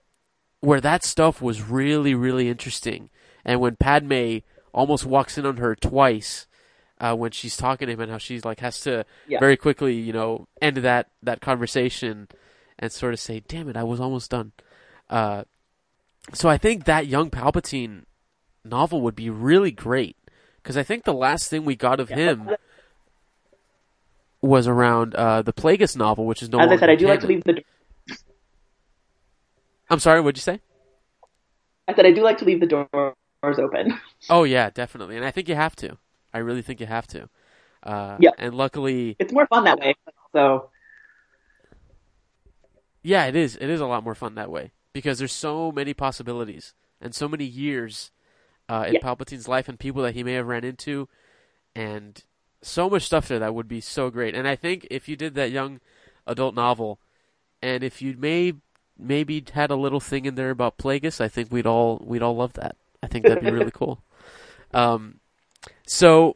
where 0.60 0.82
that 0.82 1.03
stuff 1.03 1.41
was 1.41 1.62
really 1.62 2.16
really 2.16 2.49
interesting 2.49 3.10
and 3.45 3.60
when 3.60 3.76
padme 3.76 4.38
almost 4.74 5.05
walks 5.05 5.38
in 5.38 5.45
on 5.45 5.58
her 5.58 5.76
twice 5.76 6.47
uh, 6.99 7.16
when 7.16 7.30
she's 7.32 7.55
talking 7.55 7.86
to 7.88 7.93
him 7.93 7.99
and 7.99 8.12
how 8.12 8.18
she's 8.18 8.43
like 8.43 8.60
has 8.60 8.80
to 8.82 9.05
Yeah. 9.28 9.39
very 9.39 9.55
quickly 9.55 9.93
you 9.93 10.14
know 10.14 10.47
end 10.62 10.78
that 10.78 11.10
that 11.22 11.41
conversation 11.41 12.28
and 12.80 12.91
sort 12.91 13.14
of 13.14 13.20
say 13.20 13.43
damn 13.47 13.70
it 13.70 13.78
i 13.78 13.84
was 13.84 13.99
almost 13.99 14.32
done 14.32 14.51
uh, 15.12 15.43
so 16.34 16.49
i 16.49 16.58
think 16.58 16.86
that 16.86 17.05
young 17.08 17.30
palpatine 17.30 18.03
novel 18.64 19.01
would 19.01 19.16
be 19.16 19.30
really 19.30 19.72
great 19.72 20.16
because 20.62 20.78
I 20.78 20.84
think 20.84 21.03
the 21.03 21.14
last 21.14 21.49
thing 21.49 21.66
we 21.66 21.76
got 21.76 21.99
of 21.99 22.10
him 22.10 22.49
was 24.41 24.68
around 24.68 25.16
uh, 25.16 25.41
the 25.41 25.53
Plagueis 25.53 25.95
novel, 25.95 26.26
which 26.26 26.41
is 26.41 26.49
no 26.49 26.60
As 26.60 26.72
I 26.72 26.78
said, 26.78 26.89
I 26.89 26.95
do 26.95 27.08
like 27.08 27.22
to 27.22 27.28
leave 27.28 27.43
the. 27.43 27.64
I'm 29.89 29.99
sorry, 29.99 30.20
what'd 30.22 30.38
you 30.38 30.41
say? 30.41 30.60
I 31.88 31.95
said 31.95 32.05
I 32.05 32.12
do 32.12 32.22
like 32.22 32.38
to 32.39 32.45
leave 32.45 32.60
the 32.60 32.68
doors 32.68 33.14
open. 33.43 33.99
Oh 34.30 34.43
yeah, 34.43 34.70
definitely, 34.72 35.16
and 35.16 35.24
I 35.26 35.32
think 35.32 35.47
you 35.47 35.55
have 35.55 35.76
to. 35.78 35.97
I 36.34 36.39
really 36.39 36.62
think 36.62 36.80
you 36.82 36.86
have 36.88 37.08
to. 37.08 37.30
Uh, 37.84 38.18
Yeah. 38.20 38.32
And 38.38 38.53
luckily, 38.55 39.16
It's 39.20 39.32
more 39.32 39.47
fun 39.47 39.64
that 39.66 39.80
way. 39.80 39.95
So 40.34 40.70
yeah, 43.03 43.26
it 43.28 43.36
is. 43.36 43.55
It 43.55 43.70
is 43.70 43.80
a 43.80 43.86
lot 43.86 44.03
more 44.03 44.16
fun 44.16 44.36
that 44.36 44.51
way 44.51 44.72
because 44.91 45.20
there's 45.20 45.32
so 45.32 45.72
many 45.72 45.93
possibilities 45.93 46.74
and 46.99 47.16
so 47.16 47.28
many 47.30 47.45
years 47.45 48.12
uh, 48.70 48.86
in 48.88 48.95
Yeah. 48.95 48.99
Palpatine's 49.01 49.47
life 49.47 49.68
and 49.70 49.80
people 49.80 50.01
that 50.03 50.15
he 50.15 50.24
may 50.24 50.34
have 50.34 50.47
ran 50.47 50.63
into, 50.63 51.07
and 51.76 52.24
so 52.61 52.89
much 52.89 53.03
stuff 53.03 53.28
there 53.28 53.39
that 53.39 53.53
would 53.55 53.68
be 53.68 53.82
so 53.82 54.09
great. 54.09 54.36
And 54.36 54.47
I 54.47 54.55
think 54.55 54.88
if 54.89 55.07
you 55.07 55.15
did 55.15 55.36
that 55.36 55.51
young 55.51 55.80
adult 56.26 56.55
novel, 56.55 56.99
and 57.61 57.84
if 57.84 58.01
you 58.01 58.15
may 58.18 58.53
maybe 58.99 59.43
had 59.53 59.70
a 59.70 59.76
little 59.76 59.99
thing 59.99 60.26
in 60.26 60.36
there 60.36 60.49
about 60.49 60.78
Plagueis, 60.78 61.22
I 61.22 61.28
think 61.28 61.51
we'd 61.51 61.68
all 61.68 62.01
we'd 62.03 62.24
all 62.24 62.36
love 62.36 62.53
that. 62.53 62.76
I 63.03 63.07
think 63.07 63.26
that'd 63.26 63.43
be 63.43 63.51
really 63.51 63.72
cool. 63.74 64.01
Um, 64.74 65.20
so 65.86 66.36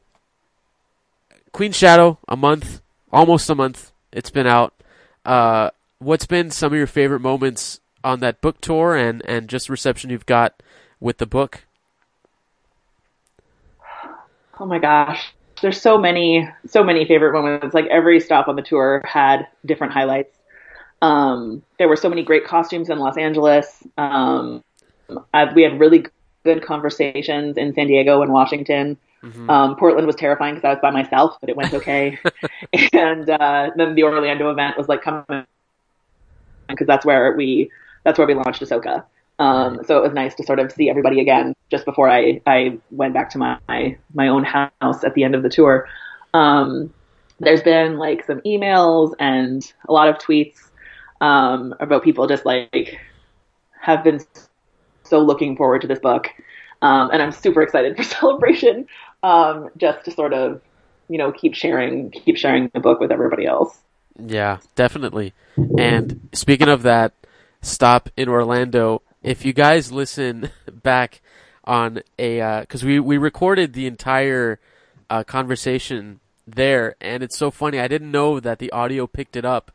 Queen 1.51 1.71
Shadow, 1.71 2.17
a 2.27 2.37
month, 2.37 2.81
almost 3.11 3.49
a 3.49 3.55
month. 3.55 3.91
It's 4.11 4.29
been 4.29 4.47
out. 4.47 4.73
Uh, 5.25 5.71
what's 5.99 6.25
been 6.25 6.49
some 6.51 6.71
of 6.73 6.77
your 6.77 6.87
favorite 6.87 7.19
moments 7.19 7.79
on 8.03 8.19
that 8.21 8.41
book 8.41 8.61
tour, 8.61 8.95
and 8.95 9.21
and 9.25 9.49
just 9.49 9.69
reception 9.69 10.09
you've 10.09 10.25
got 10.25 10.61
with 10.99 11.17
the 11.17 11.25
book? 11.25 11.65
Oh 14.61 14.65
my 14.65 14.77
gosh, 14.77 15.33
there's 15.61 15.81
so 15.81 15.97
many 15.97 16.47
so 16.67 16.83
many 16.83 17.05
favorite 17.05 17.33
moments. 17.33 17.73
Like 17.73 17.87
every 17.87 18.19
stop 18.19 18.47
on 18.47 18.55
the 18.55 18.61
tour 18.61 19.01
had 19.03 19.47
different 19.65 19.91
highlights. 19.91 20.37
Um, 21.01 21.63
there 21.79 21.87
were 21.87 21.95
so 21.95 22.09
many 22.09 22.23
great 22.23 22.45
costumes 22.45 22.89
in 22.89 22.99
Los 22.99 23.17
Angeles. 23.17 23.83
Um, 23.97 24.63
I, 25.33 25.51
we 25.51 25.63
had 25.63 25.79
really 25.79 26.05
good 26.43 26.63
conversations 26.63 27.57
in 27.57 27.73
San 27.73 27.87
Diego 27.87 28.21
and 28.21 28.31
Washington. 28.31 28.97
Mm-hmm. 29.23 29.49
Um, 29.49 29.75
Portland 29.75 30.05
was 30.05 30.15
terrifying 30.15 30.55
because 30.55 30.67
I 30.67 30.73
was 30.73 30.79
by 30.81 30.91
myself, 30.91 31.37
but 31.41 31.49
it 31.49 31.57
went 31.57 31.73
okay. 31.73 32.19
and 32.93 33.29
uh, 33.29 33.71
then 33.75 33.95
the 33.95 34.03
Orlando 34.03 34.51
event 34.51 34.77
was 34.77 34.87
like 34.87 35.01
coming 35.01 35.45
because 36.69 36.87
that's 36.87 37.05
where 37.05 37.35
we 37.35 37.71
that's 38.03 38.17
where 38.19 38.27
we 38.27 38.35
launched 38.35 38.61
Ahsoka. 38.61 39.05
Um, 39.41 39.79
so 39.87 39.97
it 39.97 40.03
was 40.03 40.13
nice 40.13 40.35
to 40.35 40.43
sort 40.43 40.59
of 40.59 40.71
see 40.71 40.87
everybody 40.87 41.19
again 41.19 41.55
just 41.71 41.83
before 41.83 42.07
I, 42.07 42.41
I 42.45 42.77
went 42.91 43.15
back 43.15 43.31
to 43.31 43.39
my, 43.39 43.57
my 44.13 44.27
own 44.27 44.43
house 44.43 45.03
at 45.03 45.15
the 45.15 45.23
end 45.23 45.33
of 45.33 45.41
the 45.41 45.49
tour. 45.49 45.89
Um, 46.31 46.93
there's 47.39 47.63
been 47.63 47.97
like 47.97 48.23
some 48.23 48.41
emails 48.41 49.15
and 49.19 49.63
a 49.89 49.91
lot 49.91 50.09
of 50.09 50.19
tweets 50.19 50.59
um, 51.21 51.73
about 51.79 52.03
people 52.03 52.27
just 52.27 52.45
like 52.45 52.99
have 53.79 54.03
been 54.03 54.19
so 55.05 55.17
looking 55.17 55.57
forward 55.57 55.81
to 55.81 55.87
this 55.87 55.97
book. 55.99 56.27
Um, 56.83 57.09
and 57.11 57.19
I'm 57.19 57.31
super 57.31 57.63
excited 57.63 57.97
for 57.97 58.03
celebration 58.03 58.85
um, 59.23 59.69
just 59.75 60.05
to 60.05 60.11
sort 60.11 60.33
of, 60.33 60.61
you 61.09 61.17
know, 61.17 61.31
keep 61.31 61.55
sharing, 61.55 62.11
keep 62.11 62.37
sharing 62.37 62.69
the 62.75 62.79
book 62.79 62.99
with 62.99 63.11
everybody 63.11 63.47
else. 63.47 63.75
Yeah, 64.23 64.59
definitely. 64.75 65.33
And 65.79 66.29
speaking 66.31 66.67
of 66.67 66.83
that 66.83 67.13
stop 67.63 68.07
in 68.15 68.29
Orlando, 68.29 69.01
if 69.21 69.45
you 69.45 69.53
guys 69.53 69.91
listen 69.91 70.49
back 70.71 71.21
on 71.63 72.01
a 72.17 72.61
because 72.61 72.83
uh, 72.83 72.87
we 72.87 72.99
we 72.99 73.17
recorded 73.17 73.73
the 73.73 73.87
entire 73.87 74.59
uh, 75.09 75.23
conversation 75.23 76.19
there, 76.47 76.95
and 76.99 77.23
it's 77.23 77.37
so 77.37 77.51
funny. 77.51 77.79
I 77.79 77.87
didn't 77.87 78.11
know 78.11 78.39
that 78.39 78.59
the 78.59 78.71
audio 78.71 79.07
picked 79.07 79.35
it 79.35 79.45
up, 79.45 79.71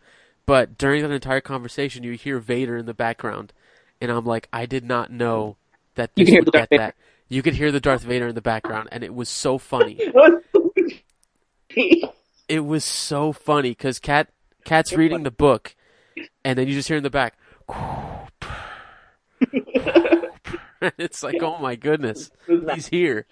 but 0.46 0.78
during 0.78 1.02
that 1.02 1.10
entire 1.10 1.40
conversation, 1.40 2.02
you 2.02 2.12
hear 2.12 2.38
Vader 2.38 2.76
in 2.76 2.86
the 2.86 2.94
background, 2.94 3.52
and 4.00 4.10
I'm 4.10 4.24
like, 4.24 4.48
I 4.52 4.66
did 4.66 4.84
not 4.84 5.10
know 5.12 5.56
that 5.94 6.14
this 6.14 6.30
would 6.30 6.52
get 6.52 6.70
that. 6.70 6.94
You 7.28 7.42
could 7.42 7.54
hear 7.54 7.72
the 7.72 7.80
Darth 7.80 8.02
Vader 8.02 8.28
in 8.28 8.36
the 8.36 8.40
background, 8.40 8.88
and 8.92 9.02
it 9.02 9.14
was 9.14 9.28
so 9.28 9.58
funny. 9.58 9.98
it 12.48 12.64
was 12.64 12.84
so 12.84 13.32
funny 13.32 13.70
because 13.70 13.98
Cat 13.98 14.28
Cat's 14.64 14.92
reading 14.92 15.22
the 15.22 15.30
book, 15.30 15.74
and 16.44 16.58
then 16.58 16.68
you 16.68 16.74
just 16.74 16.88
hear 16.88 16.96
in 16.96 17.02
the 17.02 17.10
back. 17.10 17.36
it's 20.98 21.22
like, 21.22 21.42
oh 21.42 21.58
my 21.58 21.76
goodness, 21.76 22.30
he's 22.46 22.88
here. 22.88 23.26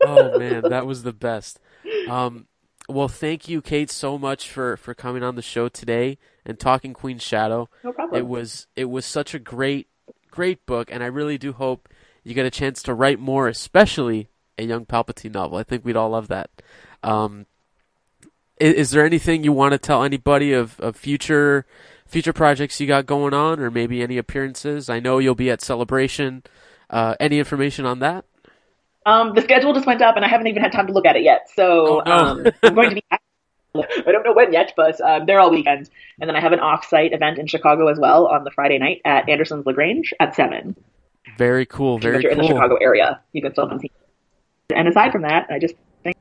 Oh 0.00 0.38
man, 0.38 0.62
that 0.68 0.86
was 0.86 1.02
the 1.02 1.12
best. 1.12 1.60
Um, 2.08 2.46
well, 2.88 3.08
thank 3.08 3.48
you, 3.48 3.60
Kate, 3.60 3.90
so 3.90 4.18
much 4.18 4.48
for, 4.48 4.76
for 4.76 4.94
coming 4.94 5.22
on 5.22 5.34
the 5.34 5.42
show 5.42 5.68
today 5.68 6.18
and 6.44 6.58
talking 6.58 6.92
Queen 6.92 7.18
Shadow. 7.18 7.68
No 7.82 7.92
problem. 7.92 8.18
It 8.18 8.26
was 8.26 8.66
it 8.76 8.86
was 8.86 9.04
such 9.04 9.34
a 9.34 9.38
great 9.38 9.88
great 10.30 10.64
book, 10.66 10.90
and 10.92 11.02
I 11.02 11.06
really 11.06 11.38
do 11.38 11.52
hope 11.52 11.88
you 12.22 12.34
get 12.34 12.46
a 12.46 12.50
chance 12.50 12.82
to 12.84 12.94
write 12.94 13.18
more, 13.18 13.48
especially 13.48 14.28
a 14.58 14.64
young 14.64 14.86
Palpatine 14.86 15.32
novel. 15.32 15.58
I 15.58 15.62
think 15.62 15.84
we'd 15.84 15.96
all 15.96 16.10
love 16.10 16.28
that. 16.28 16.50
Um, 17.02 17.46
is, 18.58 18.74
is, 18.74 18.90
there 18.90 19.04
anything 19.04 19.44
you 19.44 19.52
want 19.52 19.72
to 19.72 19.78
tell 19.78 20.02
anybody 20.02 20.52
of, 20.52 20.80
of 20.80 20.96
future 20.96 21.66
future 22.06 22.32
projects 22.32 22.80
you 22.80 22.86
got 22.86 23.06
going 23.06 23.34
on, 23.34 23.60
or 23.60 23.70
maybe 23.70 24.02
any 24.02 24.18
appearances? 24.18 24.88
I 24.88 25.00
know 25.00 25.18
you'll 25.18 25.34
be 25.34 25.50
at 25.50 25.60
Celebration. 25.60 26.42
Uh, 26.88 27.14
any 27.20 27.38
information 27.38 27.84
on 27.84 27.98
that? 28.00 28.24
Um, 29.04 29.34
the 29.34 29.42
schedule 29.42 29.72
just 29.72 29.86
went 29.86 30.02
up, 30.02 30.16
and 30.16 30.24
I 30.24 30.28
haven't 30.28 30.48
even 30.48 30.62
had 30.62 30.72
time 30.72 30.86
to 30.88 30.92
look 30.92 31.06
at 31.06 31.16
it 31.16 31.22
yet. 31.22 31.48
So 31.54 32.00
oh, 32.00 32.02
no. 32.06 32.12
um, 32.12 32.46
I'm 32.62 32.74
going 32.74 32.90
to 32.90 32.94
be. 32.96 33.04
I 33.10 34.10
don't 34.10 34.24
know 34.24 34.32
when 34.32 34.52
yet, 34.52 34.72
but 34.76 35.00
um, 35.02 35.26
they're 35.26 35.38
all 35.38 35.50
weekends. 35.50 35.90
And 36.20 36.28
then 36.28 36.34
I 36.34 36.40
have 36.40 36.52
an 36.52 36.60
off-site 36.60 37.12
event 37.12 37.38
in 37.38 37.46
Chicago 37.46 37.88
as 37.88 37.98
well 37.98 38.26
on 38.26 38.42
the 38.42 38.50
Friday 38.50 38.78
night 38.78 39.02
at 39.04 39.28
Anderson's 39.28 39.66
Lagrange 39.66 40.14
at 40.18 40.34
seven. 40.34 40.74
Very 41.36 41.66
cool. 41.66 41.98
Very 41.98 42.16
if 42.16 42.22
you're 42.22 42.32
cool. 42.32 42.40
in 42.40 42.48
the 42.48 42.54
Chicago 42.54 42.76
area, 42.76 43.20
you 43.32 43.42
can 43.42 43.52
still 43.52 43.68
come 43.68 43.78
see. 43.78 43.90
And 44.74 44.88
aside 44.88 45.12
from 45.12 45.22
that, 45.22 45.46
I 45.50 45.58
just 45.58 45.74
think 46.02 46.16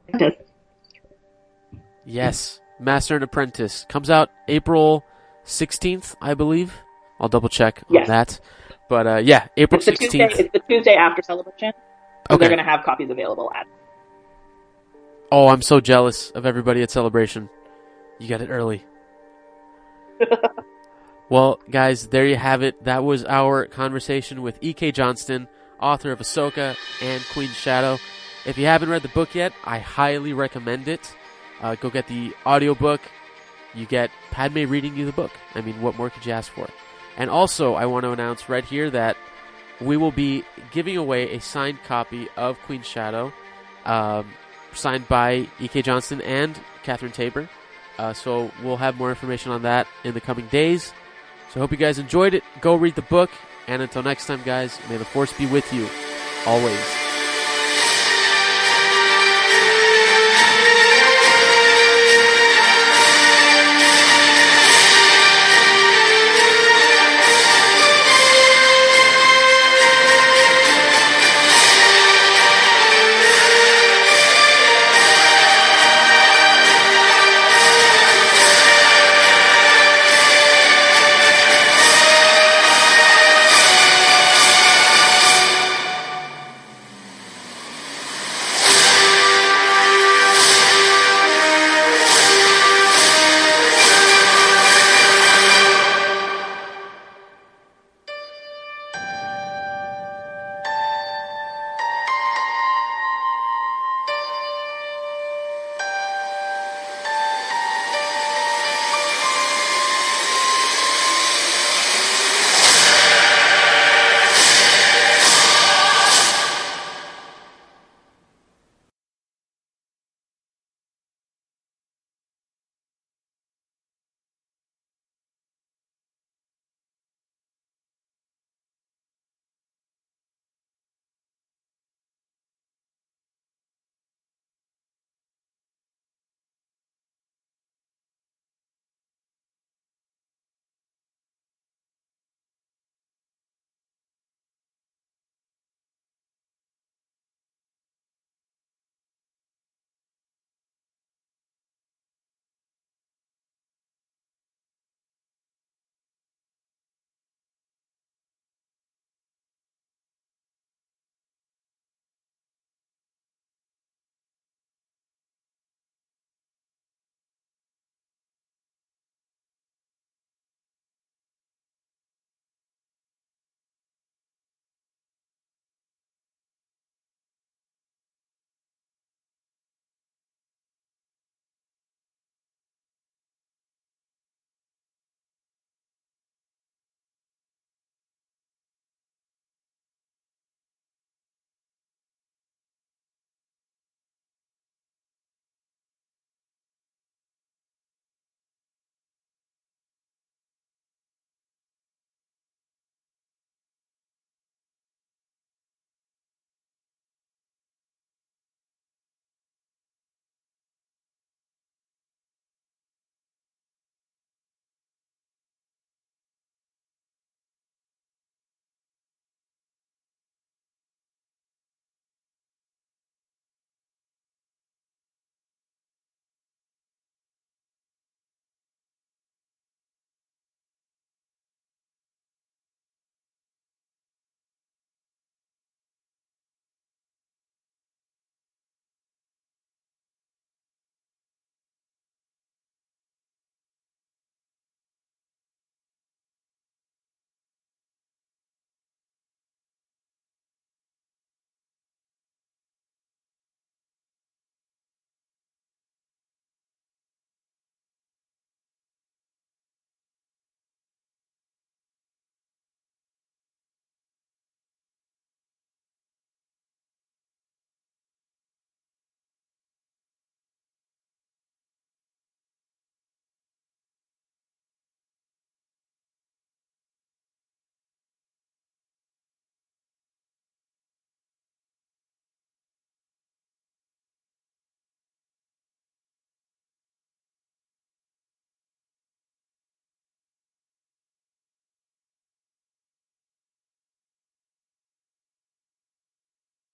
yes, 2.06 2.60
Master 2.80 3.16
and 3.16 3.24
Apprentice 3.24 3.86
comes 3.90 4.10
out 4.10 4.30
April 4.48 5.04
16th, 5.46 6.16
I 6.22 6.34
believe. 6.34 6.82
I'll 7.20 7.30
double 7.30 7.50
check 7.50 7.84
yes. 7.90 8.04
on 8.04 8.08
that. 8.08 8.40
But 8.90 9.08
uh, 9.08 9.16
yeah, 9.18 9.48
April 9.58 9.80
it's 9.80 9.88
16th. 9.88 9.98
Tuesday, 10.00 10.24
it's 10.24 10.52
the 10.54 10.60
Tuesday 10.68 10.96
after 10.96 11.22
celebration. 11.22 11.74
So 11.74 12.36
okay. 12.36 12.40
they're 12.40 12.50
going 12.56 12.66
to 12.66 12.70
have 12.70 12.84
copies 12.84 13.10
available 13.10 13.52
at. 13.54 13.68
Oh, 15.32 15.48
I'm 15.48 15.62
so 15.62 15.80
jealous 15.80 16.32
of 16.32 16.46
everybody 16.46 16.82
at 16.82 16.92
Celebration. 16.92 17.50
You 18.20 18.30
got 18.30 18.42
it 18.42 18.50
early. 18.50 18.86
well, 21.30 21.60
guys, 21.70 22.08
there 22.08 22.26
you 22.26 22.36
have 22.36 22.64
it. 22.64 22.84
That 22.84 23.04
was 23.04 23.26
our 23.26 23.66
conversation 23.66 24.42
with 24.42 24.58
E.K. 24.62 24.92
Johnston, 24.92 25.48
author 25.80 26.12
of 26.12 26.20
Ahsoka 26.20 26.76
and 27.02 27.24
Queen's 27.34 27.56
Shadow. 27.56 27.98
If 28.46 28.58
you 28.58 28.66
haven't 28.66 28.90
read 28.90 29.02
the 29.02 29.10
book 29.10 29.34
yet, 29.36 29.54
I 29.64 29.80
highly 29.80 30.34
recommend 30.34 30.88
it. 30.88 31.14
Uh, 31.62 31.76
go 31.76 31.90
get 31.90 32.08
the 32.08 32.34
audiobook 32.46 33.02
you 33.76 33.86
get 33.86 34.12
Padme 34.32 34.70
reading 34.70 34.96
you 34.96 35.06
the 35.06 35.12
book. 35.12 35.32
I 35.54 35.62
mean, 35.62 35.82
what 35.82 35.98
more 35.98 36.10
could 36.10 36.26
you 36.26 36.32
ask 36.32 36.52
for? 36.52 36.68
And 37.18 37.30
also, 37.30 37.76
I 37.76 37.86
want 37.86 38.04
to 38.04 38.12
announce 38.12 38.50
right 38.50 38.64
here 38.64 38.90
that 38.90 39.18
we 39.80 39.98
will 39.98 40.12
be 40.12 40.44
giving 40.72 40.98
away 40.98 41.34
a 41.34 41.42
signed 41.42 41.82
copy 41.84 42.28
of 42.38 42.60
Queen 42.62 42.82
Shadow, 42.82 43.34
um, 43.86 44.32
signed 44.74 45.08
by 45.08 45.48
E.K. 45.60 45.82
Johnston 45.82 46.22
and 46.22 46.60
Catherine 46.84 47.12
Taber. 47.12 47.50
Uh, 47.98 48.14
so 48.14 48.52
we'll 48.64 48.78
have 48.78 48.98
more 48.98 49.10
information 49.10 49.52
on 49.52 49.62
that 49.62 49.88
in 50.04 50.14
the 50.14 50.22
coming 50.22 50.48
days. 50.48 50.94
So 51.52 51.60
I 51.60 51.62
hope 51.62 51.72
you 51.72 51.78
guys 51.78 52.00
enjoyed 52.00 52.34
it. 52.34 52.44
Go 52.62 52.76
read 52.76 52.96
the 52.96 53.02
book. 53.04 53.32
And 53.68 53.82
until 53.82 54.04
next 54.04 54.28
time, 54.28 54.42
guys, 54.44 54.78
may 54.90 54.98
the 54.98 55.06
Force 55.06 55.34
be 55.34 55.46
with 55.48 55.72
you 55.74 55.88
always. 56.46 57.05